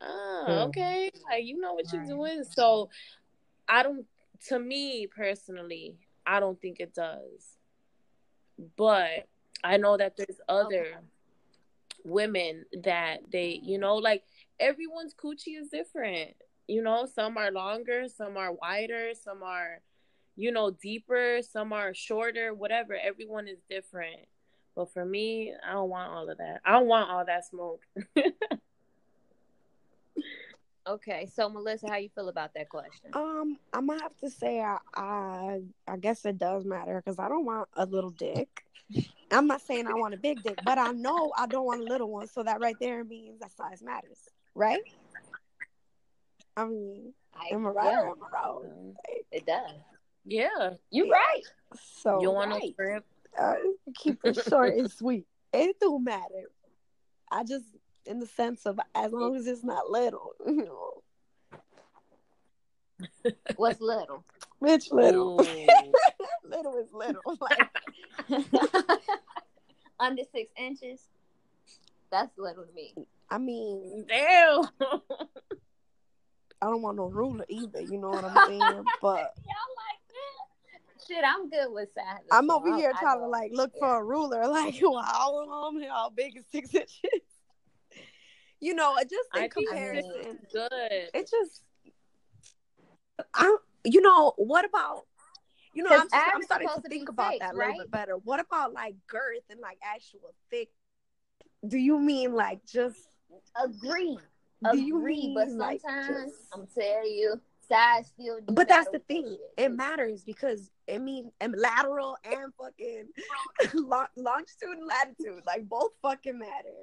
oh, 0.00 0.44
Hmm. 0.46 0.68
okay, 0.68 1.10
like 1.30 1.44
you 1.44 1.58
know 1.60 1.74
what 1.74 1.90
you're 1.92 2.02
Right. 2.02 2.08
doing. 2.10 2.44
So, 2.44 2.90
I 3.68 3.82
don't. 3.82 4.06
To 4.48 4.58
me 4.58 5.06
personally, 5.08 5.96
I 6.26 6.38
don't 6.38 6.60
think 6.60 6.78
it 6.80 6.94
does. 6.94 7.56
But 8.76 9.26
I 9.64 9.76
know 9.78 9.96
that 9.96 10.16
there's 10.16 10.40
other 10.48 10.86
women 12.08 12.64
that 12.82 13.18
they, 13.30 13.60
you 13.62 13.78
know, 13.78 13.96
like 13.96 14.24
everyone's 14.58 15.14
coochie 15.14 15.60
is 15.60 15.68
different. 15.68 16.34
You 16.66 16.82
know, 16.82 17.06
some 17.06 17.38
are 17.38 17.50
longer, 17.50 18.06
some 18.08 18.36
are 18.36 18.52
wider, 18.52 19.12
some 19.14 19.42
are, 19.42 19.80
you 20.36 20.52
know, 20.52 20.70
deeper, 20.70 21.40
some 21.42 21.72
are 21.72 21.94
shorter, 21.94 22.52
whatever. 22.54 22.94
Everyone 22.94 23.48
is 23.48 23.58
different. 23.70 24.20
But 24.74 24.92
for 24.92 25.04
me, 25.04 25.52
I 25.66 25.72
don't 25.72 25.88
want 25.88 26.12
all 26.12 26.28
of 26.28 26.38
that. 26.38 26.60
I 26.64 26.72
don't 26.72 26.86
want 26.86 27.10
all 27.10 27.24
that 27.24 27.46
smoke. 27.46 27.82
Okay. 30.88 31.28
So 31.34 31.48
Melissa, 31.50 31.88
how 31.88 31.96
you 31.96 32.08
feel 32.14 32.28
about 32.28 32.54
that 32.54 32.70
question? 32.70 33.10
Um, 33.12 33.58
I'm 33.74 33.86
gonna 33.86 34.02
have 34.02 34.16
to 34.18 34.30
say 34.30 34.60
I 34.60 34.78
I, 34.94 35.60
I 35.86 35.96
guess 35.98 36.24
it 36.24 36.38
does 36.38 36.64
matter 36.64 37.02
because 37.04 37.18
I 37.18 37.28
don't 37.28 37.44
want 37.44 37.68
a 37.74 37.84
little 37.84 38.10
dick. 38.10 38.64
I'm 39.30 39.46
not 39.46 39.60
saying 39.62 39.86
I 39.86 39.94
want 39.94 40.14
a 40.14 40.16
big 40.16 40.42
dick, 40.42 40.58
but 40.64 40.78
I 40.78 40.92
know 40.92 41.32
I 41.36 41.46
don't 41.46 41.66
want 41.66 41.80
a 41.80 41.84
little 41.84 42.10
one. 42.10 42.28
So 42.28 42.42
that 42.42 42.60
right 42.60 42.76
there 42.80 43.04
means 43.04 43.40
that 43.40 43.52
size 43.52 43.82
matters, 43.82 44.18
right? 44.54 44.80
I 46.56 46.64
mean, 46.64 47.12
I, 47.34 47.54
am 47.54 47.66
I 47.66 47.70
right 47.70 47.90
yeah, 47.90 48.00
or 48.00 48.08
am 48.10 48.16
I 48.22 48.42
wrong? 48.42 48.94
it 49.30 49.46
does. 49.46 49.70
Yeah. 50.24 50.70
you're 50.90 51.08
right. 51.08 51.42
So 52.02 52.20
You 52.20 52.30
want 52.30 52.50
no 52.50 52.56
right. 52.56 52.72
script? 52.72 53.06
uh, 53.38 53.54
keep 53.94 54.18
it 54.24 54.38
short 54.48 54.74
and 54.74 54.90
sweet. 54.90 55.26
It 55.52 55.76
don't 55.80 56.04
matter. 56.04 56.50
I 57.30 57.44
just, 57.44 57.64
in 58.06 58.18
the 58.18 58.26
sense 58.26 58.66
of 58.66 58.80
as 58.94 59.12
long 59.12 59.36
as 59.36 59.46
it's 59.46 59.62
not 59.64 59.90
little, 59.90 60.32
you 60.46 60.64
know, 60.64 61.02
What's 63.56 63.80
little? 63.80 64.24
bitch, 64.62 64.90
little, 64.90 65.40
Ooh. 65.40 65.46
little 66.48 66.76
is 66.76 66.92
little. 66.92 67.22
Like, 67.40 67.70
Under 70.00 70.22
six 70.32 70.50
inches. 70.56 71.00
That's 72.10 72.36
little 72.38 72.64
to 72.64 72.72
me. 72.72 72.94
I 73.30 73.38
mean, 73.38 74.04
Damn. 74.08 74.64
I 76.60 76.66
don't 76.66 76.82
want 76.82 76.96
no 76.96 77.06
ruler 77.06 77.44
either. 77.48 77.80
You 77.82 77.98
know 77.98 78.10
what 78.10 78.24
I'm 78.24 78.36
saying? 78.48 78.60
But 79.00 79.34
Y'all 79.44 79.74
like 79.76 80.00
that? 80.08 81.06
Shit, 81.06 81.24
I'm 81.24 81.48
good 81.48 81.72
with 81.72 81.88
size. 81.94 82.24
I'm 82.30 82.48
so 82.48 82.56
over 82.56 82.70
I- 82.70 82.76
here 82.78 82.92
I 82.94 83.00
trying 83.00 83.20
to 83.20 83.26
like 83.26 83.50
look 83.52 83.72
yeah. 83.74 83.80
for 83.80 84.00
a 84.00 84.04
ruler. 84.04 84.46
Like, 84.48 84.74
wow, 84.80 85.02
how, 85.04 85.72
how 85.88 86.10
big 86.10 86.36
is 86.36 86.44
six 86.50 86.74
inches? 86.74 86.98
You 88.60 88.74
know, 88.74 88.96
just 89.02 89.28
in 89.36 89.42
I 89.42 89.48
comparison, 89.48 90.12
it's 90.16 90.52
good. 90.52 91.10
it 91.14 91.30
just 91.30 91.62
I 93.34 93.56
you 93.84 94.00
know, 94.00 94.32
what 94.36 94.64
about 94.64 95.02
you 95.78 95.84
know, 95.84 95.90
I'm, 95.92 96.08
I'm 96.12 96.42
starting 96.42 96.68
to 96.74 96.88
think 96.88 97.08
about 97.08 97.34
six, 97.34 97.38
that 97.38 97.54
a 97.54 97.56
little 97.56 97.70
right? 97.70 97.78
bit 97.78 97.90
better. 97.92 98.16
What 98.16 98.40
about 98.40 98.72
like 98.72 98.96
girth 99.06 99.44
and 99.48 99.60
like 99.60 99.78
actual 99.80 100.34
thick? 100.50 100.70
Do 101.68 101.78
you 101.78 102.00
mean 102.00 102.34
like 102.34 102.66
just 102.66 102.98
agree. 103.62 104.18
do 104.72 104.76
you 104.76 104.98
Agree, 104.98 105.14
mean 105.14 105.34
but 105.34 105.48
like 105.50 105.80
sometimes 105.80 106.32
just 106.32 106.34
I'm 106.52 106.66
telling 106.76 107.12
you, 107.12 107.40
size 107.68 108.08
still. 108.08 108.40
But 108.48 108.66
that's 108.66 108.88
the 108.90 108.98
thing. 108.98 109.28
shit. 109.28 109.38
It 109.56 109.68
matters 109.68 110.24
because 110.24 110.68
I 110.92 110.98
mean, 110.98 111.30
and 111.40 111.54
lateral 111.56 112.16
and 112.24 112.52
fucking 112.60 113.06
long, 113.74 114.06
longitude 114.16 114.78
and 114.78 114.84
latitude, 114.84 115.44
like 115.46 115.68
both 115.68 115.92
fucking 116.02 116.40
matter. 116.40 116.74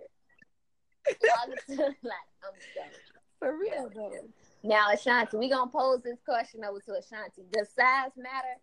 Longitude, 1.68 1.96
For 3.40 3.58
real 3.58 3.90
though. 3.94 4.30
Now, 4.64 4.92
Ashanti, 4.94 5.36
we 5.36 5.50
gonna 5.50 5.70
pose 5.70 6.02
this 6.02 6.20
question 6.24 6.64
over 6.64 6.80
to 6.80 6.94
Ashanti. 6.94 7.42
Does 7.52 7.68
size 7.76 8.12
matter? 8.16 8.56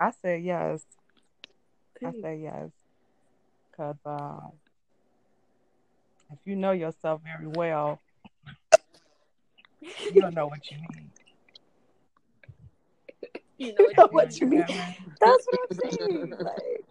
I 0.00 0.12
say 0.22 0.38
yes. 0.38 0.82
I 2.04 2.12
say 2.22 2.40
yes. 2.42 2.70
Cause 3.76 3.96
um, 4.06 4.52
if 6.32 6.38
you 6.44 6.56
know 6.56 6.72
yourself 6.72 7.20
very 7.22 7.48
well, 7.48 8.00
you 9.80 10.20
don't 10.20 10.34
know 10.34 10.46
what 10.46 10.70
you 10.70 10.78
need. 10.78 11.10
You 13.58 13.66
You 13.66 13.72
know 13.74 13.84
know 13.96 14.08
what 14.10 14.40
you 14.40 14.46
mean? 14.46 14.64
That's 15.20 15.46
what 15.46 15.60
I'm 15.70 15.90
saying. 15.90 16.34
Like 16.38 16.84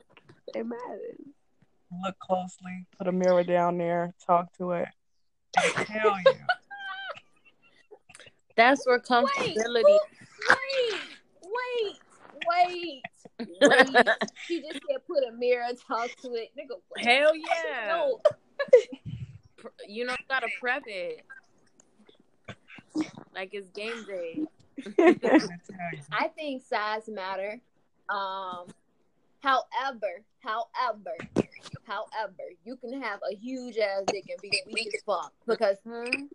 it 0.56 0.66
matters. 0.66 1.20
Look 2.04 2.20
closely. 2.20 2.86
Put 2.98 3.08
a 3.08 3.12
mirror 3.12 3.44
down 3.44 3.78
there. 3.78 4.14
Talk 4.26 4.52
to 4.58 4.72
it. 4.72 4.88
It'll 5.58 5.86
tell 5.86 6.18
you. 6.26 6.34
That's 8.56 8.86
where 8.86 9.00
comfortability. 9.00 9.84
Wait, 9.84 10.00
wait, 10.50 11.00
wait, 11.44 11.97
wait. 12.50 13.02
Wait. 13.40 14.08
She 14.46 14.62
just 14.62 14.74
said 14.74 15.06
put 15.08 15.24
a 15.28 15.32
mirror 15.38 15.66
and 15.68 15.78
talk 15.88 16.10
to 16.22 16.34
it. 16.34 16.50
Nigga, 16.58 16.76
what? 16.88 17.02
Hell 17.04 17.36
yeah. 17.36 17.88
No. 17.88 18.20
You 19.88 20.06
know, 20.06 20.14
you 20.14 20.26
gotta 20.30 20.48
prep 20.60 20.84
it. 20.86 21.24
Like 23.36 23.54
it's 23.54 23.70
game 23.72 24.04
day. 24.06 24.44
It'll 24.98 25.14
tell 25.16 25.40
you. 25.40 26.00
I 26.12 26.28
think 26.30 26.64
size 26.64 27.08
matter. 27.08 27.60
Um, 28.10 28.68
however, 29.42 30.22
however, 30.40 31.16
however, 31.86 32.44
you 32.66 32.76
can 32.78 33.02
have 33.02 33.20
a 33.30 33.36
huge 33.36 33.78
ass 33.78 34.04
dick 34.08 34.26
and 34.30 34.42
be 34.42 34.52
weak 34.72 34.90
as 34.96 35.02
fuck 35.04 35.34
because 35.46 35.78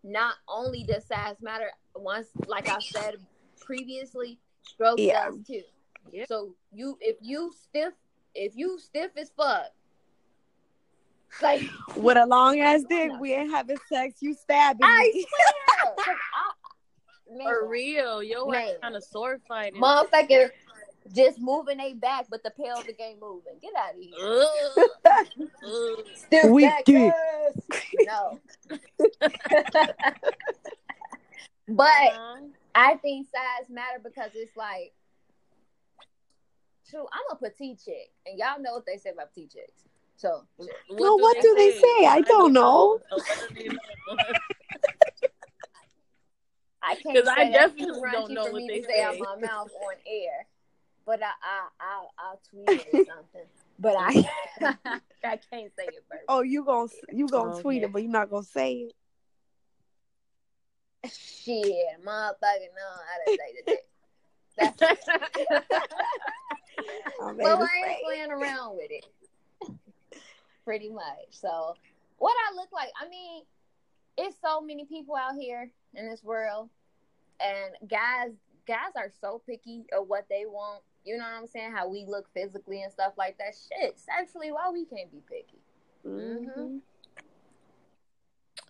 not 0.02 0.34
only 0.48 0.84
does 0.84 1.04
size 1.06 1.36
matter. 1.40 1.70
Once, 1.94 2.28
like 2.46 2.68
I 2.68 2.78
said 2.80 3.16
previously, 3.60 4.38
stroke 4.62 4.98
Yeah. 4.98 5.28
does 5.30 5.46
too. 5.46 5.62
Yeah. 6.10 6.24
So 6.28 6.54
you, 6.72 6.98
if 7.00 7.16
you 7.20 7.52
stiff, 7.52 7.94
if 8.34 8.56
you 8.56 8.78
stiff 8.78 9.12
as 9.16 9.30
fuck, 9.36 9.66
like 11.40 11.62
With 11.96 12.16
a 12.16 12.26
long 12.26 12.60
ass 12.60 12.82
dick, 12.88 13.10
we 13.20 13.32
ain't 13.32 13.50
having 13.50 13.78
sex. 13.88 14.14
You 14.20 14.34
stabbing 14.34 14.86
I 14.86 15.10
me. 15.14 15.22
swear, 15.22 15.94
'cause 16.04 16.16
I, 16.34 17.36
man, 17.36 17.46
For 17.46 17.68
real. 17.68 18.22
Yo, 18.22 18.48
I 18.48 18.52
Man. 18.52 18.74
kind 18.82 18.96
of 18.96 19.04
sword 19.04 19.40
fighting. 19.46 19.80
motherfucker 19.80 20.50
just 21.14 21.40
moving 21.40 21.78
they 21.78 21.92
back, 21.94 22.26
but 22.30 22.42
the 22.42 22.50
pelvic 22.50 22.98
ain't 23.00 23.20
moving. 23.20 23.54
Get 23.60 23.72
out 23.76 23.94
of 23.94 24.00
here. 24.00 24.14
Ugh. 24.20 25.46
Ugh. 25.64 26.04
Still 26.14 26.52
Weak 26.52 26.66
back 26.66 26.84
dick. 26.84 27.14
No. 28.06 28.40
but 31.68 31.84
Uh-huh. 31.84 32.36
I 32.74 32.94
think 32.96 33.26
size 33.28 33.68
matter 33.68 33.98
because 34.02 34.30
it's 34.34 34.56
like, 34.56 34.92
true. 36.92 37.06
I'm 37.12 37.36
a 37.36 37.36
petite 37.36 37.80
chick, 37.84 38.10
and 38.26 38.38
y'all 38.38 38.60
know 38.60 38.74
what 38.74 38.86
they 38.86 38.96
say 38.98 39.10
about 39.10 39.34
petite 39.34 39.52
chicks. 39.52 39.82
So 40.16 40.44
No, 40.90 41.16
what 41.16 41.40
do 41.42 41.54
they 41.56 41.72
say? 41.72 42.06
I 42.06 42.20
don't 42.20 42.52
know. 42.52 43.00
So 43.10 43.16
what 43.16 43.48
do 43.48 43.54
they 43.62 43.68
know? 43.68 43.78
I 46.84 46.96
can't 46.96 47.16
'Cause 47.24 47.26
say 47.34 47.48
I 47.48 47.50
definitely 47.50 48.00
don't 48.12 48.30
know 48.32 48.46
for 48.46 48.52
what 48.52 48.58
me 48.62 48.68
they 48.68 48.80
to 48.80 48.86
say 48.86 49.00
out 49.02 49.14
say. 49.14 49.20
my 49.20 49.36
mouth 49.40 49.70
on 49.82 49.94
air. 50.06 50.46
But 51.06 51.22
I, 51.22 51.26
I, 51.42 51.68
I, 51.80 52.04
I'll 52.18 52.40
tweet 52.50 52.68
it 52.68 52.86
or 52.92 53.04
something. 53.16 53.46
But 53.78 53.96
I, 53.98 54.24
I 55.24 55.36
can't 55.50 55.72
say 55.76 55.84
it 55.86 56.04
verbally. 56.08 56.24
Oh, 56.28 56.42
you 56.42 56.64
gon' 56.64 56.88
you 57.12 57.28
gonna 57.28 57.54
Oh, 57.56 57.60
tweet 57.60 57.80
yeah. 57.82 57.86
it, 57.86 57.92
but 57.92 58.02
you're 58.02 58.10
not 58.10 58.30
gonna 58.30 58.44
say 58.44 58.72
it. 58.88 58.94
Shit, 61.12 61.66
motherfucker, 62.04 62.68
no, 62.76 62.88
I 63.02 63.18
didn't 63.26 63.40
say 63.40 63.52
that. 63.66 63.78
That's 64.78 65.08
I'm 67.22 67.36
well, 67.36 67.62
I 67.62 67.88
ain't 67.88 68.04
playing 68.04 68.30
around 68.30 68.76
with 68.76 68.90
it. 68.90 69.06
Pretty 70.64 70.90
much. 70.90 71.30
So, 71.30 71.74
what 72.18 72.34
I 72.50 72.54
look 72.54 72.68
like, 72.72 72.90
I 73.00 73.08
mean, 73.08 73.42
it's 74.16 74.36
so 74.44 74.60
many 74.60 74.84
people 74.84 75.16
out 75.16 75.34
here 75.38 75.70
in 75.94 76.08
this 76.08 76.22
world, 76.22 76.68
and 77.40 77.90
guys, 77.90 78.30
guys 78.66 78.92
are 78.96 79.10
so 79.20 79.42
picky 79.46 79.84
of 79.96 80.08
what 80.08 80.26
they 80.28 80.44
want. 80.46 80.82
You 81.04 81.18
know 81.18 81.24
what 81.24 81.34
I'm 81.34 81.46
saying? 81.48 81.72
How 81.72 81.88
we 81.88 82.04
look 82.06 82.28
physically 82.32 82.82
and 82.82 82.92
stuff 82.92 83.14
like 83.18 83.36
that. 83.38 83.54
Shit, 83.54 83.98
sexually, 83.98 84.52
why 84.52 84.70
we 84.72 84.84
can't 84.84 85.10
be 85.10 85.20
picky? 85.28 85.58
Mhm. 86.06 86.80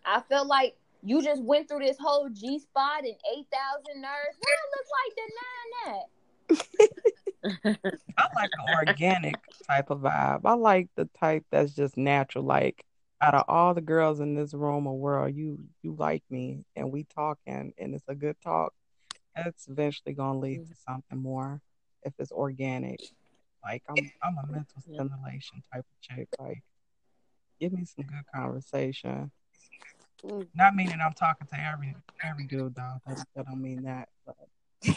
I 0.04 0.20
feel 0.22 0.46
like 0.46 0.76
you 1.02 1.22
just 1.22 1.42
went 1.42 1.68
through 1.68 1.80
this 1.80 1.98
whole 1.98 2.28
G 2.30 2.58
spot 2.58 3.00
and 3.00 3.14
eight 3.34 3.46
thousand 3.52 4.00
nerves. 4.00 4.38
What 4.38 4.52
I 4.52 4.64
look 4.76 4.86
like 4.98 5.12
denying 5.16 6.68
that? 6.88 7.18
I 7.64 8.26
like 8.36 8.50
an 8.52 8.86
organic 8.86 9.36
type 9.66 9.90
of 9.90 10.00
vibe. 10.00 10.42
I 10.44 10.54
like 10.54 10.88
the 10.96 11.08
type 11.18 11.44
that's 11.50 11.74
just 11.74 11.96
natural. 11.96 12.44
Like 12.44 12.84
out 13.20 13.34
of 13.34 13.44
all 13.48 13.74
the 13.74 13.80
girls 13.80 14.20
in 14.20 14.34
this 14.34 14.54
room 14.54 14.86
or 14.86 14.98
world, 14.98 15.34
you 15.34 15.58
you 15.82 15.94
like 15.98 16.22
me 16.30 16.64
and 16.76 16.92
we 16.92 17.04
talking 17.04 17.72
and 17.78 17.94
it's 17.94 18.08
a 18.08 18.14
good 18.14 18.36
talk. 18.42 18.72
It's 19.36 19.68
eventually 19.68 20.14
gonna 20.14 20.38
lead 20.38 20.66
to 20.68 20.74
something 20.86 21.18
more 21.18 21.60
if 22.02 22.12
it's 22.18 22.32
organic. 22.32 23.00
Like 23.64 23.82
I'm 23.88 24.10
I'm 24.22 24.36
a 24.38 24.52
mental 24.52 24.80
stimulation 24.82 25.62
type 25.72 25.84
of 25.84 26.00
chick. 26.00 26.28
Like 26.38 26.62
give 27.60 27.72
me 27.72 27.84
some 27.84 28.04
good 28.06 28.24
conversation. 28.34 29.30
Mm. 30.24 30.46
Not 30.54 30.76
meaning 30.76 30.98
I'm 31.04 31.14
talking 31.14 31.46
to 31.48 31.60
every 31.60 31.94
every 32.22 32.46
dude 32.46 32.74
though. 32.74 32.98
That, 33.06 33.24
that 33.34 33.46
don't 33.46 33.62
mean 33.62 33.82
that, 33.82 34.08
but 34.26 34.36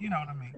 you 0.00 0.10
know 0.10 0.18
what 0.18 0.28
I 0.28 0.34
mean. 0.34 0.54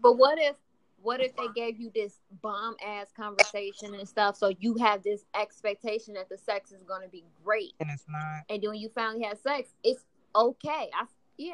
But 0.00 0.14
what 0.14 0.38
if 0.38 0.56
what 1.02 1.20
if 1.20 1.36
they 1.36 1.46
gave 1.54 1.78
you 1.78 1.90
this 1.94 2.18
bomb 2.42 2.74
ass 2.84 3.06
conversation 3.16 3.94
and 3.94 4.08
stuff 4.08 4.36
so 4.36 4.52
you 4.58 4.74
have 4.76 5.02
this 5.02 5.24
expectation 5.38 6.14
that 6.14 6.28
the 6.28 6.36
sex 6.36 6.72
is 6.72 6.82
gonna 6.82 7.08
be 7.08 7.22
great 7.44 7.74
And 7.80 7.90
it's 7.90 8.04
not. 8.08 8.42
and 8.48 8.62
then 8.62 8.70
when 8.70 8.80
you 8.80 8.88
finally 8.88 9.22
have 9.24 9.38
sex, 9.38 9.74
it's 9.84 10.04
okay. 10.34 10.90
I 10.94 11.04
yeah. 11.38 11.52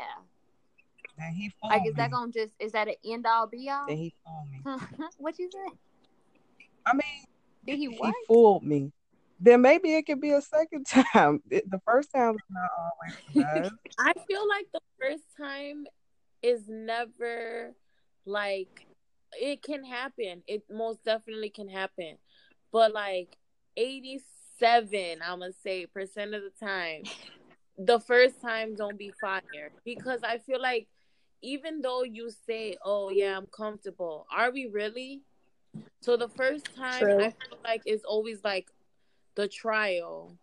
Then 1.18 1.32
he 1.34 1.50
fooled 1.60 1.70
Like 1.72 1.82
is 1.82 1.94
me. 1.94 1.96
that 1.98 2.10
gonna 2.10 2.32
just 2.32 2.54
is 2.58 2.72
that 2.72 2.88
an 2.88 2.94
end 3.04 3.26
all 3.26 3.46
be 3.46 3.68
all? 3.68 3.86
Then 3.86 3.96
he 3.98 4.14
fooled 4.24 4.50
me. 4.50 4.86
what 5.18 5.38
you 5.38 5.50
say? 5.50 5.74
I 6.86 6.94
mean, 6.94 7.24
Did 7.66 7.76
he 7.78 7.88
he 7.90 8.12
fooled 8.26 8.62
me. 8.64 8.92
Then 9.38 9.60
maybe 9.60 9.94
it 9.94 10.06
could 10.06 10.20
be 10.20 10.30
a 10.30 10.40
second 10.40 10.86
time. 10.86 11.42
The 11.50 11.80
first 11.84 12.10
time 12.14 12.36
is 12.36 12.40
not 12.48 12.70
always 12.78 13.16
the. 13.34 13.70
I 13.98 14.12
feel 14.26 14.48
like 14.48 14.66
the 14.72 14.80
first 15.00 15.24
time 15.36 15.86
is 16.42 16.68
never 16.68 17.74
like 18.26 18.86
it 19.34 19.62
can 19.62 19.84
happen. 19.84 20.42
It 20.46 20.62
most 20.70 21.04
definitely 21.04 21.50
can 21.50 21.68
happen. 21.68 22.18
But 22.72 22.92
like 22.92 23.36
87, 23.76 25.18
I'm 25.24 25.40
gonna 25.40 25.52
say 25.52 25.86
percent 25.86 26.34
of 26.34 26.42
the 26.42 26.64
time, 26.64 27.04
the 27.78 28.00
first 28.00 28.40
time 28.40 28.76
don't 28.76 28.98
be 28.98 29.12
fired 29.20 29.72
Because 29.84 30.20
I 30.22 30.38
feel 30.38 30.60
like 30.60 30.88
even 31.42 31.80
though 31.80 32.04
you 32.04 32.30
say, 32.46 32.76
Oh 32.84 33.10
yeah, 33.10 33.36
I'm 33.36 33.46
comfortable, 33.46 34.26
are 34.34 34.50
we 34.50 34.66
really? 34.66 35.22
So 36.00 36.16
the 36.16 36.28
first 36.28 36.74
time 36.76 37.04
True. 37.04 37.20
I 37.20 37.30
feel 37.30 37.58
like 37.64 37.82
it's 37.84 38.04
always 38.04 38.42
like 38.44 38.70
the 39.34 39.48
trial. 39.48 40.36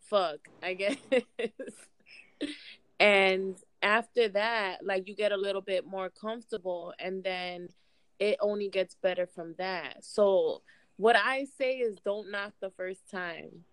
Fuck, 0.00 0.48
I 0.62 0.74
guess. 0.74 0.96
and 3.00 3.56
after 3.82 4.28
that, 4.28 4.78
like 4.84 5.08
you 5.08 5.14
get 5.14 5.32
a 5.32 5.36
little 5.36 5.60
bit 5.60 5.86
more 5.86 6.08
comfortable 6.08 6.94
and 6.98 7.22
then 7.22 7.68
it 8.18 8.36
only 8.40 8.68
gets 8.68 8.94
better 8.94 9.26
from 9.26 9.54
that. 9.58 10.04
So 10.04 10.62
what 10.96 11.16
I 11.16 11.46
say 11.58 11.78
is 11.78 11.98
don't 12.04 12.30
knock 12.30 12.52
the 12.60 12.70
first 12.70 13.10
time. 13.10 13.64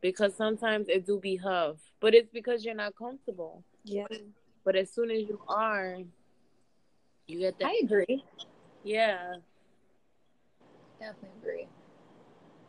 Because 0.00 0.36
sometimes 0.36 0.88
it 0.88 1.06
do 1.06 1.18
be 1.18 1.38
tough. 1.38 1.78
But 2.00 2.14
it's 2.14 2.30
because 2.30 2.64
you're 2.64 2.74
not 2.74 2.94
comfortable. 2.96 3.64
Yeah. 3.84 4.06
But 4.64 4.76
as 4.76 4.92
soon 4.92 5.10
as 5.10 5.22
you 5.22 5.40
are, 5.48 5.98
you 7.26 7.38
get 7.40 7.58
that 7.58 7.66
I 7.66 7.80
agree. 7.82 8.24
yeah. 8.84 9.34
Definitely 11.00 11.30
agree. 11.40 11.68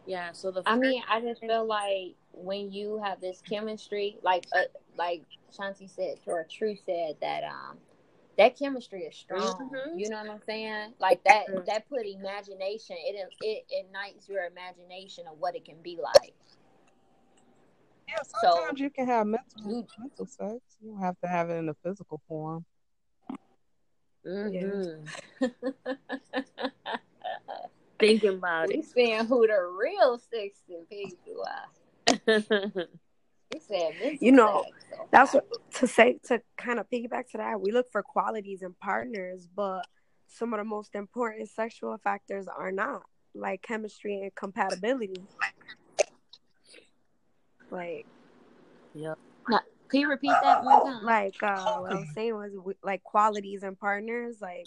Yeah. 0.08 0.32
So 0.32 0.50
the 0.50 0.64
I 0.66 0.76
mean, 0.76 1.04
I 1.08 1.22
just 1.22 1.42
feel 1.42 1.66
like 1.66 2.16
when 2.32 2.72
you 2.72 3.00
have 3.04 3.22
this 3.22 3.42
chemistry, 3.48 4.18
like 4.24 4.46
uh, 4.56 4.64
like 5.00 5.24
Shanti 5.58 5.90
said, 5.90 6.20
or 6.28 6.46
True 6.50 6.76
said 6.86 7.16
that 7.22 7.44
um 7.44 7.78
that 8.38 8.58
chemistry 8.60 9.02
is 9.04 9.16
strong. 9.16 9.42
Mhm. 9.74 9.98
You 10.00 10.10
know 10.10 10.22
what 10.22 10.30
I'm 10.30 10.42
saying? 10.46 10.94
Like 11.00 11.24
that 11.24 11.48
Mhm. 11.48 11.66
that 11.66 11.90
put 11.90 12.06
imagination. 12.06 12.98
It 13.00 13.16
it 13.42 13.66
ignites 13.72 14.28
your 14.30 14.46
imagination 14.46 15.26
of 15.28 15.40
what 15.40 15.56
it 15.56 15.64
can 15.66 15.82
be 15.82 15.98
like. 16.02 16.34
Yeah, 18.08 18.22
So- 18.24 18.40
sometimes 18.56 18.80
you 18.80 18.90
can 18.90 19.06
have 19.08 19.26
mental 19.26 19.62
You- 19.72 19.88
mental 19.98 20.26
sex. 20.26 20.60
You 20.82 20.92
don't 20.92 21.00
have 21.02 21.18
to 21.22 21.28
have 21.28 21.50
it 21.50 21.56
in 21.56 21.70
a 21.70 21.74
physical 21.76 22.20
form. 22.28 22.66
Mhm. 24.26 25.08
thinking 28.00 28.36
about 28.36 28.68
we 28.70 28.82
seeing 28.82 29.26
who 29.26 29.48
the 29.48 29.62
real 29.78 30.18
sexy 30.18 30.86
people 30.90 31.46
are. 31.46 31.70
it. 33.52 33.62
He 33.62 33.74
said, 33.76 34.18
You 34.22 34.32
know, 34.32 34.64
sex, 34.64 34.86
so 34.90 35.08
That's 35.12 35.34
what 35.34 35.48
to 35.76 35.88
say 35.88 36.20
to 36.28 36.42
kind 36.58 36.80
of 36.80 36.90
piggyback 36.90 37.30
to 37.32 37.38
that. 37.38 37.62
We 37.62 37.72
look 37.72 37.92
for 37.92 38.04
qualities 38.04 38.62
in 38.62 38.74
partners, 38.74 39.48
but 39.54 39.86
some 40.28 40.54
of 40.54 40.60
the 40.60 40.64
most 40.64 40.96
important 40.96 41.50
sexual 41.50 41.98
factors 42.04 42.48
are 42.48 42.72
not 42.72 43.04
like 43.34 43.62
chemistry 43.62 44.22
and 44.22 44.36
compatibility. 44.36 45.22
Like, 47.72 48.06
yeah, 48.96 49.14
Can 49.90 50.00
you 50.02 50.10
repeat 50.10 50.34
that 50.42 50.64
one 50.64 50.84
time? 50.84 51.06
like 51.06 51.42
uh, 51.44 51.80
what 51.80 51.92
I 51.92 51.96
was 52.00 52.10
saying 52.16 52.34
was 52.36 52.52
like 52.84 53.04
qualities 53.04 53.64
and 53.64 53.80
partners. 53.80 54.38
Like 54.42 54.66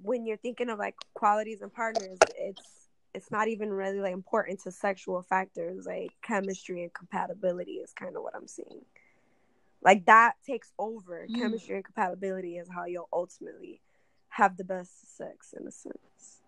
when 0.00 0.26
you're 0.26 0.38
thinking 0.38 0.70
of 0.70 0.78
like 0.78 0.94
qualities 1.14 1.60
and 1.60 1.72
partners, 1.72 2.18
it's 2.38 2.81
it's 3.14 3.30
not 3.30 3.48
even 3.48 3.70
really 3.70 4.00
like 4.00 4.12
important 4.12 4.60
to 4.60 4.70
sexual 4.70 5.22
factors 5.22 5.86
like 5.86 6.12
chemistry 6.22 6.82
and 6.82 6.94
compatibility 6.94 7.72
is 7.72 7.92
kind 7.92 8.16
of 8.16 8.22
what 8.22 8.34
I'm 8.34 8.48
seeing. 8.48 8.84
Like 9.82 10.06
that 10.06 10.34
takes 10.46 10.72
over. 10.78 11.26
Mm. 11.30 11.38
Chemistry 11.38 11.76
and 11.76 11.84
compatibility 11.84 12.56
is 12.56 12.68
how 12.72 12.86
you'll 12.86 13.08
ultimately 13.12 13.80
have 14.28 14.56
the 14.56 14.64
best 14.64 15.16
sex 15.16 15.54
in 15.58 15.66
a 15.66 15.70
sense. 15.70 16.40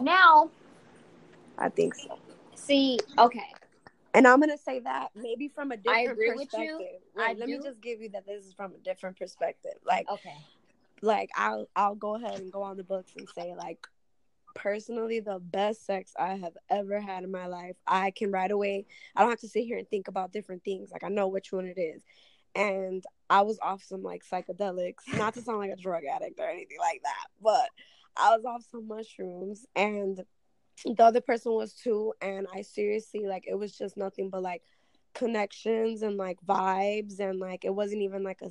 now, 0.00 0.50
I 1.58 1.68
think 1.68 1.94
so. 1.94 2.18
see, 2.54 2.98
okay. 3.18 3.52
And 4.14 4.26
I'm 4.26 4.40
gonna 4.40 4.58
say 4.58 4.80
that 4.80 5.08
maybe 5.14 5.48
from 5.48 5.72
a 5.72 5.76
different 5.76 6.08
I 6.08 6.10
agree 6.12 6.30
with 6.30 6.50
perspective. 6.50 6.78
you. 6.80 6.96
Wait, 7.16 7.24
I 7.24 7.32
let 7.34 7.48
me 7.48 7.58
just 7.62 7.80
give 7.80 8.00
you 8.00 8.10
that 8.10 8.26
this 8.26 8.44
is 8.44 8.52
from 8.52 8.74
a 8.74 8.78
different 8.78 9.18
perspective. 9.18 9.74
Like 9.84 10.08
Okay. 10.08 10.36
Like 11.02 11.30
I'll 11.36 11.68
I'll 11.76 11.94
go 11.94 12.14
ahead 12.14 12.40
and 12.40 12.52
go 12.52 12.62
on 12.62 12.76
the 12.76 12.84
books 12.84 13.12
and 13.16 13.28
say 13.34 13.54
like 13.56 13.86
personally 14.54 15.20
the 15.20 15.38
best 15.38 15.86
sex 15.86 16.12
I 16.18 16.34
have 16.36 16.56
ever 16.70 17.00
had 17.00 17.24
in 17.24 17.30
my 17.30 17.46
life. 17.46 17.76
I 17.86 18.12
can 18.12 18.30
right 18.30 18.50
away 18.50 18.86
I 19.16 19.20
don't 19.20 19.30
have 19.30 19.40
to 19.40 19.48
sit 19.48 19.64
here 19.64 19.78
and 19.78 19.88
think 19.88 20.08
about 20.08 20.32
different 20.32 20.64
things. 20.64 20.90
Like 20.90 21.04
I 21.04 21.08
know 21.08 21.28
which 21.28 21.52
one 21.52 21.66
it 21.66 21.78
is. 21.78 22.02
And 22.54 23.02
I 23.30 23.42
was 23.42 23.58
off 23.62 23.82
some 23.82 24.02
like 24.02 24.22
psychedelics, 24.30 25.06
not 25.16 25.34
to 25.34 25.42
sound 25.42 25.58
like 25.58 25.70
a 25.70 25.76
drug 25.76 26.04
addict 26.04 26.38
or 26.38 26.48
anything 26.48 26.78
like 26.78 27.02
that, 27.02 27.26
but 27.42 27.68
I 28.16 28.36
was 28.36 28.44
off 28.44 28.64
some 28.70 28.86
mushrooms 28.86 29.66
and 29.74 30.22
the 30.84 31.02
other 31.04 31.20
person 31.20 31.52
was 31.52 31.74
too 31.74 32.12
and 32.20 32.46
I 32.52 32.62
seriously 32.62 33.26
like 33.26 33.44
it 33.46 33.54
was 33.54 33.72
just 33.72 33.96
nothing 33.96 34.30
but 34.30 34.42
like 34.42 34.62
connections 35.14 36.02
and 36.02 36.16
like 36.16 36.38
vibes 36.46 37.20
and 37.20 37.38
like 37.38 37.64
it 37.64 37.74
wasn't 37.74 38.02
even 38.02 38.22
like 38.22 38.40
a 38.42 38.50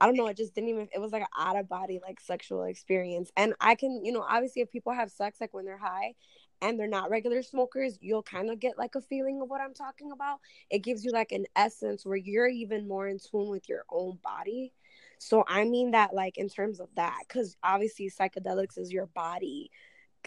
I 0.00 0.06
don't 0.06 0.16
know, 0.16 0.26
it 0.26 0.36
just 0.36 0.54
didn't 0.54 0.70
even 0.70 0.88
it 0.94 1.00
was 1.00 1.12
like 1.12 1.22
an 1.22 1.28
out 1.38 1.56
of 1.56 1.68
body 1.68 2.00
like 2.02 2.20
sexual 2.20 2.64
experience. 2.64 3.30
And 3.36 3.54
I 3.60 3.74
can, 3.74 4.04
you 4.04 4.12
know, 4.12 4.24
obviously 4.28 4.62
if 4.62 4.70
people 4.70 4.92
have 4.92 5.10
sex 5.10 5.40
like 5.40 5.54
when 5.54 5.64
they're 5.64 5.78
high 5.78 6.14
and 6.60 6.78
they're 6.78 6.86
not 6.86 7.10
regular 7.10 7.42
smokers, 7.42 7.98
you'll 8.00 8.22
kind 8.22 8.50
of 8.50 8.60
get 8.60 8.78
like 8.78 8.94
a 8.94 9.00
feeling 9.00 9.40
of 9.40 9.48
what 9.48 9.60
I'm 9.60 9.74
talking 9.74 10.12
about. 10.12 10.40
It 10.70 10.80
gives 10.80 11.04
you 11.04 11.12
like 11.12 11.32
an 11.32 11.46
essence 11.56 12.04
where 12.04 12.16
you're 12.16 12.48
even 12.48 12.88
more 12.88 13.08
in 13.08 13.18
tune 13.18 13.48
with 13.48 13.68
your 13.68 13.84
own 13.90 14.18
body. 14.22 14.72
So 15.18 15.44
I 15.48 15.64
mean 15.64 15.92
that 15.92 16.14
like 16.14 16.36
in 16.36 16.48
terms 16.48 16.78
of 16.78 16.88
that 16.96 17.22
cuz 17.28 17.56
obviously 17.62 18.10
psychedelics 18.10 18.78
is 18.78 18.92
your 18.92 19.06
body 19.06 19.70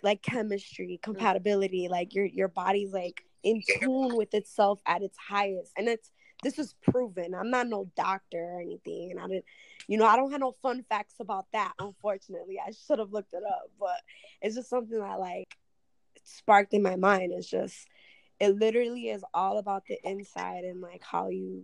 like 0.03 0.21
chemistry, 0.21 0.97
mm. 0.99 1.01
compatibility, 1.01 1.87
like 1.89 2.13
your 2.15 2.25
your 2.25 2.47
body's 2.47 2.93
like 2.93 3.23
in 3.43 3.61
tune 3.79 4.15
with 4.15 4.33
itself 4.33 4.81
at 4.85 5.01
its 5.01 5.17
highest. 5.17 5.71
And 5.77 5.87
it's 5.87 6.11
this 6.43 6.59
is 6.59 6.75
proven. 6.81 7.33
I'm 7.33 7.49
not 7.49 7.67
no 7.67 7.89
doctor 7.95 8.37
or 8.37 8.61
anything, 8.61 9.11
and 9.11 9.19
I 9.19 9.27
didn't, 9.27 9.45
you 9.87 9.97
know, 9.97 10.05
I 10.05 10.15
don't 10.15 10.31
have 10.31 10.39
no 10.39 10.53
fun 10.61 10.83
facts 10.87 11.15
about 11.19 11.47
that. 11.53 11.73
Unfortunately, 11.79 12.59
I 12.65 12.71
should 12.71 12.99
have 12.99 13.11
looked 13.11 13.33
it 13.33 13.43
up, 13.43 13.71
but 13.79 14.01
it's 14.41 14.55
just 14.55 14.69
something 14.69 14.99
that 14.99 15.19
like 15.19 15.57
sparked 16.23 16.73
in 16.73 16.81
my 16.81 16.95
mind. 16.95 17.33
It's 17.33 17.49
just, 17.49 17.87
it 18.39 18.57
literally 18.57 19.09
is 19.09 19.23
all 19.33 19.57
about 19.57 19.83
the 19.87 19.99
inside 20.07 20.63
and 20.63 20.81
like 20.81 21.03
how 21.03 21.29
you 21.29 21.63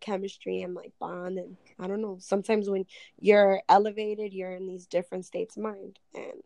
chemistry 0.00 0.62
and 0.62 0.74
like 0.74 0.92
bond 0.98 1.38
and 1.38 1.56
I 1.78 1.86
don't 1.86 2.02
know. 2.02 2.18
Sometimes 2.20 2.68
when 2.68 2.84
you're 3.18 3.62
elevated, 3.68 4.32
you're 4.32 4.52
in 4.52 4.66
these 4.66 4.86
different 4.86 5.24
states 5.24 5.56
of 5.56 5.62
mind, 5.62 5.98
and 6.14 6.42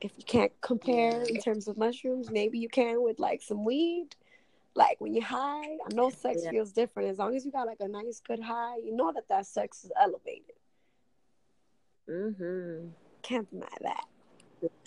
if 0.00 0.12
you 0.16 0.24
can't 0.24 0.52
compare 0.60 1.22
in 1.22 1.40
terms 1.40 1.68
of 1.68 1.76
mushrooms, 1.76 2.30
maybe 2.30 2.58
you 2.58 2.68
can 2.68 3.02
with 3.02 3.18
like 3.18 3.42
some 3.42 3.64
weed 3.64 4.16
like 4.74 5.00
when 5.00 5.14
you're 5.14 5.24
high, 5.24 5.62
I 5.64 5.92
know 5.92 6.10
sex 6.10 6.42
Yeah. 6.44 6.50
feels 6.50 6.72
different. 6.72 7.08
As 7.10 7.18
long 7.18 7.34
as 7.34 7.44
you 7.44 7.52
got 7.52 7.66
like 7.66 7.80
a 7.80 7.88
nice, 7.88 8.20
good 8.20 8.40
high, 8.40 8.76
you 8.76 8.94
know 8.94 9.12
that 9.12 9.28
that 9.28 9.46
sex 9.46 9.84
is 9.84 9.92
elevated. 10.00 10.56
mm-hmm. 12.08 12.88
Can't 13.22 13.50
deny 13.50 13.66
that. 13.82 14.04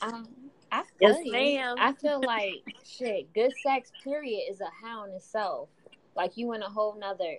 Um, 0.01 0.27
I 0.71 0.83
Yes, 0.99 1.15
feel 1.17 1.25
you. 1.25 1.31
ma'am. 1.31 1.77
I 1.79 1.93
feel 1.93 2.21
like 2.21 2.63
shit. 2.83 3.33
Good 3.33 3.53
sex, 3.63 3.91
period, 4.03 4.41
is 4.49 4.61
a 4.61 4.69
how 4.81 5.05
in 5.05 5.11
itself. 5.11 5.69
Like 6.15 6.37
you 6.37 6.53
in 6.53 6.61
a 6.61 6.69
whole 6.69 6.97
nother 6.99 7.37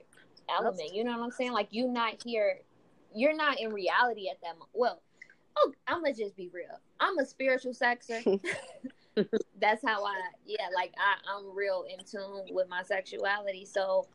element. 0.48 0.94
You 0.94 1.04
know 1.04 1.16
what 1.18 1.24
I'm 1.24 1.30
saying? 1.30 1.52
Like 1.52 1.68
you 1.70 1.88
not 1.88 2.22
here. 2.24 2.60
You're 3.14 3.36
not 3.36 3.60
in 3.60 3.72
reality 3.72 4.28
at 4.28 4.40
that 4.42 4.54
moment. 4.54 4.70
Well, 4.72 5.02
oh, 5.56 5.72
I'm 5.86 6.02
gonna 6.02 6.14
just 6.14 6.36
be 6.36 6.50
real. 6.52 6.80
I'm 7.00 7.18
a 7.18 7.26
spiritual 7.26 7.72
sexer. 7.72 8.22
That's 9.60 9.84
how 9.84 10.04
I. 10.04 10.14
Yeah, 10.46 10.66
like 10.74 10.92
I, 10.98 11.16
I'm 11.36 11.56
real 11.56 11.84
in 11.90 12.04
tune 12.04 12.46
with 12.50 12.68
my 12.68 12.82
sexuality. 12.82 13.64
So 13.64 14.08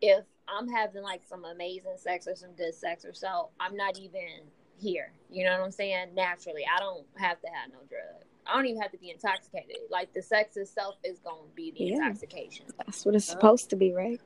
if 0.00 0.24
I'm 0.48 0.68
having 0.68 1.02
like 1.02 1.22
some 1.28 1.44
amazing 1.44 1.96
sex 1.96 2.26
or 2.26 2.34
some 2.34 2.52
good 2.52 2.74
sex 2.74 3.04
or 3.04 3.14
so, 3.14 3.50
I'm 3.60 3.76
not 3.76 3.98
even 3.98 4.42
here. 4.78 5.12
You 5.30 5.44
know 5.44 5.52
what 5.52 5.64
I'm 5.64 5.70
saying? 5.70 6.14
Naturally, 6.14 6.62
I 6.64 6.80
don't 6.80 7.06
have 7.16 7.40
to 7.40 7.48
have 7.48 7.70
no 7.70 7.78
drug. 7.88 8.24
I 8.46 8.56
don't 8.56 8.66
even 8.66 8.82
have 8.82 8.90
to 8.92 8.98
be 8.98 9.10
intoxicated. 9.10 9.76
Like 9.90 10.12
the 10.12 10.22
sex 10.22 10.56
itself 10.56 10.96
is 11.04 11.20
going 11.20 11.48
to 11.48 11.54
be 11.54 11.70
the 11.70 11.84
Yeah. 11.84 11.94
intoxication. 11.94 12.66
That's 12.78 13.06
what 13.06 13.14
it's 13.14 13.26
supposed 13.26 13.70
to 13.70 13.76
be, 13.76 13.92
right? 13.92 14.20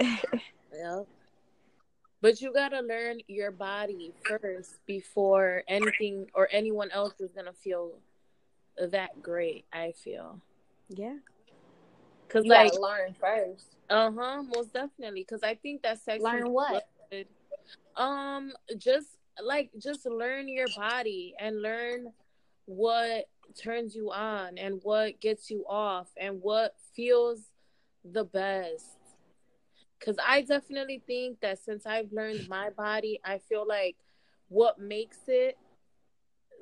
Yep. 0.00 1.06
But 2.20 2.40
you 2.40 2.52
gotta 2.52 2.80
learn 2.80 3.18
your 3.28 3.50
body 3.50 4.12
first 4.26 4.84
before 4.86 5.62
anything 5.68 6.26
or 6.34 6.48
anyone 6.50 6.90
else 6.90 7.20
is 7.20 7.30
gonna 7.32 7.52
feel 7.52 7.92
that 8.78 9.22
great. 9.22 9.64
I 9.72 9.92
feel 9.92 10.40
Yeah. 10.88 11.16
because 12.26 12.44
You 12.44 12.52
like 12.52 12.72
learn 12.78 13.14
first. 13.20 13.76
uh 13.90 14.10
huh, 14.10 14.42
most 14.42 14.72
definitely. 14.72 15.22
Because 15.22 15.42
I 15.42 15.54
think 15.54 15.82
that 15.82 16.00
sex 16.00 16.22
Learn 16.22 16.50
what? 16.50 16.88
good. 17.10 17.26
Um, 17.96 18.52
just 18.76 19.08
like 19.42 19.70
just 19.78 20.06
learn 20.06 20.48
your 20.48 20.68
body 20.68 21.34
and 21.38 21.62
learn 21.62 22.12
what 22.66 23.26
turns 23.60 23.94
you 23.94 24.10
on 24.10 24.58
and 24.58 24.80
what 24.82 25.20
gets 25.20 25.50
you 25.50 25.64
off 25.68 26.08
and 26.16 26.40
what 26.40 26.74
feels 26.94 27.50
the 28.04 28.24
best. 28.24 28.98
Because 29.98 30.16
I 30.24 30.42
definitely 30.42 31.02
think 31.06 31.40
that 31.40 31.58
since 31.58 31.86
I've 31.86 32.12
learned 32.12 32.48
my 32.48 32.70
body, 32.70 33.20
I 33.24 33.38
feel 33.38 33.66
like 33.66 33.96
what 34.48 34.78
makes 34.78 35.18
it 35.28 35.56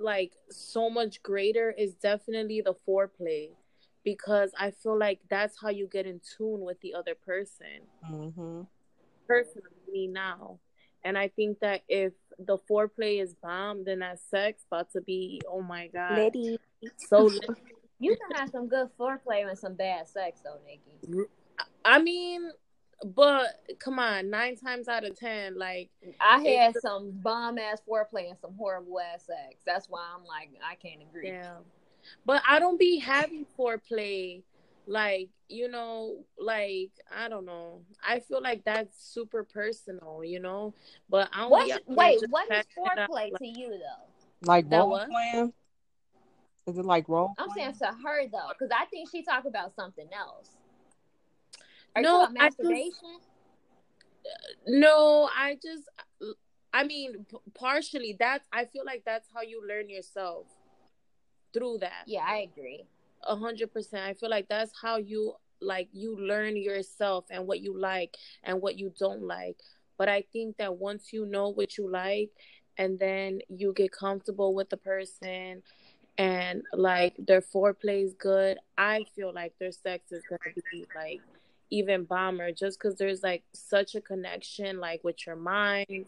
like 0.00 0.32
so 0.50 0.90
much 0.90 1.22
greater 1.22 1.70
is 1.70 1.94
definitely 1.94 2.60
the 2.60 2.74
foreplay 2.86 3.50
because 4.04 4.52
I 4.58 4.70
feel 4.70 4.98
like 4.98 5.20
that's 5.30 5.56
how 5.60 5.70
you 5.70 5.86
get 5.86 6.06
in 6.06 6.20
tune 6.36 6.60
with 6.60 6.80
the 6.80 6.94
other 6.94 7.14
person. 7.14 7.86
Mm-hmm. 8.10 8.62
Personally, 9.26 9.68
me 9.90 10.06
now. 10.08 10.58
And 11.04 11.18
I 11.18 11.28
think 11.28 11.60
that 11.60 11.82
if 11.88 12.12
the 12.38 12.58
foreplay 12.70 13.22
is 13.22 13.34
bomb, 13.34 13.84
then 13.84 14.00
that 14.00 14.20
sex 14.30 14.64
about 14.70 14.92
to 14.92 15.00
be 15.00 15.40
oh 15.48 15.62
my 15.62 15.88
god, 15.88 16.16
Liddy. 16.16 16.58
so 16.96 17.24
lit. 17.48 17.58
You 18.02 18.16
can 18.16 18.36
have 18.36 18.50
some 18.50 18.66
good 18.66 18.88
foreplay 18.98 19.48
and 19.48 19.56
some 19.56 19.74
bad 19.74 20.08
sex, 20.08 20.40
though, 20.42 20.58
Nikki. 20.66 21.28
I 21.84 22.02
mean, 22.02 22.50
but 23.04 23.46
come 23.78 23.98
on, 23.98 24.30
nine 24.30 24.56
times 24.56 24.88
out 24.88 25.04
of 25.04 25.18
ten, 25.18 25.58
like 25.58 25.90
I 26.20 26.40
had 26.42 26.74
some 26.80 27.10
bomb 27.10 27.58
ass 27.58 27.80
foreplay 27.88 28.28
and 28.28 28.38
some 28.40 28.54
horrible 28.56 29.00
ass 29.00 29.26
sex. 29.26 29.62
That's 29.66 29.88
why 29.88 30.04
I'm 30.14 30.24
like, 30.24 30.50
I 30.64 30.74
can't 30.76 31.02
agree. 31.02 31.28
Yeah. 31.28 31.56
But 32.26 32.42
I 32.48 32.58
don't 32.58 32.78
be 32.78 32.98
having 32.98 33.46
foreplay. 33.58 34.42
Like, 34.84 35.28
you 35.48 35.68
know, 35.68 36.24
like, 36.36 36.90
I 37.16 37.28
don't 37.28 37.44
know. 37.46 37.82
I 38.04 38.18
feel 38.18 38.42
like 38.42 38.64
that's 38.64 39.00
super 39.00 39.44
personal, 39.44 40.22
you 40.24 40.40
know? 40.40 40.74
But 41.08 41.28
I 41.32 41.42
don't 41.42 41.50
What's, 41.50 41.66
be 41.66 41.72
out 41.74 41.80
here 41.86 41.96
wait, 41.96 42.20
just 42.20 42.32
what 42.32 42.44
is 42.44 42.48
packing 42.50 42.84
it 42.86 42.98
up, 42.98 43.08
foreplay 43.10 43.30
like- 43.32 43.38
to 43.38 43.46
you 43.46 43.70
though? 43.70 44.06
Like 44.44 44.68
That 44.70 44.78
role 44.78 44.90
what? 44.90 45.08
playing? 45.08 45.52
Is 46.66 46.78
it 46.78 46.84
like 46.84 47.08
role 47.08 47.32
I'm 47.38 47.48
playing? 47.50 47.74
saying 47.74 47.92
to 47.92 47.98
her 48.04 48.26
though, 48.26 48.48
because 48.58 48.70
I 48.76 48.86
think 48.86 49.08
she 49.10 49.22
talked 49.22 49.46
about 49.46 49.72
something 49.76 50.08
else. 50.12 50.50
Are 51.96 52.02
No, 52.02 52.20
I 52.22 52.46
about 52.48 52.58
just- 52.58 53.02
No, 54.66 55.28
I 55.36 55.58
just, 55.62 55.88
I 56.72 56.84
mean, 56.84 57.26
p- 57.30 57.36
partially, 57.54 58.16
that's, 58.18 58.46
I 58.52 58.64
feel 58.66 58.84
like 58.84 59.02
that's 59.04 59.28
how 59.34 59.42
you 59.42 59.66
learn 59.66 59.88
yourself 59.90 60.46
through 61.52 61.78
that. 61.78 62.04
yeah, 62.06 62.24
I 62.26 62.38
agree. 62.50 62.84
A 63.24 63.36
hundred 63.36 63.72
percent. 63.72 64.02
I 64.04 64.14
feel 64.14 64.30
like 64.30 64.48
that's 64.48 64.72
how 64.80 64.96
you 64.96 65.34
like 65.60 65.88
you 65.92 66.16
learn 66.18 66.56
yourself 66.56 67.26
and 67.30 67.46
what 67.46 67.60
you 67.60 67.78
like 67.78 68.16
and 68.42 68.60
what 68.60 68.78
you 68.78 68.92
don't 68.98 69.22
like. 69.22 69.56
But 69.96 70.08
I 70.08 70.22
think 70.32 70.56
that 70.56 70.76
once 70.76 71.12
you 71.12 71.24
know 71.26 71.50
what 71.50 71.78
you 71.78 71.88
like 71.88 72.30
and 72.78 72.98
then 72.98 73.40
you 73.48 73.72
get 73.74 73.92
comfortable 73.92 74.54
with 74.54 74.70
the 74.70 74.76
person 74.76 75.62
and 76.18 76.62
like 76.72 77.14
their 77.18 77.40
foreplay 77.42 78.02
is 78.04 78.14
good, 78.14 78.58
I 78.76 79.04
feel 79.14 79.32
like 79.32 79.52
their 79.60 79.70
sex 79.70 80.10
is 80.10 80.24
gonna 80.28 80.40
be 80.72 80.84
like 80.96 81.20
even 81.72 82.04
bomber 82.04 82.52
just 82.52 82.78
because 82.78 82.96
there's 82.96 83.22
like 83.22 83.42
such 83.54 83.94
a 83.94 84.00
connection 84.00 84.78
like 84.78 85.02
with 85.02 85.26
your 85.26 85.36
mind. 85.36 86.04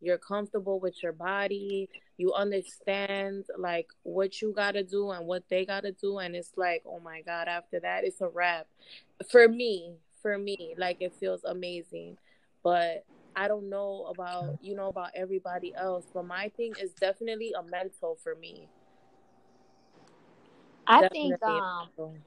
You're 0.00 0.16
comfortable 0.16 0.78
with 0.78 1.02
your 1.02 1.12
body. 1.12 1.88
You 2.18 2.32
understand 2.34 3.44
like 3.58 3.88
what 4.04 4.40
you 4.40 4.52
gotta 4.54 4.84
do 4.84 5.10
and 5.10 5.26
what 5.26 5.42
they 5.48 5.66
gotta 5.66 5.90
do. 5.90 6.18
And 6.18 6.36
it's 6.36 6.52
like 6.56 6.84
oh 6.86 7.00
my 7.00 7.20
god 7.22 7.48
after 7.48 7.80
that 7.80 8.04
it's 8.04 8.20
a 8.20 8.28
wrap. 8.28 8.68
For 9.28 9.48
me 9.48 9.96
for 10.22 10.38
me 10.38 10.76
like 10.78 10.98
it 11.00 11.12
feels 11.18 11.42
amazing. 11.44 12.16
But 12.62 13.04
i 13.36 13.46
don't 13.46 13.68
know 13.68 14.06
about 14.10 14.58
you 14.62 14.76
know 14.76 14.86
about 14.86 15.10
everybody 15.16 15.74
else. 15.74 16.04
But 16.14 16.26
my 16.26 16.48
thing 16.56 16.74
is 16.80 16.92
definitely 16.92 17.54
a 17.58 17.62
mental 17.64 18.16
for 18.22 18.36
me. 18.36 18.68
I 20.86 21.08
think 21.08 21.40
Definitely 21.40 21.58
a 21.98 22.02
um. 22.02 22.22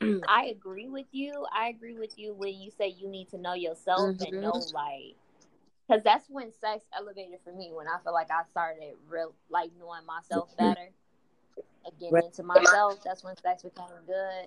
I 0.28 0.46
agree 0.46 0.88
with 0.88 1.06
you. 1.12 1.46
I 1.52 1.68
agree 1.68 1.98
with 1.98 2.18
you 2.18 2.34
when 2.34 2.54
you 2.54 2.70
say 2.70 2.88
you 2.88 3.08
need 3.08 3.28
to 3.30 3.38
know 3.38 3.54
yourself 3.54 4.16
Mhm. 4.16 4.28
and 4.32 4.42
know 4.42 4.66
like 4.72 5.16
because 5.88 6.02
that's 6.02 6.28
when 6.30 6.52
sex 6.52 6.84
elevated 6.96 7.40
for 7.44 7.52
me 7.52 7.70
when 7.74 7.88
I 7.88 7.98
feel 8.02 8.12
like 8.12 8.30
I 8.30 8.42
started 8.50 8.94
real 9.08 9.34
like 9.50 9.70
knowing 9.78 10.06
myself 10.06 10.56
better 10.56 10.90
and 11.84 11.98
getting 11.98 12.14
Right. 12.14 12.24
into 12.24 12.42
myself. 12.42 13.00
That's 13.04 13.24
when 13.24 13.36
sex 13.36 13.62
became 13.62 13.86
good. 14.06 14.46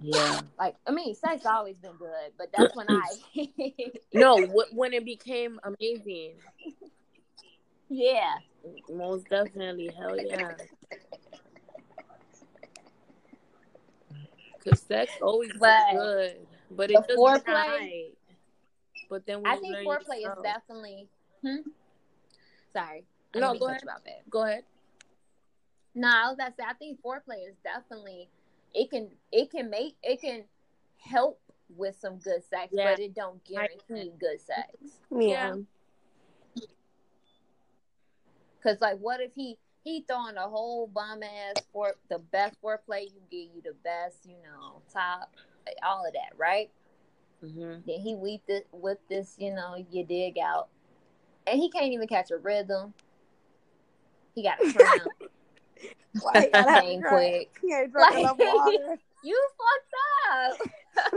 yeah 0.00 0.38
Like 0.58 0.76
I 0.86 0.92
mean, 0.92 1.14
sex 1.14 1.46
always 1.46 1.76
been 1.76 1.96
good, 1.96 2.32
but 2.38 2.48
that's 2.52 2.74
when 2.74 2.88
I 2.88 3.10
no 4.14 4.46
wh- 4.46 4.74
when 4.74 4.92
it 4.92 5.04
became 5.04 5.60
amazing 5.64 6.34
yeah. 7.88 8.38
most 8.90 9.28
definitely 9.28 9.90
hell 9.96 10.18
yeah 10.18 10.52
Cause 14.66 14.80
sex 14.80 15.12
always 15.20 15.50
But 15.52 15.60
but, 15.60 15.92
good, 15.92 16.46
but 16.70 16.90
it 16.90 16.94
the 16.94 17.00
just 17.00 17.08
be 17.08 17.14
foreplay- 17.16 17.46
right. 17.54 18.10
But 19.10 19.26
then 19.26 19.42
when 19.42 19.52
I 19.52 19.56
think 19.56 19.74
learn 19.74 19.84
foreplay 19.84 20.18
is 20.18 20.42
definitely. 20.42 21.08
Hmm? 21.42 21.56
Sorry. 22.72 23.04
I 23.34 23.38
No, 23.38 23.54
go 23.58 23.66
ahead. 23.68 23.80
you 23.84 23.90
off. 23.90 24.00
Go 24.30 24.42
ahead. 24.44 24.64
No, 25.94 26.08
I 26.08 26.26
was 26.28 26.34
about 26.34 26.56
to 26.56 26.62
say 26.62 26.64
I 26.68 26.72
think 26.74 27.00
foreplay 27.02 27.46
is 27.48 27.56
definitely 27.62 28.28
it 28.72 28.90
can 28.90 29.10
it 29.30 29.50
can 29.50 29.68
make 29.70 29.96
it 30.02 30.20
can 30.20 30.44
help 30.98 31.40
with 31.76 31.96
some 32.00 32.16
good 32.18 32.42
sex, 32.48 32.68
Yeah. 32.72 32.90
but 32.92 33.00
it 33.00 33.14
don't 33.14 33.42
guarantee 33.44 34.12
good 34.18 34.40
sex. 34.40 34.68
Yeah. 35.10 35.56
Cause 38.62 38.80
like, 38.80 38.98
what 38.98 39.20
if 39.20 39.32
he 39.34 39.58
he 39.84 40.02
throwing 40.08 40.36
a 40.36 40.48
whole 40.48 40.86
bomb 40.88 41.22
ass 41.22 41.62
for 41.72 41.94
the 42.08 42.18
best 42.18 42.56
foreplay 42.62 43.04
you 43.04 43.20
get 43.30 43.54
you 43.54 43.62
the 43.62 43.74
best 43.84 44.16
you 44.26 44.36
know 44.42 44.80
top 44.92 45.30
all 45.86 46.04
of 46.06 46.12
that 46.14 46.36
right? 46.36 46.70
Mm-hmm. 47.44 47.80
Then 47.86 48.00
he 48.00 48.14
weeped 48.14 48.48
it 48.50 48.66
with 48.72 48.98
this 49.08 49.34
you 49.38 49.52
know 49.54 49.76
you 49.90 50.04
dig 50.04 50.38
out, 50.38 50.68
and 51.46 51.58
he 51.60 51.70
can't 51.70 51.92
even 51.92 52.08
catch 52.08 52.30
a 52.30 52.38
rhythm. 52.38 52.94
He 54.34 54.42
got 54.42 54.58
a 54.64 54.72
crown. 54.72 54.98
Why 56.20 56.32
you 56.44 56.50
gotta 56.50 56.70
have 56.70 56.84
a 56.84 56.86
Came 56.86 57.00
drink? 57.00 57.10
quick. 57.10 57.58
He 57.62 57.74
ain't 57.74 57.92
drinking 57.92 58.22
Like- 58.24 58.38
water. 58.38 58.96
You 59.26 59.48
fucked 59.56 60.60
up. 60.60 61.14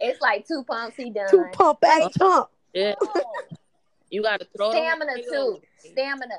it's 0.00 0.20
like 0.20 0.46
two 0.46 0.64
pumps. 0.64 0.96
He 0.96 1.10
done. 1.10 1.30
Two 1.30 1.44
pump 1.52 1.80
back 1.80 2.12
pump. 2.18 2.48
Yeah, 2.72 2.94
Oh, 3.00 3.22
you 3.50 3.56
gotta 4.24 4.46
throw 4.56 4.70
stamina 4.70 5.12
the 5.16 5.22
too. 5.22 5.60
Stamina. 5.78 6.34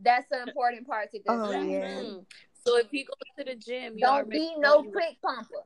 That's 0.00 0.26
the 0.30 0.42
important 0.42 0.86
part 0.86 1.10
to 1.12 1.18
good 1.18 1.24
Oh, 1.28 1.50
sex. 1.52 1.64
yeah. 1.64 1.88
Mhm. 2.02 2.26
So 2.64 2.76
if 2.78 2.90
he 2.90 3.04
goes 3.04 3.14
to 3.38 3.44
the 3.44 3.54
gym, 3.54 3.94
you 3.94 4.00
Don't 4.00 4.28
be 4.28 4.54
no 4.58 4.82
you- 4.82 4.90
quick 4.90 5.16
pumper. 5.22 5.64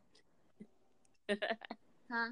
Huh? 2.13 2.31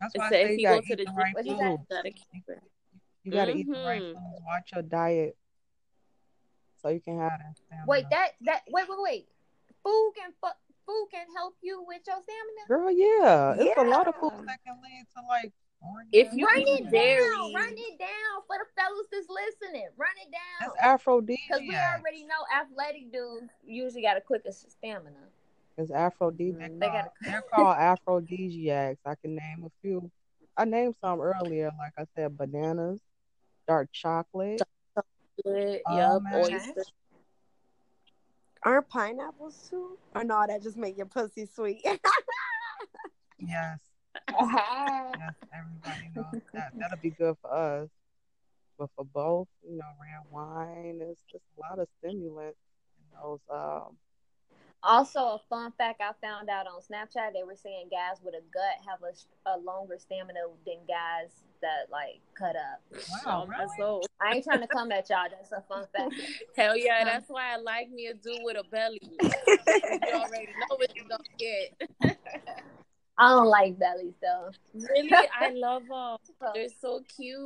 That's 0.00 0.14
It 0.14 0.18
why 0.18 0.26
I 0.26 0.30
say 0.30 0.42
if 0.44 0.50
you 0.50 0.56
you 0.58 0.68
gotta 0.68 0.76
go 0.76 0.80
to 0.82 0.88
the 0.88 0.96
the 0.96 1.04
gym, 1.06 1.16
right 1.16 1.34
What'd 1.34 1.46
you 1.50 1.56
foods. 1.56 1.62
say? 1.62 1.74
you 1.86 1.92
gotta 1.96 2.10
keep 2.10 2.48
it. 2.48 2.62
Eat 3.24 3.66
the 3.72 3.84
right 3.84 4.02
Mhm. 4.02 4.12
foods. 4.12 4.42
Watch 4.44 4.72
your 4.74 4.82
diet 4.82 5.36
so 6.82 6.88
you 6.88 7.00
can 7.00 7.18
have 7.18 7.32
that. 7.38 7.56
stamina. 7.56 7.86
Wait, 7.88 8.04
that 8.10 8.32
that 8.42 8.62
wait 8.68 8.86
wait 8.88 9.00
wait. 9.00 9.28
Food 9.82 10.12
can 10.16 10.32
fu- 10.42 10.60
food 10.86 11.08
can 11.10 11.26
help 11.34 11.56
you 11.62 11.82
with 11.82 12.02
your 12.06 12.20
stamina. 12.22 12.66
Girl, 12.68 12.90
yeah. 12.90 13.54
It's 13.58 13.78
a 13.78 13.84
lot 13.84 14.08
of 14.08 14.14
Yeah. 14.16 14.20
foods 14.28 14.46
that 14.46 14.60
can 14.64 14.80
lead 14.82 15.06
to 15.16 15.22
like 15.26 15.52
If 16.12 16.32
you 16.32 16.46
Run 16.46 16.62
it 16.66 16.90
dairy. 16.90 17.22
down. 17.24 17.52
Run 17.54 17.74
it 17.76 17.98
down 17.98 18.42
for 18.46 18.56
the 18.58 18.66
fellas 18.80 19.06
that's 19.10 19.26
listening. 19.28 19.88
Run 19.96 20.08
it 20.24 20.30
down. 20.32 20.70
It's 20.70 20.80
aphrodisiac. 20.82 21.38
Because 21.48 21.60
we 21.68 21.76
already 21.76 22.24
know 22.24 22.44
athletic 22.54 23.12
dudes 23.12 23.50
usually 23.66 24.02
got 24.02 24.16
a 24.16 24.20
quicker 24.20 24.50
stamina. 24.52 25.16
It's 25.76 25.90
aphrodisiac. 25.90 26.70
Mm. 26.70 26.80
They 26.80 26.86
gotta- 26.86 27.10
They're 27.22 27.42
called 27.52 27.76
aphrodisiacs. 27.78 29.00
I 29.04 29.14
can 29.16 29.34
name 29.34 29.64
a 29.66 29.70
few. 29.82 30.10
I 30.56 30.64
named 30.64 30.94
some 31.00 31.20
earlier, 31.20 31.70
like 31.78 31.92
I 31.98 32.04
said, 32.14 32.36
bananas, 32.38 33.00
dark 33.66 33.88
chocolate. 33.92 34.62
chocolate 34.94 35.82
Oh, 35.86 35.96
yup, 35.96 36.22
oysters. 36.32 36.92
Aren't 38.62 38.88
pineapples 38.88 39.66
too? 39.68 39.98
Or 40.14 40.22
no, 40.24 40.44
that 40.46 40.62
just 40.62 40.76
make 40.76 40.96
your 40.96 41.06
pussy 41.06 41.44
sweet. 41.46 41.84
Yes, 43.38 43.78
Uh-huh. 44.28 45.12
yes, 45.18 45.34
everybody 45.52 46.10
knows 46.14 46.42
that. 46.52 46.72
That'll 46.78 46.98
be 46.98 47.10
good 47.10 47.36
for 47.40 47.52
us. 47.52 47.88
But 48.78 48.90
for 48.96 49.04
both, 49.04 49.48
you 49.62 49.76
know, 49.76 49.84
red 50.00 50.26
wine, 50.30 50.98
it's 51.00 51.20
just 51.30 51.44
a 51.56 51.60
lot 51.60 51.78
of 51.78 51.88
stimulants 51.98 52.58
in 52.98 53.18
those. 53.22 53.38
Um, 53.48 53.96
Also, 54.82 55.20
a 55.20 55.40
fun 55.48 55.72
fact 55.78 56.00
I 56.00 56.10
found 56.20 56.50
out 56.50 56.66
on 56.66 56.80
Snapchat, 56.80 57.32
they 57.32 57.44
were 57.44 57.56
saying 57.56 57.88
guys 57.90 58.18
with 58.22 58.34
a 58.34 58.42
gut 58.52 58.84
have 58.88 58.98
a, 59.02 59.50
a 59.50 59.54
longer 59.58 59.96
stamina 59.98 60.40
than 60.66 60.78
guys 60.88 61.30
that 61.62 61.90
like 61.90 62.20
cut 62.34 62.56
up. 62.56 62.82
Wow, 63.24 63.46
really? 63.46 63.68
soul. 63.78 64.06
I 64.20 64.34
ain't 64.34 64.44
trying 64.44 64.60
to 64.60 64.66
come 64.66 64.90
at 64.92 65.08
y'all. 65.08 65.26
That's 65.30 65.52
a 65.52 65.62
fun 65.68 65.86
fact. 65.96 66.14
Hell 66.56 66.76
yeah, 66.76 67.00
Um, 67.00 67.06
that's 67.06 67.28
why 67.28 67.54
I 67.54 67.56
like 67.56 67.90
me 67.90 68.08
a 68.08 68.14
dude 68.14 68.40
with 68.42 68.56
a 68.56 68.64
belly. 68.64 69.00
you 69.22 70.12
already 70.12 70.52
know 70.68 70.76
what 70.76 70.94
you're 70.94 71.06
gonna 71.08 71.22
get. 71.38 72.18
I 73.16 73.28
don't 73.28 73.46
like 73.46 73.78
belly 73.78 74.12
stuff. 74.18 74.54
Really, 74.74 75.10
I 75.40 75.50
love 75.54 75.82
them. 75.88 76.16
They're 76.54 76.68
so 76.80 77.00
cute. 77.16 77.40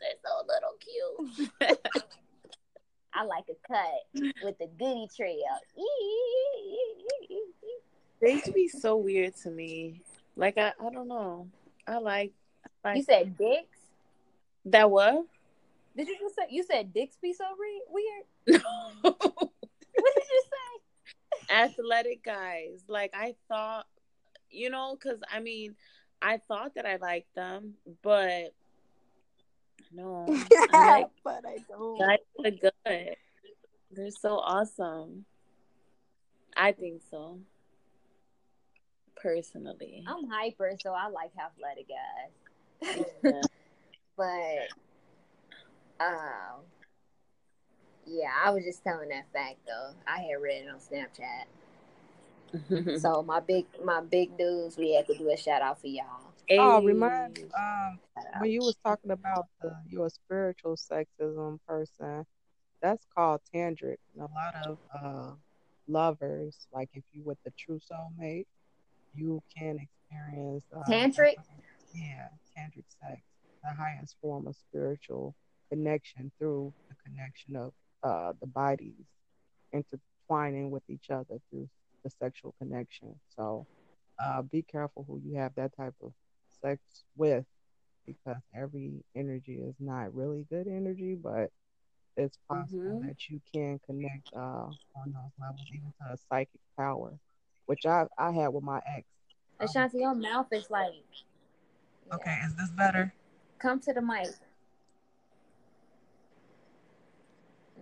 They're 0.00 0.20
so 0.24 0.30
little 0.48 0.76
cute. 0.80 1.50
I 3.14 3.24
like 3.24 3.44
a 3.48 3.54
cut 3.68 4.34
with 4.42 4.58
the 4.58 4.66
goody 4.78 5.06
trail. 5.14 5.44
They 8.20 8.32
used 8.32 8.46
to 8.46 8.52
be 8.52 8.68
so 8.68 8.96
weird 8.96 9.36
to 9.42 9.50
me. 9.50 10.00
Like 10.36 10.56
I, 10.58 10.72
I 10.80 10.90
don't 10.90 11.08
know. 11.08 11.48
I 11.86 11.98
like, 11.98 12.32
I 12.84 12.88
like 12.88 12.96
You 12.96 13.02
said 13.04 13.36
dicks? 13.36 13.78
that. 14.66 14.90
What? 14.90 15.26
Did 15.96 16.08
you 16.08 16.16
just 16.20 16.34
say 16.34 16.42
you 16.50 16.64
said 16.64 16.92
dicks 16.92 17.16
be 17.22 17.32
so 17.32 17.44
re- 17.58 17.82
weird? 17.90 18.62
What 19.96 20.12
did 20.16 20.24
you 20.28 20.42
say? 20.42 21.54
athletic 21.54 22.24
guys. 22.24 22.82
Like 22.88 23.12
I 23.14 23.36
thought, 23.48 23.86
you 24.54 24.70
know, 24.70 24.96
because 24.98 25.20
I 25.30 25.40
mean, 25.40 25.74
I 26.22 26.38
thought 26.38 26.74
that 26.76 26.86
I 26.86 26.96
liked 26.96 27.34
them, 27.34 27.74
but 28.02 28.54
no, 29.92 30.26
I 30.72 30.88
like 30.88 31.06
but 31.24 31.44
I 31.46 31.58
don't. 31.68 31.98
guys 31.98 32.18
that 32.38 32.46
are 32.46 32.70
good. 32.86 33.16
They're 33.92 34.10
so 34.10 34.38
awesome. 34.38 35.24
I 36.56 36.72
think 36.72 37.02
so. 37.10 37.38
Personally, 39.16 40.04
I'm 40.06 40.28
hyper, 40.28 40.72
so 40.80 40.92
I 40.92 41.08
like 41.08 41.30
athletic 41.38 41.88
guys. 41.88 43.06
Yeah. 43.22 43.40
but 44.16 44.68
um, 46.00 46.62
yeah, 48.06 48.30
I 48.44 48.50
was 48.50 48.64
just 48.64 48.82
telling 48.82 49.08
that 49.08 49.26
fact 49.32 49.58
though. 49.66 49.92
I 50.06 50.18
had 50.20 50.40
read 50.40 50.64
it 50.64 50.68
on 50.68 50.78
Snapchat. 50.78 51.44
So 52.98 53.22
my 53.26 53.40
big 53.40 53.66
my 53.84 54.00
big 54.00 54.36
dudes, 54.36 54.76
we 54.76 54.94
had 54.94 55.06
to 55.06 55.14
do 55.16 55.30
a 55.30 55.36
shout 55.36 55.62
out 55.62 55.80
for 55.80 55.86
y'all. 55.86 56.32
Oh, 56.50 56.82
remind 56.82 57.38
um 57.56 57.98
when 58.38 58.50
you 58.50 58.60
was 58.60 58.76
talking 58.84 59.10
about 59.10 59.46
the 59.62 59.74
your 59.88 60.10
spiritual 60.10 60.76
sexism 60.76 61.58
person, 61.66 62.26
that's 62.82 63.06
called 63.16 63.40
tantric. 63.54 63.96
And 64.14 64.22
a 64.22 64.34
lot 64.34 64.54
of 64.66 64.78
uh 65.02 65.30
lovers, 65.88 66.66
like 66.72 66.90
if 66.94 67.04
you 67.12 67.22
with 67.24 67.38
the 67.44 67.52
true 67.58 67.80
soulmate, 67.90 68.46
you 69.14 69.42
can 69.56 69.78
experience 69.78 70.64
uh, 70.74 70.90
Tantric? 70.90 71.34
Yeah, 71.94 72.28
tantric 72.56 72.84
sex, 73.00 73.20
the 73.62 73.70
highest 73.70 74.16
form 74.20 74.46
of 74.46 74.56
spiritual 74.56 75.34
connection 75.70 76.30
through 76.38 76.72
the 76.88 76.94
connection 77.04 77.56
of 77.56 77.72
uh 78.02 78.32
the 78.40 78.46
bodies 78.46 79.06
intertwining 79.72 80.70
with 80.70 80.82
each 80.88 81.10
other 81.10 81.40
through 81.50 81.68
the 82.04 82.10
sexual 82.10 82.54
connection. 82.60 83.18
So 83.36 83.66
uh 84.22 84.42
be 84.42 84.62
careful 84.62 85.04
who 85.08 85.20
you 85.24 85.36
have 85.38 85.54
that 85.56 85.76
type 85.76 85.94
of 86.02 86.12
sex 86.62 86.80
with 87.16 87.44
because 88.06 88.36
every 88.54 88.92
energy 89.16 89.54
is 89.54 89.74
not 89.80 90.14
really 90.14 90.44
good 90.50 90.66
energy, 90.68 91.14
but 91.14 91.50
it's 92.16 92.38
possible 92.48 93.00
Mhm. 93.00 93.08
that 93.08 93.28
you 93.28 93.40
can 93.52 93.80
connect 93.86 94.32
uh, 94.34 94.68
on 94.96 95.12
those 95.12 95.32
levels, 95.40 95.66
even 95.72 95.92
to 96.00 96.12
a 96.12 96.16
psychic 96.16 96.60
power, 96.78 97.18
which 97.66 97.86
I 97.86 98.06
I 98.18 98.30
had 98.32 98.48
with 98.48 98.62
my 98.64 98.80
ex. 98.86 99.06
Ashanti, 99.60 99.98
your 99.98 100.14
mouth 100.14 100.52
is 100.52 100.70
like 100.70 100.92
Okay, 102.12 102.38
is 102.44 102.54
this 102.56 102.70
better? 102.70 103.14
come 103.58 103.80
to 103.80 103.92
the 103.92 104.02
mic. 104.02 104.28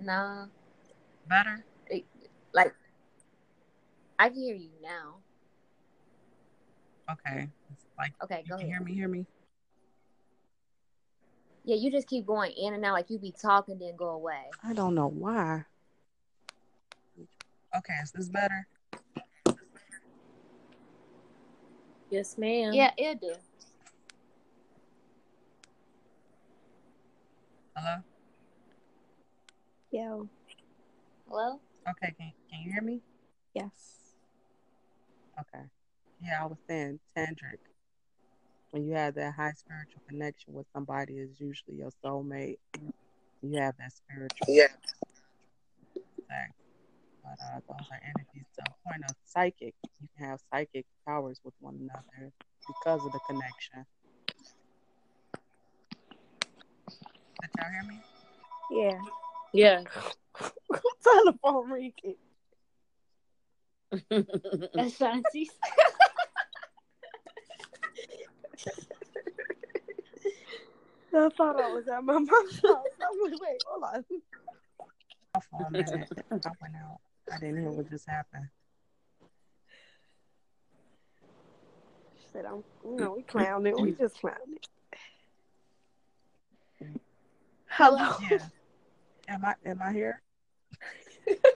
Nah, 0.00 0.46
Better? 1.28 1.64
like 2.54 2.74
I 4.22 4.28
can 4.28 4.38
hear 4.38 4.54
you 4.54 4.70
now. 4.80 5.16
Okay, 7.10 7.48
it's 7.72 7.84
like 7.98 8.12
Okay, 8.22 8.42
you 8.44 8.50
go 8.50 8.56
can 8.56 8.68
ahead. 8.68 8.78
hear 8.78 8.80
me. 8.84 8.94
Hear 8.94 9.08
me? 9.08 9.26
Yeah, 11.64 11.74
you 11.74 11.90
just 11.90 12.06
keep 12.06 12.24
going 12.24 12.52
in 12.52 12.72
and 12.72 12.84
out 12.84 12.92
like 12.92 13.10
you 13.10 13.18
be 13.18 13.32
talking 13.32 13.80
then 13.80 13.96
go 13.96 14.10
away. 14.10 14.44
I 14.62 14.74
don't 14.74 14.94
know 14.94 15.08
why. 15.08 15.64
Okay, 17.76 17.94
is 18.00 18.12
this 18.12 18.28
better? 18.28 18.68
yes, 22.08 22.38
ma'am. 22.38 22.74
Yeah, 22.74 22.92
it 22.96 23.20
do. 23.20 23.34
Hello? 27.74 27.96
Yo. 29.90 30.28
Hello? 31.28 31.58
Okay, 31.90 32.14
can 32.16 32.32
can 32.48 32.60
you 32.64 32.70
hear 32.70 32.82
me? 32.82 33.00
Yes. 33.52 34.01
Okay. 35.42 35.64
Yeah, 36.22 36.42
I 36.42 36.46
was 36.46 36.58
saying 36.68 37.00
tantric. 37.16 37.58
When 38.70 38.86
you 38.86 38.94
have 38.94 39.14
that 39.16 39.34
high 39.34 39.52
spiritual 39.52 40.02
connection 40.08 40.54
with 40.54 40.66
somebody, 40.72 41.14
is 41.14 41.38
usually 41.38 41.76
your 41.76 41.90
soulmate. 42.04 42.58
You 43.42 43.58
have 43.58 43.74
that 43.78 43.92
spiritual 43.92 44.46
Yeah. 44.48 44.68
sex. 46.28 46.52
But 47.22 47.38
uh, 47.44 47.60
those 47.68 47.86
are 47.90 48.00
energies 48.02 48.46
to 48.58 48.62
a 48.66 48.88
point 48.88 49.02
of 49.08 49.16
psychic. 49.24 49.74
You 50.00 50.08
can 50.16 50.26
have 50.28 50.40
psychic 50.52 50.86
powers 51.06 51.40
with 51.44 51.54
one 51.60 51.76
another 51.80 52.32
because 52.66 53.04
of 53.04 53.12
the 53.12 53.20
connection. 53.28 53.84
Did 57.40 57.50
y'all 57.58 57.70
hear 57.70 57.82
me? 57.84 58.00
Yeah. 58.70 59.00
Yeah. 59.52 59.82
Telephone 61.02 61.70
ringing. 61.70 62.16
Ashanti. 64.74 65.50
I 71.14 71.28
thought 71.28 71.60
I 71.60 71.68
was 71.68 71.86
at 71.88 72.02
my 72.02 72.14
mom's 72.14 72.60
house. 72.62 72.62
I'm 72.64 73.30
like, 73.30 73.40
wait, 73.40 73.62
hold 73.66 73.84
on. 73.84 74.04
For 75.50 75.66
a 75.66 75.70
minute, 75.70 76.08
I 76.30 76.50
went 76.60 76.74
out. 76.76 77.00
I 77.30 77.38
didn't 77.38 77.60
hear 77.60 77.70
what 77.70 77.90
just 77.90 78.08
happened. 78.08 78.48
She 82.18 82.26
said, 82.32 82.46
I'm, 82.46 82.64
you 82.84 82.96
know, 82.98 83.14
we 83.16 83.22
it. 83.66 83.80
We 83.80 83.92
just 83.92 84.20
clowning. 84.20 84.58
Hello. 87.66 88.16
Yeah. 88.30 88.38
Am 89.28 89.44
I 89.44 89.54
am 89.64 89.80
I 89.82 89.92
here? 89.92 90.20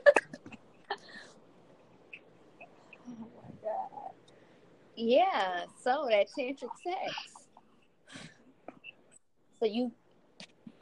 Yeah, 4.97 5.65
so 5.83 6.07
that 6.11 6.29
tantric 6.37 6.71
sex. 6.83 7.49
So 9.61 9.67
you 9.67 9.93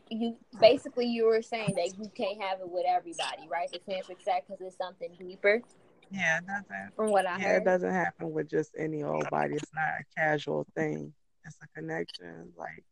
you 0.09 0.37
basically 0.61 1.07
you 1.07 1.27
were 1.27 1.43
saying 1.43 1.75
that 1.77 1.99
you 1.99 2.09
can't 2.15 2.41
have 2.41 2.61
it 2.61 2.69
with 2.69 2.85
everybody, 2.89 3.49
right? 3.51 3.69
The 3.73 3.81
tantric 3.81 4.23
sex 4.23 4.47
because 4.49 4.61
it's 4.65 4.77
something 4.77 5.09
deeper 5.19 5.63
Yeah, 6.11 6.39
it 6.39 6.47
doesn't. 6.47 6.95
from 6.95 7.11
what 7.11 7.27
I 7.27 7.39
Yeah, 7.39 7.57
it 7.57 7.65
doesn't 7.65 7.91
happen 7.93 8.33
with 8.33 8.49
just 8.49 8.71
any 8.79 9.03
old 9.03 9.29
body. 9.31 9.55
It's 9.55 9.73
not 9.75 10.01
a 10.01 10.05
casual 10.17 10.67
thing. 10.77 11.13
It's 11.45 11.57
a 11.63 11.67
connection. 11.79 12.53
Like, 12.57 12.85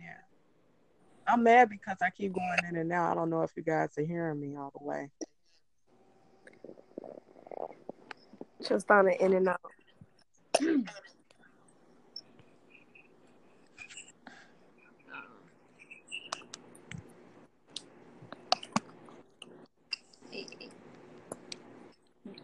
yeah. 0.00 0.20
I'm 1.26 1.42
mad 1.42 1.70
because 1.70 1.96
I 2.02 2.10
keep 2.10 2.34
going 2.34 2.58
in 2.68 2.76
and 2.76 2.92
out. 2.92 3.12
I 3.12 3.14
don't 3.14 3.30
know 3.30 3.42
if 3.42 3.50
you 3.56 3.62
guys 3.62 3.98
are 3.98 4.04
hearing 4.04 4.40
me 4.40 4.56
all 4.56 4.72
the 4.78 4.84
way. 4.84 5.10
Just 8.68 8.90
on 8.90 9.06
the 9.06 9.24
in 9.24 9.34
and 9.34 9.48
out. 9.48 9.60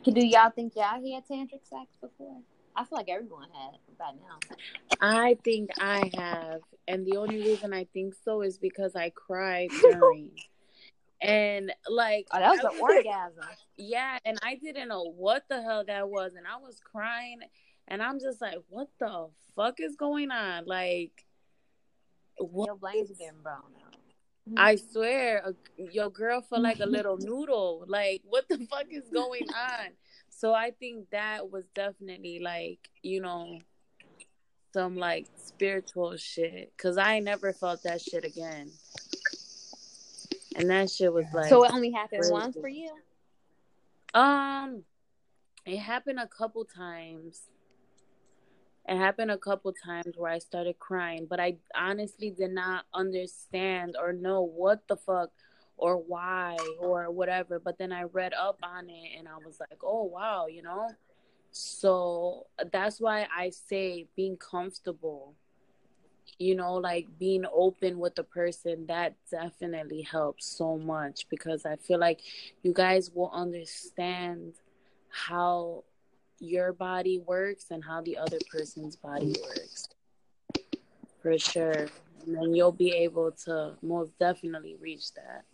Do 0.02 0.26
y'all 0.26 0.50
think 0.50 0.74
y'all 0.76 0.84
had 0.84 1.26
tantric 1.30 1.64
sex 1.64 1.86
before? 2.00 2.40
I 2.76 2.84
feel 2.84 2.98
like 2.98 3.08
everyone 3.08 3.48
had 3.52 3.78
by 3.98 4.12
now. 4.12 4.38
I 5.00 5.36
think 5.44 5.70
I 5.78 6.10
have, 6.16 6.60
and 6.88 7.06
the 7.06 7.16
only 7.16 7.38
reason 7.38 7.72
I 7.72 7.84
think 7.92 8.14
so 8.24 8.42
is 8.42 8.58
because 8.58 8.96
I 8.96 9.10
cried 9.10 9.70
during, 9.82 10.30
and 11.22 11.72
like 11.88 12.26
Oh, 12.32 12.38
that 12.38 12.50
was 12.50 12.74
an 12.74 12.80
orgasm. 12.80 13.44
yeah, 13.76 14.18
and 14.24 14.38
I 14.42 14.56
didn't 14.56 14.88
know 14.88 15.12
what 15.16 15.44
the 15.48 15.62
hell 15.62 15.84
that 15.86 16.08
was, 16.08 16.32
and 16.36 16.46
I 16.46 16.56
was 16.56 16.80
crying, 16.80 17.40
and 17.88 18.02
I'm 18.02 18.20
just 18.20 18.40
like, 18.40 18.58
what 18.68 18.88
the 18.98 19.28
fuck 19.56 19.80
is 19.80 19.96
going 19.96 20.30
on? 20.30 20.64
Like, 20.66 21.24
what? 22.38 22.66
Your 22.66 22.76
are 22.76 22.92
getting 23.18 23.42
blown 23.42 23.54
out. 23.54 23.96
I 24.56 24.76
swear, 24.76 25.46
uh, 25.46 25.52
your 25.76 26.10
girl 26.10 26.40
felt 26.40 26.62
like 26.62 26.80
a 26.80 26.86
little 26.86 27.18
noodle. 27.18 27.84
Like, 27.86 28.22
what 28.24 28.48
the 28.48 28.58
fuck 28.70 28.86
is 28.90 29.08
going 29.12 29.46
on? 29.48 29.88
So 30.30 30.54
I 30.54 30.70
think 30.70 31.10
that 31.10 31.50
was 31.50 31.64
definitely 31.74 32.40
like, 32.40 32.88
you 33.02 33.20
know, 33.20 33.58
some 34.72 34.96
like 34.96 35.26
spiritual 35.36 36.16
shit. 36.16 36.72
Cause 36.78 36.96
I 36.96 37.18
never 37.20 37.52
felt 37.52 37.82
that 37.82 38.00
shit 38.00 38.24
again. 38.24 38.70
And 40.60 40.70
that 40.70 40.90
shit 40.90 41.10
was 41.10 41.24
like, 41.32 41.48
So 41.48 41.64
it 41.64 41.72
only 41.72 41.90
happened 41.90 42.20
crazy. 42.20 42.32
once 42.32 42.56
for 42.60 42.68
you? 42.68 42.92
um, 44.12 44.82
it 45.64 45.78
happened 45.78 46.18
a 46.20 46.26
couple 46.26 46.64
times. 46.64 47.42
It 48.86 48.96
happened 48.96 49.30
a 49.30 49.38
couple 49.38 49.72
times 49.72 50.16
where 50.16 50.30
I 50.30 50.38
started 50.38 50.78
crying, 50.78 51.26
but 51.30 51.40
I 51.40 51.56
honestly 51.74 52.30
did 52.30 52.50
not 52.50 52.84
understand 52.92 53.96
or 53.98 54.12
know 54.12 54.42
what 54.42 54.86
the 54.88 54.96
fuck 54.96 55.30
or 55.76 55.96
why 55.96 56.56
or 56.78 57.10
whatever. 57.10 57.58
But 57.58 57.78
then 57.78 57.92
I 57.92 58.02
read 58.02 58.34
up 58.34 58.58
on 58.62 58.90
it 58.90 59.18
and 59.18 59.28
I 59.28 59.36
was 59.36 59.60
like, 59.60 59.78
oh, 59.82 60.04
wow, 60.04 60.46
you 60.46 60.62
know? 60.62 60.90
So 61.52 62.46
that's 62.70 63.00
why 63.00 63.26
I 63.34 63.50
say 63.50 64.06
being 64.14 64.36
comfortable 64.36 65.34
you 66.38 66.54
know, 66.54 66.74
like 66.74 67.06
being 67.18 67.44
open 67.52 67.98
with 67.98 68.14
the 68.14 68.24
person, 68.24 68.86
that 68.86 69.14
definitely 69.30 70.02
helps 70.02 70.46
so 70.46 70.78
much 70.78 71.28
because 71.28 71.66
I 71.66 71.76
feel 71.76 71.98
like 71.98 72.20
you 72.62 72.72
guys 72.72 73.10
will 73.14 73.30
understand 73.32 74.54
how 75.08 75.84
your 76.38 76.72
body 76.72 77.18
works 77.18 77.66
and 77.70 77.84
how 77.84 78.00
the 78.00 78.16
other 78.16 78.38
person's 78.50 78.96
body 78.96 79.34
works. 79.42 79.88
For 81.22 81.38
sure. 81.38 81.86
And 82.26 82.36
then 82.36 82.54
you'll 82.54 82.72
be 82.72 82.92
able 82.92 83.32
to 83.44 83.74
most 83.82 84.18
definitely 84.18 84.76
reach 84.80 85.12
that. 85.14 85.44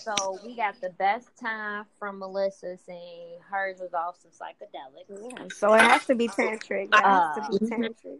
So 0.00 0.38
we 0.44 0.56
got 0.56 0.80
the 0.80 0.90
best 0.90 1.28
time 1.38 1.84
from 1.98 2.18
Melissa 2.18 2.76
saying 2.86 3.38
hers 3.50 3.80
was 3.80 3.92
also 3.92 4.28
psychedelic. 4.28 5.04
Yeah, 5.08 5.48
so 5.54 5.74
it 5.74 5.82
has 5.82 6.06
to 6.06 6.14
be 6.14 6.28
tantric. 6.28 6.84
It 6.84 6.94
has 6.94 7.34
to 7.34 7.50
be 7.50 7.66
Uh, 7.66 7.68
tantric. 7.68 8.18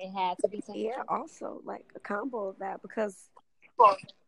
It 0.00 0.10
had 0.10 0.38
to 0.40 0.48
be 0.48 0.58
tantric. 0.58 0.90
Yeah, 0.96 1.02
also 1.08 1.60
like 1.64 1.84
a 1.94 2.00
combo 2.00 2.48
of 2.48 2.58
that 2.58 2.82
because 2.82 3.28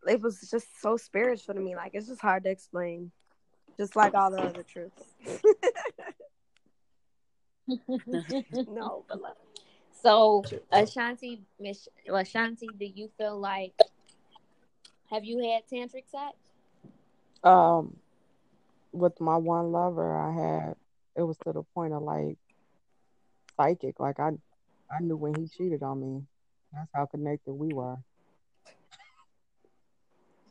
it 0.07 0.21
was 0.21 0.49
just 0.49 0.81
so 0.81 0.97
spiritual 0.97 1.55
to 1.55 1.61
me. 1.61 1.75
Like 1.75 1.91
it's 1.95 2.07
just 2.07 2.21
hard 2.21 2.45
to 2.45 2.51
explain. 2.51 3.11
Just 3.77 3.97
like 3.97 4.15
all 4.15 4.31
the 4.31 4.41
other 4.41 4.63
truths. 4.63 5.03
no, 8.69 9.05
but 9.09 9.21
like, 9.21 9.35
so 10.03 10.45
Ashanti, 10.71 11.43
Miss 11.59 11.89
Ashanti, 12.09 12.69
do 12.79 12.85
you 12.85 13.11
feel 13.19 13.41
like 13.41 13.73
have 15.15 15.25
you 15.25 15.39
had 15.39 15.63
tantric 15.73 16.05
sex? 16.11 16.35
Um, 17.45 17.97
with 18.93 19.21
my 19.21 19.37
one 19.37 19.71
lover, 19.71 20.19
I 20.19 20.33
had 20.33 20.75
it 21.17 21.23
was 21.23 21.37
to 21.45 21.53
the 21.53 21.63
point 21.75 21.93
of 21.93 22.03
like 22.03 22.37
psychic. 23.57 24.01
Like 24.01 24.19
I, 24.19 24.31
I 24.91 25.01
knew 25.01 25.17
when 25.17 25.35
he 25.35 25.47
cheated 25.47 25.83
on 25.83 26.01
me. 26.01 26.23
That's 26.73 26.91
how 26.93 27.07
connected 27.07 27.53
we 27.53 27.73
were. 27.73 27.97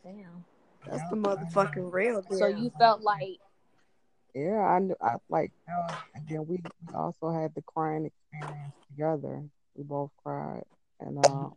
Damn. 0.04 0.46
that's 0.86 1.10
the 1.10 1.16
motherfucking 1.16 1.92
real 1.92 2.22
deal. 2.22 2.40
So 2.40 2.48
you 2.48 2.72
felt 2.78 3.02
like 3.02 3.40
Yeah, 4.34 4.60
I 4.60 4.80
knew. 4.80 4.96
I 5.02 5.16
like, 5.30 5.52
and 6.16 6.28
then 6.28 6.46
we, 6.48 6.58
we 6.88 6.94
also 6.96 7.32
had 7.32 7.54
the 7.56 7.62
crying 7.62 8.06
experience 8.06 8.74
together. 8.90 9.44
We 9.76 9.84
both 9.84 10.12
cried, 10.24 10.64
and 11.00 11.26
um, 11.26 11.54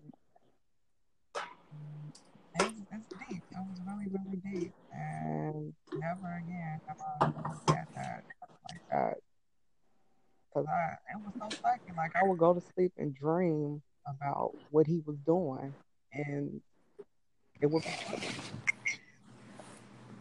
it 2.59 2.63
was, 2.63 2.73
it's 2.93 3.09
deep. 3.37 3.45
It 3.51 3.59
was 3.59 3.81
really, 3.87 4.07
really 4.13 4.61
deep, 4.61 4.73
and 4.93 5.73
never 5.93 6.43
again 6.45 6.81
have 6.87 6.97
I 7.21 7.33
that 7.97 8.25
like 8.71 8.81
that. 8.91 9.17
Cause 10.53 10.65
I, 10.69 10.95
it 11.13 11.21
was 11.25 11.35
so 11.39 11.59
psychic. 11.63 11.97
Like 11.97 12.13
I 12.17 12.27
would 12.27 12.39
go 12.39 12.55
to 12.55 12.63
sleep 12.75 12.93
and 12.97 13.15
dream 13.15 13.83
about 14.07 14.55
what 14.71 14.87
he 14.87 15.03
was 15.05 15.17
doing, 15.27 15.75
and 16.13 16.61
it 17.61 17.67
be. 17.67 17.89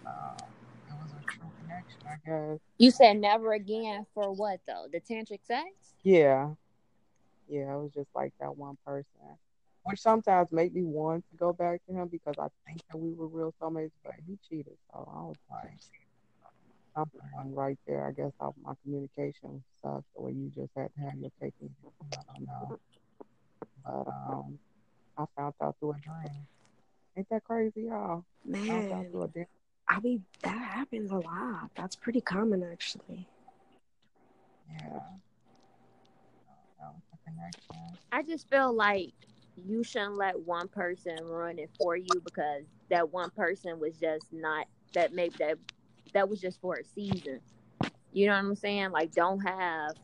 Um, 0.05 0.35
it 0.87 0.93
was 0.93 1.11
a 1.11 1.31
true 1.31 1.49
connection, 1.61 2.01
I 2.05 2.15
guess. 2.25 2.59
you 2.77 2.91
said 2.91 3.17
never 3.17 3.53
again 3.53 4.05
for 4.13 4.31
what 4.31 4.59
though? 4.67 4.87
The 4.91 4.99
tantric 4.99 5.39
sex? 5.43 5.69
Yeah. 6.03 6.49
Yeah, 7.47 7.75
it 7.75 7.77
was 7.77 7.91
just 7.93 8.09
like 8.15 8.33
that 8.39 8.57
one 8.57 8.77
person. 8.85 9.05
Which 9.85 10.01
sometimes 10.01 10.51
made 10.51 10.73
me 10.73 10.83
want 10.83 11.23
to 11.31 11.37
go 11.37 11.53
back 11.53 11.79
to 11.87 11.93
him 11.93 12.07
because 12.07 12.35
I 12.39 12.47
think 12.67 12.81
that 12.91 12.97
we 12.97 13.13
were 13.13 13.27
real 13.27 13.53
soulmates, 13.61 13.91
but 14.03 14.15
he 14.27 14.37
cheated. 14.49 14.73
So 14.91 15.07
I 15.13 15.21
was 15.21 15.35
like, 15.51 15.79
something 16.95 17.21
wasn't 17.35 17.55
right 17.55 17.77
there. 17.87 18.07
I 18.07 18.11
guess 18.11 18.31
off 18.39 18.55
my 18.63 18.73
communication 18.83 19.63
stuff, 19.79 20.03
the 20.15 20.23
way 20.23 20.31
you 20.31 20.51
just 20.55 20.71
had 20.75 20.89
to 20.95 21.01
have 21.01 21.19
your 21.19 21.31
cake 21.39 21.53
and. 21.61 21.69
I 22.13 22.33
don't 22.33 22.47
know. 22.47 22.79
But 23.85 24.07
um, 24.07 24.59
I 25.17 25.25
found 25.35 25.53
out 25.61 25.75
through 25.79 25.91
a 25.91 25.97
dream. 25.99 26.47
Ain't 27.17 27.29
that 27.29 27.43
crazy, 27.43 27.83
y'all? 27.83 28.25
Found 28.51 28.69
out 28.69 29.01
man, 29.01 29.11
through 29.11 29.23
a 29.23 29.27
damn. 29.27 29.45
I 29.87 29.99
mean 29.99 30.25
that 30.41 30.57
happens 30.57 31.11
a 31.11 31.17
lot. 31.17 31.69
That's 31.75 31.95
pretty 31.95 32.21
common 32.21 32.63
actually. 32.63 33.27
Yeah. 34.71 34.99
That 36.79 36.93
was 36.93 37.01
the 37.11 37.17
connection. 37.31 37.97
I 38.11 38.23
just 38.23 38.49
feel 38.49 38.73
like 38.73 39.13
you 39.63 39.83
shouldn't 39.83 40.17
let 40.17 40.39
one 40.39 40.67
person 40.67 41.17
run 41.23 41.59
it 41.59 41.69
for 41.77 41.95
you 41.95 42.21
because 42.23 42.63
that 42.89 43.11
one 43.11 43.29
person 43.31 43.79
was 43.79 43.97
just 43.97 44.25
not 44.31 44.67
that 44.93 45.13
maybe 45.13 45.35
that 45.39 45.57
that 46.13 46.29
was 46.29 46.39
just 46.39 46.59
for 46.61 46.75
a 46.75 46.83
season. 46.83 47.39
You 48.13 48.27
know 48.27 48.33
what 48.33 48.39
I'm 48.39 48.55
saying? 48.55 48.91
Like 48.91 49.13
don't 49.13 49.39
have 49.39 49.95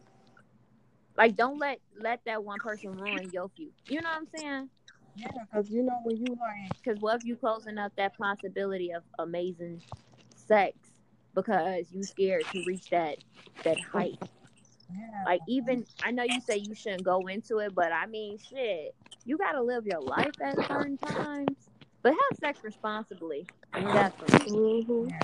like 1.17 1.35
don't 1.35 1.59
let 1.59 1.79
let 1.99 2.21
that 2.25 2.43
one 2.43 2.59
person 2.59 2.91
ruin 2.91 3.29
your 3.33 3.49
future. 3.49 3.71
You 3.87 4.01
know 4.01 4.09
what 4.09 4.17
I'm 4.17 4.39
saying? 4.39 4.69
Yeah, 5.15 5.27
because 5.51 5.69
you 5.69 5.83
know 5.83 5.99
when 6.03 6.17
you 6.17 6.37
are 6.41 6.55
Because 6.83 6.99
what 7.01 7.17
if 7.17 7.25
you 7.25 7.35
closing 7.35 7.77
up 7.77 7.93
that 7.97 8.17
possibility 8.17 8.91
of 8.91 9.03
amazing 9.19 9.81
sex 10.35 10.77
because 11.35 11.91
you 11.91 12.03
scared 12.03 12.45
to 12.51 12.63
reach 12.65 12.89
that 12.89 13.17
that 13.63 13.79
height? 13.79 14.17
Like 15.25 15.41
even 15.47 15.85
I 16.03 16.11
know 16.11 16.23
you 16.23 16.41
say 16.41 16.57
you 16.57 16.73
shouldn't 16.73 17.03
go 17.03 17.27
into 17.27 17.59
it, 17.59 17.75
but 17.75 17.91
I 17.91 18.05
mean 18.07 18.37
shit, 18.37 18.95
you 19.25 19.37
gotta 19.37 19.61
live 19.61 19.85
your 19.85 20.01
life 20.01 20.33
at 20.41 20.57
certain 20.67 20.97
times. 20.97 21.69
But 22.01 22.13
have 22.13 22.39
sex 22.39 22.59
responsibly. 22.63 23.45
Definitely. 23.73 24.85
Yeah, 25.07 25.19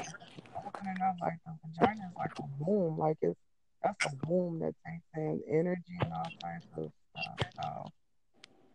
opening 0.56 1.02
up 1.02 1.16
like 1.20 1.40
the 1.46 1.54
vagina 1.66 2.06
is 2.10 2.16
like 2.18 2.32
a 2.40 2.44
womb. 2.60 2.98
Like 3.00 3.18
it's 3.22 3.40
that's 3.84 4.06
a 4.06 4.28
womb 4.28 4.60
that 4.60 4.76
takes 4.86 5.06
in 5.16 5.42
energy 5.50 5.98
and 6.02 6.14
all 6.14 6.30
kinds 6.44 6.66
of 6.78 6.92
stuff. 7.12 7.52
So 7.56 7.92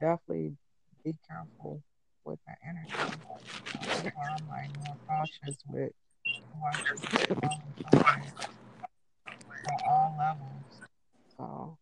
definitely 0.00 0.56
be 1.04 1.14
careful 1.28 1.82
with 2.24 2.38
that 2.46 2.58
energy. 2.68 2.92
Why 4.14 4.28
I'm 4.36 4.48
like 4.48 4.70
more 4.84 4.96
cautious 5.06 5.58
with 5.68 5.92
who 6.26 6.66
I 6.66 6.72
choose 6.74 7.00
to 7.00 7.34
follow 7.36 7.60
somebody 7.90 8.28
on 9.70 9.78
all 9.88 10.16
levels. 10.18 10.71
So. 11.36 11.78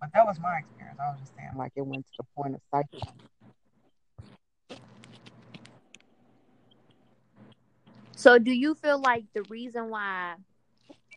But 0.00 0.10
that 0.14 0.26
was 0.26 0.38
my 0.40 0.58
experience. 0.58 0.98
I 1.00 1.10
was 1.10 1.20
just 1.20 1.36
saying, 1.36 1.50
like, 1.56 1.72
it 1.76 1.86
went 1.86 2.06
to 2.06 2.12
the 2.18 2.24
point 2.36 2.54
of 2.54 2.60
psychic. 2.70 3.08
So 8.16 8.38
do 8.38 8.52
you 8.52 8.74
feel 8.74 9.00
like 9.00 9.24
the 9.34 9.42
reason 9.44 9.90
why 9.90 10.34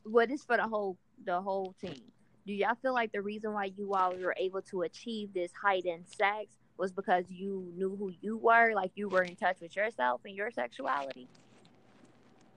Well, 0.06 0.14
what 0.14 0.32
is 0.32 0.44
for 0.44 0.58
the 0.58 0.68
whole 0.68 0.98
the 1.26 1.42
whole 1.42 1.76
team? 1.82 2.02
Do 2.46 2.54
y'all 2.54 2.76
feel 2.82 2.94
like 2.94 3.12
the 3.12 3.22
reason 3.22 3.54
why 3.54 3.72
you 3.78 3.94
all 3.96 4.16
were 4.16 4.36
able 4.38 4.62
to 4.64 4.84
achieve 4.84 5.34
this 5.34 5.52
height 5.54 5.86
in 5.86 6.06
sex 6.06 6.48
was 6.78 6.92
because 6.92 7.26
you 7.30 7.72
knew 7.76 7.96
who 7.96 8.12
you 8.22 8.38
were, 8.38 8.74
like 8.74 8.92
you 8.96 9.10
were 9.10 9.24
in 9.24 9.36
touch 9.36 9.58
with 9.62 9.76
yourself 9.76 10.22
and 10.26 10.36
your 10.36 10.52
sexuality? 10.52 11.28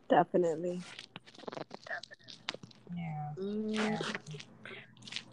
Definitely. 0.09 0.83
Yeah. 2.97 3.33
Mm, 3.39 4.01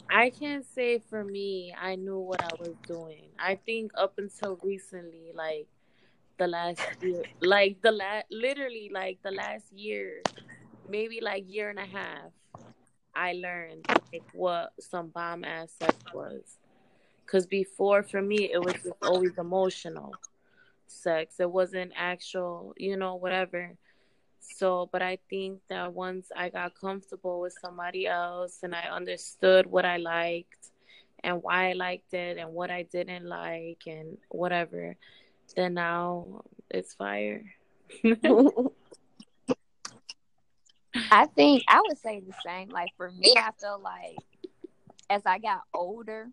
I 0.10 0.30
can't 0.30 0.66
say 0.66 1.00
for 1.00 1.24
me, 1.24 1.74
I 1.80 1.96
knew 1.96 2.20
what 2.20 2.44
I 2.44 2.52
was 2.60 2.76
doing. 2.88 3.30
I 3.40 3.56
think 3.56 3.92
up 3.96 4.14
until 4.18 4.60
recently, 4.64 5.32
like 5.34 5.68
the 6.38 6.48
last 6.48 6.82
year, 7.02 7.24
like 7.42 7.82
the 7.82 7.92
last, 7.92 8.26
literally 8.30 8.92
like 8.94 9.20
the 9.24 9.32
last 9.32 9.72
year, 9.74 10.22
maybe 10.88 11.22
like 11.22 11.46
year 11.48 11.70
and 11.70 11.80
a 11.80 11.86
half, 11.86 12.32
I 13.16 13.34
learned 13.34 13.86
like 14.14 14.24
what 14.34 14.74
some 14.80 15.08
bomb 15.08 15.44
ass 15.44 15.72
sex 15.80 15.96
was. 16.14 16.58
Cause 17.28 17.46
before, 17.48 18.04
for 18.04 18.22
me, 18.22 18.52
it 18.52 18.64
was 18.64 18.74
just 18.74 18.94
always 19.02 19.38
emotional 19.38 20.14
sex. 20.88 21.40
It 21.40 21.50
wasn't 21.50 21.92
actual, 21.96 22.74
you 22.78 22.98
know, 22.98 23.16
whatever. 23.16 23.76
So, 24.40 24.90
but 24.92 25.02
I 25.02 25.18
think 25.30 25.62
that 25.70 25.94
once 25.94 26.32
I 26.36 26.50
got 26.50 26.80
comfortable 26.80 27.42
with 27.42 27.56
somebody 27.60 28.06
else 28.08 28.60
and 28.64 28.76
I 28.76 28.90
understood 28.92 29.66
what 29.66 29.86
I 29.86 29.98
liked 29.98 30.72
and 31.24 31.42
why 31.42 31.72
I 31.72 31.74
liked 31.74 32.14
it 32.14 32.38
and 32.38 32.54
what 32.54 32.70
I 32.70 32.84
didn't 32.84 33.26
like 33.26 33.84
and 33.88 34.18
whatever, 34.30 34.96
then 35.56 35.74
now 35.74 36.44
it's 36.70 36.94
fire. 36.94 37.44
I 41.12 41.26
think 41.26 41.64
I 41.68 41.82
would 41.82 41.98
say 41.98 42.22
the 42.22 42.34
same. 42.46 42.70
Like 42.70 42.92
for 42.96 43.12
me, 43.12 43.34
I 43.36 43.50
feel 43.60 43.82
like 43.84 44.18
as 45.10 45.24
I 45.26 45.40
got 45.40 45.62
older, 45.74 46.30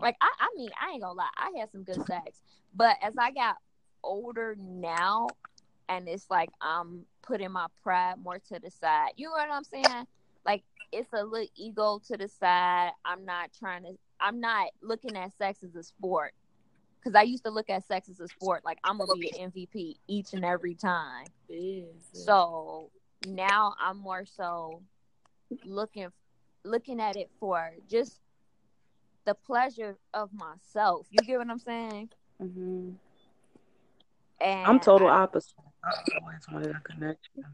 Like 0.00 0.16
I, 0.20 0.28
I 0.40 0.48
mean, 0.56 0.70
I 0.80 0.92
ain't 0.92 1.02
gonna 1.02 1.14
lie, 1.14 1.28
I 1.36 1.50
had 1.58 1.70
some 1.70 1.84
good 1.84 2.04
sex, 2.06 2.42
but 2.74 2.96
as 3.02 3.14
I 3.18 3.30
got 3.32 3.56
older 4.04 4.56
now, 4.58 5.28
and 5.88 6.08
it's 6.08 6.30
like 6.30 6.50
I'm 6.60 7.04
putting 7.22 7.52
my 7.52 7.66
pride 7.82 8.16
more 8.22 8.38
to 8.38 8.58
the 8.58 8.70
side. 8.70 9.10
You 9.16 9.26
know 9.26 9.32
what 9.32 9.50
I'm 9.50 9.64
saying? 9.64 10.06
Like 10.46 10.62
it's 10.92 11.08
a 11.12 11.24
little 11.24 11.48
ego 11.56 12.00
to 12.08 12.16
the 12.16 12.28
side. 12.28 12.90
I'm 13.04 13.24
not 13.24 13.50
trying 13.58 13.84
to. 13.84 13.92
I'm 14.20 14.40
not 14.40 14.68
looking 14.82 15.16
at 15.16 15.36
sex 15.36 15.62
as 15.64 15.74
a 15.76 15.82
sport. 15.82 16.32
because 17.00 17.14
I 17.16 17.22
used 17.22 17.44
to 17.44 17.50
look 17.50 17.70
at 17.70 17.84
sex 17.86 18.08
as 18.08 18.20
a 18.20 18.28
sport. 18.28 18.64
Like 18.64 18.78
I'm 18.84 18.98
gonna 18.98 19.14
be 19.16 19.32
an 19.40 19.50
MVP 19.52 19.96
each 20.08 20.32
and 20.34 20.44
every 20.44 20.74
time. 20.74 21.26
So 22.12 22.90
now 23.26 23.74
I'm 23.80 23.98
more 23.98 24.24
so 24.24 24.82
looking 25.64 26.08
looking 26.64 27.00
at 27.00 27.16
it 27.16 27.30
for 27.40 27.72
just 27.90 28.20
the 29.24 29.34
pleasure 29.34 29.98
of 30.14 30.30
myself. 30.32 31.06
You 31.10 31.18
get 31.24 31.38
what 31.38 31.50
I'm 31.50 31.58
saying? 31.58 32.10
hmm 32.38 32.90
And 34.40 34.66
I'm 34.66 34.80
total 34.80 35.08
opposite. 35.08 35.54
I 35.84 35.90
always 36.20 36.46
wanted 36.50 36.74
a 36.76 36.80
connection. 36.80 37.44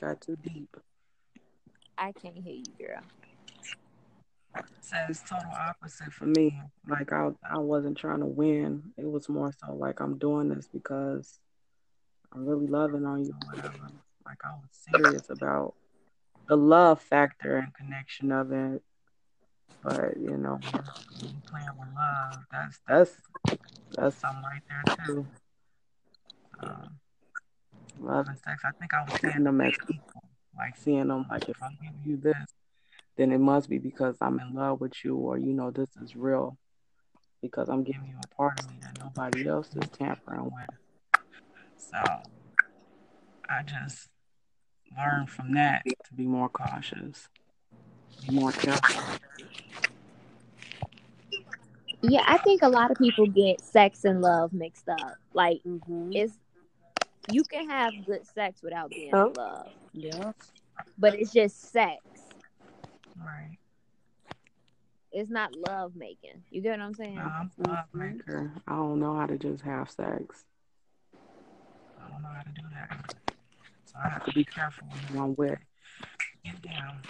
Got 0.00 0.20
too 0.20 0.36
deep. 0.36 0.76
I 1.98 2.12
can't 2.12 2.36
hear 2.36 2.54
you, 2.54 2.64
girl. 2.78 3.02
So 4.80 4.96
it's 5.08 5.22
total 5.22 5.50
opposite 5.58 6.12
for 6.12 6.26
me. 6.26 6.60
Like 6.88 7.12
I, 7.12 7.30
I 7.50 7.58
wasn't 7.58 7.98
trying 7.98 8.20
to 8.20 8.26
win. 8.26 8.92
It 8.96 9.10
was 9.10 9.28
more 9.28 9.52
so 9.52 9.74
like 9.74 10.00
I'm 10.00 10.18
doing 10.18 10.48
this 10.48 10.68
because 10.72 11.38
I'm 12.32 12.46
really 12.46 12.66
loving 12.66 13.04
on 13.04 13.24
you 13.24 13.32
or 13.32 13.54
whatever. 13.54 13.90
Like 14.24 14.38
I 14.44 14.50
was 14.50 14.68
serious 14.70 15.30
about 15.30 15.74
the 16.48 16.56
love 16.56 17.00
factor 17.00 17.56
and 17.56 17.74
connection 17.74 18.32
of 18.32 18.52
it. 18.52 18.82
But 19.82 20.16
you 20.16 20.36
know, 20.36 20.58
playing 21.48 21.68
with 21.78 21.88
love, 21.94 22.38
that's 22.50 22.80
that's 22.88 23.12
that's 23.96 24.16
something 24.16 24.42
right 24.42 24.62
there 24.68 25.06
too. 25.06 25.26
Um, 26.60 26.98
love 28.00 28.26
and 28.28 28.38
sex. 28.38 28.62
I 28.64 28.70
think 28.78 28.92
I 28.94 29.04
was 29.04 29.20
seeing 29.20 29.44
them 29.44 29.60
as 29.60 29.74
equal. 29.88 30.22
Like 30.56 30.76
seeing 30.76 31.08
them 31.08 31.26
like 31.30 31.48
if 31.48 31.62
I'm 31.62 31.76
giving 31.80 32.00
you 32.04 32.16
this, 32.16 32.54
then 33.16 33.32
it 33.32 33.38
must 33.38 33.68
be 33.68 33.78
because 33.78 34.16
I'm 34.20 34.40
in 34.40 34.54
love 34.54 34.80
with 34.80 35.04
you, 35.04 35.16
or 35.16 35.38
you 35.38 35.52
know 35.52 35.70
this 35.70 35.90
is 36.02 36.16
real, 36.16 36.56
because 37.42 37.68
I'm 37.68 37.84
giving 37.84 38.06
you 38.08 38.16
a 38.24 38.34
part 38.34 38.58
of 38.60 38.70
me 38.70 38.78
that 38.82 38.98
nobody 38.98 39.46
else 39.48 39.68
is 39.76 39.88
tampering 39.90 40.44
with. 40.44 41.20
So 41.76 41.98
I 43.48 43.62
just 43.62 44.08
learned 44.96 45.30
from 45.30 45.54
that 45.54 45.82
to 45.86 46.14
be 46.14 46.26
more 46.26 46.48
cautious, 46.48 47.28
be 48.24 48.34
more. 48.34 48.52
Yeah, 52.02 52.22
I 52.26 52.38
think 52.38 52.62
a 52.62 52.68
lot 52.68 52.90
of 52.90 52.98
people 52.98 53.26
get 53.26 53.60
sex 53.64 54.04
and 54.04 54.20
love 54.20 54.52
mixed 54.52 54.88
up. 54.88 55.16
Like 55.32 55.60
Mm-hmm. 55.66 56.12
it's 56.14 56.38
you 57.28 57.42
can 57.44 57.68
have 57.68 57.92
good 58.06 58.24
sex 58.26 58.62
without 58.62 58.90
being 58.90 59.10
Huh? 59.12 59.26
in 59.28 59.34
love, 59.34 59.72
Yeah. 59.92 60.32
but 60.98 61.14
it's 61.14 61.32
just 61.32 61.72
sex. 61.72 62.00
Right. 63.18 63.58
It's 65.10 65.30
not 65.30 65.50
love 65.56 65.96
making. 65.96 66.44
You 66.50 66.60
get 66.60 66.78
what 66.78 66.80
I'm 66.84 66.94
saying? 66.94 67.18
I'm 67.18 67.50
a 67.64 67.68
love 67.68 67.86
maker. 67.94 68.52
I 68.68 68.76
don't 68.76 69.00
know 69.00 69.16
how 69.16 69.26
to 69.26 69.38
just 69.38 69.62
have 69.62 69.90
sex. 69.90 70.44
I 71.98 72.10
don't 72.10 72.22
know 72.22 72.28
how 72.28 72.42
to 72.42 72.50
do 72.50 72.62
that. 72.74 73.14
So 73.86 73.96
I 74.04 74.08
have 74.10 74.24
to 74.26 74.32
be 74.32 74.44
careful 74.44 74.86
who 75.10 75.20
I'm 75.20 75.34
with. 75.34 75.58
Get 76.44 76.62
down. 76.62 77.00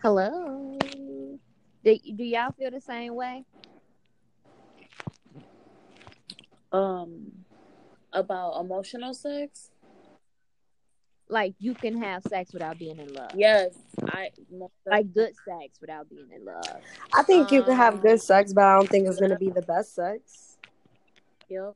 Hello. 0.00 0.78
Do, 1.84 1.98
do 2.16 2.24
y'all 2.24 2.52
feel 2.52 2.70
the 2.70 2.80
same 2.80 3.14
way? 3.14 3.44
Um, 6.70 7.32
about 8.12 8.60
emotional 8.60 9.12
sex. 9.14 9.70
Like 11.28 11.54
you 11.58 11.74
can 11.74 12.00
have 12.02 12.22
sex 12.24 12.52
without 12.52 12.78
being 12.78 12.98
in 12.98 13.12
love. 13.12 13.32
Yes, 13.34 13.74
I 14.08 14.30
Like 14.86 15.12
good 15.12 15.34
sex 15.44 15.78
without 15.80 16.08
being 16.08 16.28
in 16.34 16.44
love. 16.44 16.80
I 17.12 17.22
think 17.22 17.52
you 17.52 17.62
can 17.62 17.76
have 17.76 17.94
Um, 17.94 18.00
good 18.00 18.20
sex, 18.20 18.52
but 18.52 18.64
I 18.64 18.76
don't 18.76 18.88
think 18.88 19.06
it's 19.06 19.20
gonna 19.20 19.38
be 19.38 19.50
the 19.50 19.62
best 19.62 19.94
sex. 19.94 20.56
Yep. 21.48 21.74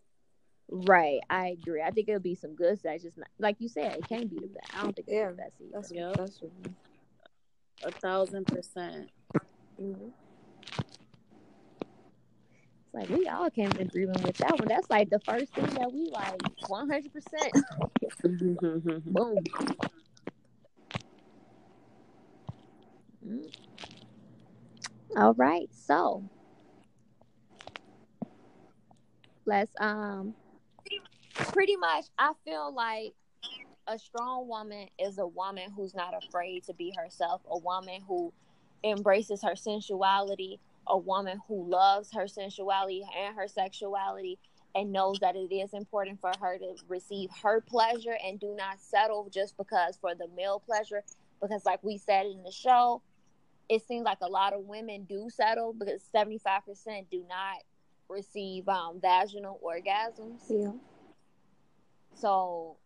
Right, 0.70 1.20
I 1.28 1.48
agree. 1.48 1.82
I 1.82 1.90
think 1.90 2.09
it'll 2.09 2.20
be 2.20 2.34
some 2.34 2.55
good 2.55 2.80
sex. 2.80 3.03
Just 3.03 3.18
not, 3.18 3.28
like 3.38 3.57
you 3.59 3.68
said, 3.68 3.96
it 3.96 4.09
can't 4.09 4.30
be 4.30 4.38
the 4.38 4.46
best. 4.46 4.74
I 4.74 4.82
don't 4.82 4.96
think 4.96 5.09
it's 5.09 5.14
Yeah, 5.14 5.30
the 5.30 5.36
best 5.36 5.53
either. 5.61 5.70
That's 5.72 5.92
Yep. 5.92 6.16
that's 6.16 6.40
what 6.40 6.53
A 7.84 7.90
thousand 7.90 8.46
percent. 8.46 9.11
Mhm. 9.78 10.12
It's 12.95 13.11
like 13.11 13.18
we 13.18 13.26
all 13.28 13.51
came 13.51 13.70
in 13.72 13.86
agreement 13.86 14.22
with 14.22 14.36
that 14.38 14.59
one. 14.59 14.68
That's 14.68 14.90
like 14.90 15.11
the 15.11 15.20
first 15.20 15.55
thing 15.55 15.66
that 15.66 15.93
we 15.93 16.11
like 16.11 16.40
one 16.68 16.88
hundred 16.90 17.12
percent. 17.12 17.53
Boom. 19.07 19.38
Mm. 23.26 23.55
All 25.16 25.34
right, 25.34 25.68
so 25.72 26.24
let's 29.45 29.72
um 29.80 30.34
pretty 31.34 31.76
much 31.76 32.07
I 32.18 32.32
feel 32.45 32.72
like 32.74 33.14
a 33.86 33.99
strong 33.99 34.49
woman 34.49 34.88
is 34.99 35.18
a 35.18 35.26
woman 35.26 35.70
who's 35.74 35.95
not 35.95 36.14
afraid 36.14 36.64
to 36.64 36.74
be 36.74 36.93
herself, 36.97 37.43
a 37.51 37.59
woman 37.59 38.01
who 38.07 38.32
embraces 38.84 39.43
her 39.43 39.57
sensuality, 39.57 40.61
a 40.87 40.97
woman 40.97 41.41
who 41.49 41.68
loves 41.68 42.12
her 42.12 42.26
sensuality 42.26 43.03
and 43.18 43.37
her 43.37 43.49
sexuality 43.49 44.39
and 44.74 44.91
knows 44.91 45.18
that 45.20 45.37
it 45.37 45.55
is 45.55 45.74
important 45.74 46.20
for 46.20 46.33
her 46.41 46.59
to 46.59 46.74
receive 46.89 47.30
her 47.43 47.61
pleasure 47.61 48.16
and 48.24 48.41
do 48.41 48.55
not 48.57 48.80
settle 48.80 49.28
just 49.30 49.57
because 49.57 49.97
for 50.01 50.14
the 50.14 50.26
male 50.35 50.61
pleasure. 50.64 51.03
Because 51.41 51.64
like 51.66 51.83
we 51.83 51.99
said 51.99 52.26
in 52.26 52.43
the 52.43 52.53
show 52.53 53.03
it 53.72 53.87
seems 53.87 54.05
like 54.05 54.18
a 54.20 54.28
lot 54.28 54.53
of 54.53 54.64
women 54.64 55.07
do 55.09 55.28
settle 55.30 55.72
because 55.72 56.03
75% 56.14 57.07
do 57.11 57.24
not 57.28 57.57
receive 58.09 58.68
um, 58.68 59.01
vaginal 59.01 59.59
orgasms. 59.64 60.43
Yeah. 60.49 60.72
so 62.14 62.76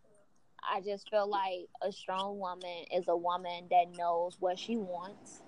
I 0.63 0.81
just 0.81 1.11
feel 1.11 1.29
like 1.29 1.69
a 1.83 1.91
strong 1.91 2.39
woman 2.39 2.85
is 2.95 3.07
a 3.09 3.17
woman 3.17 3.67
that 3.71 3.97
knows 3.97 4.37
what 4.39 4.59
she 4.59 4.77
wants 4.77 5.43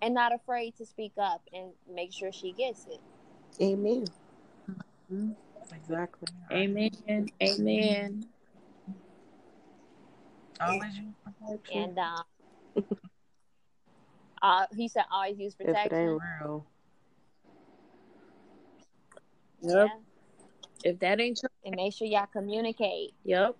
and 0.00 0.14
not 0.14 0.34
afraid 0.34 0.76
to 0.76 0.86
speak 0.86 1.12
up 1.18 1.42
and 1.52 1.72
make 1.92 2.12
sure 2.12 2.30
she 2.32 2.52
gets 2.52 2.86
it. 2.86 3.00
Amen. 3.62 4.04
Exactly. 5.74 6.28
Amen. 6.52 7.28
Amen. 7.42 8.26
Always 10.60 10.96
use 10.96 11.14
protection. 11.24 11.82
And 11.82 11.98
um, 11.98 12.22
uh, 14.42 14.66
he 14.76 14.88
said 14.88 15.04
always 15.12 15.38
use 15.38 15.54
protection. 15.54 15.80
if 15.80 15.86
it 15.86 15.90
protection. 15.90 16.08
ain't 16.08 16.22
real. 16.42 16.66
Yep. 19.62 19.72
Yeah. 19.72 19.88
If 20.84 20.98
that 21.00 21.20
ain't 21.20 21.40
your, 21.42 21.50
And 21.64 21.74
make 21.76 21.92
sure 21.92 22.06
y'all 22.06 22.26
communicate. 22.32 23.14
yep, 23.24 23.56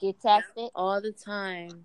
Get 0.00 0.20
tested. 0.20 0.70
all 0.74 1.00
the 1.00 1.12
time. 1.12 1.84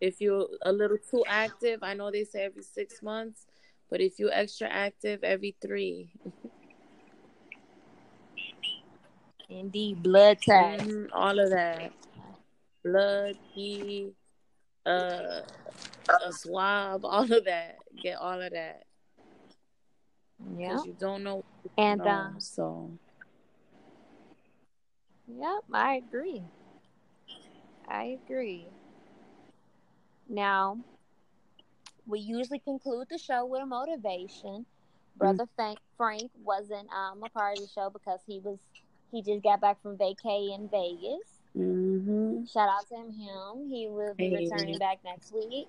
If 0.00 0.20
you're 0.20 0.48
a 0.62 0.72
little 0.72 0.98
too 0.98 1.24
active, 1.28 1.82
I 1.82 1.94
know 1.94 2.10
they 2.10 2.24
say 2.24 2.44
every 2.44 2.62
six 2.62 3.02
months, 3.02 3.46
but 3.90 4.00
if 4.00 4.18
you're 4.18 4.32
extra 4.32 4.68
active, 4.68 5.22
every 5.22 5.56
three. 5.60 6.10
Indeed, 9.48 10.02
blood 10.02 10.38
test. 10.40 10.84
Mhm, 10.84 11.08
all 11.12 11.38
of 11.38 11.50
that. 11.50 11.92
Blood, 12.82 13.36
pee, 13.52 14.12
uh, 14.86 15.42
a 16.08 16.32
swab, 16.32 17.04
all 17.04 17.30
of 17.30 17.44
that. 17.44 17.76
Get 18.02 18.16
all 18.18 18.40
of 18.40 18.52
that. 18.52 18.84
Yeah. 20.56 20.68
Because 20.70 20.86
you 20.86 20.94
don't 20.98 21.22
know. 21.22 21.44
you 21.64 21.70
And 21.76 21.98
know, 21.98 22.08
um, 22.08 22.40
so 22.40 22.90
Yep, 25.26 25.64
I 25.72 25.94
agree. 25.96 26.42
I 27.88 28.18
agree. 28.24 28.68
Now, 30.30 30.78
we 32.06 32.20
usually 32.20 32.60
conclude 32.60 33.08
the 33.10 33.18
show 33.18 33.44
with 33.46 33.62
a 33.62 33.66
motivation. 33.66 34.64
Brother 35.16 35.46
Frank, 35.56 35.80
Frank 35.96 36.30
wasn't 36.44 36.88
um, 36.92 37.22
a 37.24 37.28
part 37.28 37.56
of 37.56 37.62
the 37.64 37.68
show 37.68 37.90
because 37.90 38.20
he 38.26 38.38
was 38.40 38.60
he 39.10 39.22
just 39.22 39.42
got 39.42 39.60
back 39.60 39.82
from 39.82 39.98
vacay 39.98 40.54
in 40.54 40.68
Vegas. 40.68 41.42
hmm 41.54 42.44
Shout 42.52 42.68
out 42.68 42.88
to 42.88 42.96
him. 42.96 43.68
He 43.68 43.88
will 43.88 44.14
be 44.14 44.30
Hey. 44.30 44.34
returning 44.34 44.78
back 44.78 45.00
next 45.04 45.32
week. 45.34 45.68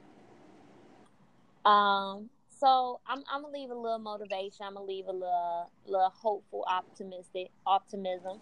Um, 1.66 2.30
so 2.50 3.00
I'm 3.08 3.24
I'm 3.32 3.42
gonna 3.42 3.54
leave 3.54 3.72
a 3.72 3.76
little 3.76 4.00
motivation. 4.00 4.66
I'm 4.66 4.76
gonna 4.76 4.86
leave 4.86 5.08
a 5.08 5.12
little 5.12 5.72
little 5.86 6.10
hopeful, 6.16 6.66
optimistic 6.68 7.50
optimism. 7.66 8.42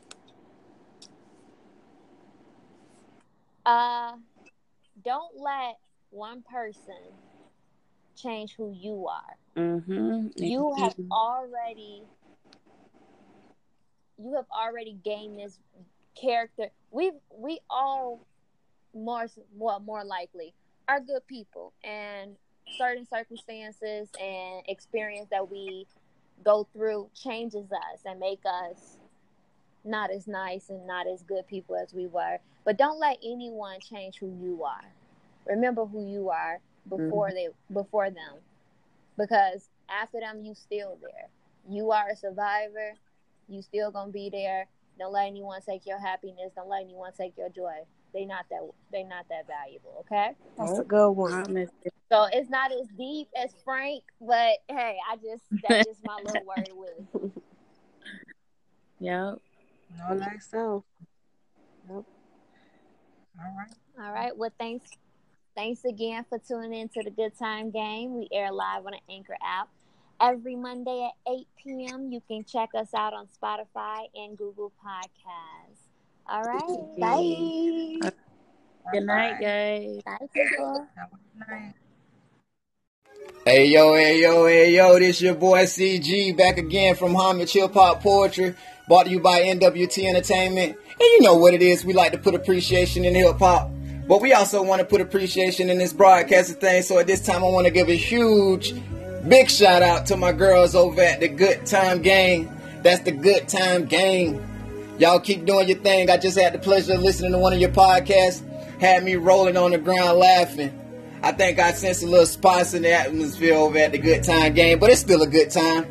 Uh, 3.65 4.17
don't 5.03 5.37
let 5.37 5.77
one 6.11 6.43
person 6.43 6.95
change 8.15 8.55
who 8.55 8.71
you 8.71 9.07
are. 9.07 9.37
hmm 9.55 10.27
You 10.35 10.73
have 10.77 10.95
already 11.11 12.03
you 14.21 14.35
have 14.35 14.45
already 14.51 14.97
gained 15.03 15.39
this 15.39 15.57
character. 16.19 16.67
We 16.91 17.11
we 17.33 17.59
all 17.69 18.19
more 18.93 19.27
well 19.55 19.79
more 19.79 20.03
likely 20.03 20.53
are 20.87 20.99
good 20.99 21.25
people, 21.27 21.73
and 21.83 22.35
certain 22.77 23.05
circumstances 23.07 24.09
and 24.19 24.63
experience 24.67 25.27
that 25.31 25.49
we 25.49 25.85
go 26.43 26.67
through 26.73 27.09
changes 27.13 27.71
us 27.71 28.01
and 28.05 28.19
make 28.19 28.41
us 28.45 28.97
not 29.83 30.11
as 30.11 30.27
nice 30.27 30.69
and 30.69 30.85
not 30.85 31.07
as 31.07 31.23
good 31.23 31.47
people 31.47 31.75
as 31.75 31.93
we 31.93 32.07
were. 32.07 32.37
But 32.65 32.77
don't 32.77 32.99
let 32.99 33.17
anyone 33.23 33.79
change 33.79 34.17
who 34.19 34.27
you 34.41 34.63
are. 34.63 34.93
Remember 35.49 35.85
who 35.85 36.07
you 36.07 36.29
are 36.29 36.59
before 36.87 37.27
mm-hmm. 37.27 37.35
they 37.35 37.47
before 37.73 38.09
them. 38.09 38.39
Because 39.17 39.67
after 39.89 40.19
them 40.19 40.41
you 40.43 40.53
still 40.55 40.97
there. 41.01 41.29
You 41.69 41.91
are 41.91 42.09
a 42.09 42.15
survivor. 42.15 42.93
You 43.47 43.61
still 43.61 43.91
gonna 43.91 44.11
be 44.11 44.29
there. 44.29 44.67
Don't 44.97 45.11
let 45.13 45.27
anyone 45.27 45.61
take 45.61 45.85
your 45.85 45.99
happiness. 45.99 46.51
Don't 46.55 46.69
let 46.69 46.83
anyone 46.83 47.11
take 47.17 47.37
your 47.37 47.49
joy. 47.49 47.73
They 48.13 48.25
not 48.25 48.45
that 48.49 48.61
they 48.91 49.03
not 49.03 49.25
that 49.29 49.47
valuable. 49.47 49.97
Okay, 50.01 50.35
that's 50.57 50.79
a 50.79 50.83
good 50.83 51.11
one. 51.11 51.67
So 52.11 52.27
it's 52.31 52.49
not 52.49 52.71
as 52.71 52.87
deep 52.97 53.27
as 53.35 53.51
Frank, 53.63 54.03
but 54.19 54.57
hey, 54.67 54.97
I 55.11 55.15
just 55.17 55.43
that's 55.67 55.87
just 55.87 55.99
my 56.03 56.19
little 56.23 56.45
word 56.45 56.69
with. 56.73 57.31
Yep. 58.99 59.39
No, 59.97 60.15
like 60.15 60.41
so. 60.41 60.83
Yep. 61.89 62.03
All 63.39 63.55
right. 63.57 64.05
All 64.05 64.13
right. 64.13 64.37
Well, 64.37 64.51
thanks. 64.59 64.89
Thanks 65.59 65.83
again 65.83 66.23
for 66.29 66.39
tuning 66.39 66.73
in 66.73 66.87
to 66.87 67.03
the 67.03 67.09
Good 67.09 67.37
Time 67.37 67.69
Gang. 67.69 68.17
We 68.17 68.29
air 68.31 68.49
live 68.49 68.85
on 68.85 68.93
the 68.93 69.13
Anchor 69.13 69.35
app 69.45 69.67
every 70.21 70.55
Monday 70.55 71.05
at 71.05 71.33
8 71.33 71.47
p.m. 71.61 72.13
You 72.13 72.21
can 72.29 72.45
check 72.45 72.69
us 72.73 72.93
out 72.93 73.13
on 73.13 73.27
Spotify 73.27 74.05
and 74.15 74.37
Google 74.37 74.71
Podcasts. 74.81 75.81
All 76.25 76.43
right. 76.43 76.97
Bye. 76.97 78.09
Good 78.93 79.03
night, 79.03 79.41
guys. 79.41 80.01
Bye, 80.05 80.27
people. 80.33 80.87
Hey 83.45 83.65
yo, 83.65 83.95
hey 83.95 84.21
yo, 84.21 84.45
hey 84.45 84.73
yo, 84.73 84.97
this 84.97 85.21
your 85.21 85.35
boy 85.35 85.63
CG 85.63 86.37
back 86.37 86.57
again 86.57 86.95
from 86.95 87.13
Homage 87.13 87.51
Hip 87.51 87.73
Hop 87.73 88.01
Poetry, 88.01 88.55
brought 88.87 89.07
to 89.07 89.11
you 89.11 89.19
by 89.19 89.41
NWT 89.41 90.07
Entertainment. 90.07 90.77
And 90.91 91.01
you 91.01 91.21
know 91.21 91.35
what 91.35 91.53
it 91.53 91.61
is, 91.61 91.83
we 91.83 91.91
like 91.91 92.13
to 92.13 92.17
put 92.17 92.33
appreciation 92.33 93.03
in 93.03 93.13
hip 93.13 93.39
hop, 93.39 93.71
but 94.09 94.21
we 94.21 94.33
also 94.33 94.61
want 94.61 94.81
to 94.81 94.85
put 94.85 94.99
appreciation 94.99 95.69
in 95.69 95.77
this 95.77 95.93
broadcasting 95.93 96.57
thing. 96.57 96.81
So 96.81 96.99
at 96.99 97.07
this 97.07 97.25
time, 97.25 97.45
I 97.45 97.47
want 97.47 97.67
to 97.67 97.71
give 97.71 97.87
a 97.87 97.95
huge 97.95 98.73
Big 99.27 99.49
shout 99.49 99.83
out 99.83 100.05
to 100.05 100.15
my 100.15 100.31
girls 100.31 100.75
over 100.75 101.01
at 101.01 101.19
the 101.19 101.27
Good 101.27 101.65
Time 101.65 102.01
Gang. 102.01 102.49
That's 102.83 103.01
the 103.01 103.11
Good 103.11 103.49
Time 103.49 103.83
Gang. 103.85 104.41
Y'all 104.97 105.19
keep 105.19 105.43
doing 105.43 105.67
your 105.67 105.77
thing. 105.79 106.09
I 106.09 106.15
just 106.15 106.39
had 106.39 106.53
the 106.53 106.59
pleasure 106.59 106.93
of 106.93 107.01
listening 107.01 107.33
to 107.33 107.37
one 107.37 107.51
of 107.51 107.59
your 107.59 107.69
podcasts. 107.69 108.41
Had 108.79 109.03
me 109.03 109.15
rolling 109.15 109.57
on 109.57 109.71
the 109.71 109.77
ground 109.77 110.19
laughing. 110.19 110.73
I 111.21 111.33
think 111.33 111.59
I 111.59 111.73
sense 111.73 112.01
a 112.01 112.07
little 112.07 112.25
spice 112.25 112.73
in 112.73 112.83
the 112.83 112.93
atmosphere 112.93 113.55
over 113.55 113.77
at 113.77 113.91
the 113.91 113.97
Good 113.97 114.23
Time 114.23 114.53
Gang, 114.53 114.79
but 114.79 114.89
it's 114.89 115.01
still 115.01 115.21
a 115.21 115.27
good 115.27 115.51
time. 115.51 115.85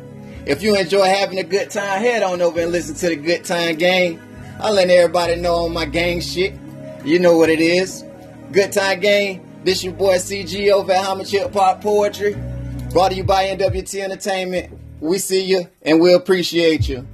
If 0.47 0.63
you 0.63 0.75
enjoy 0.75 1.05
having 1.05 1.37
a 1.37 1.43
good 1.43 1.69
time, 1.69 2.01
head 2.01 2.23
on 2.23 2.41
over 2.41 2.59
and 2.59 2.71
listen 2.71 2.95
to 2.95 3.09
the 3.09 3.15
Good 3.15 3.45
Time 3.45 3.75
Gang. 3.75 4.19
I'll 4.59 4.73
let 4.73 4.89
everybody 4.89 5.35
know 5.35 5.65
on 5.65 5.73
my 5.73 5.85
gang 5.85 6.19
shit. 6.19 6.55
You 7.05 7.19
know 7.19 7.37
what 7.37 7.51
it 7.51 7.59
is. 7.59 8.03
Good 8.51 8.71
Time 8.71 8.99
Gang. 8.99 9.61
This 9.63 9.83
your 9.83 9.93
boy 9.93 10.15
CG 10.15 10.71
over 10.71 10.91
at 10.91 11.05
Homage 11.05 11.29
Hip 11.29 11.53
Hop 11.53 11.81
Poetry. 11.81 12.35
Brought 12.91 13.09
to 13.09 13.15
you 13.15 13.23
by 13.23 13.45
NWT 13.45 14.01
Entertainment. 14.01 14.73
We 14.99 15.19
see 15.19 15.45
you 15.45 15.69
and 15.83 16.01
we 16.01 16.15
appreciate 16.15 16.89
you. 16.89 17.07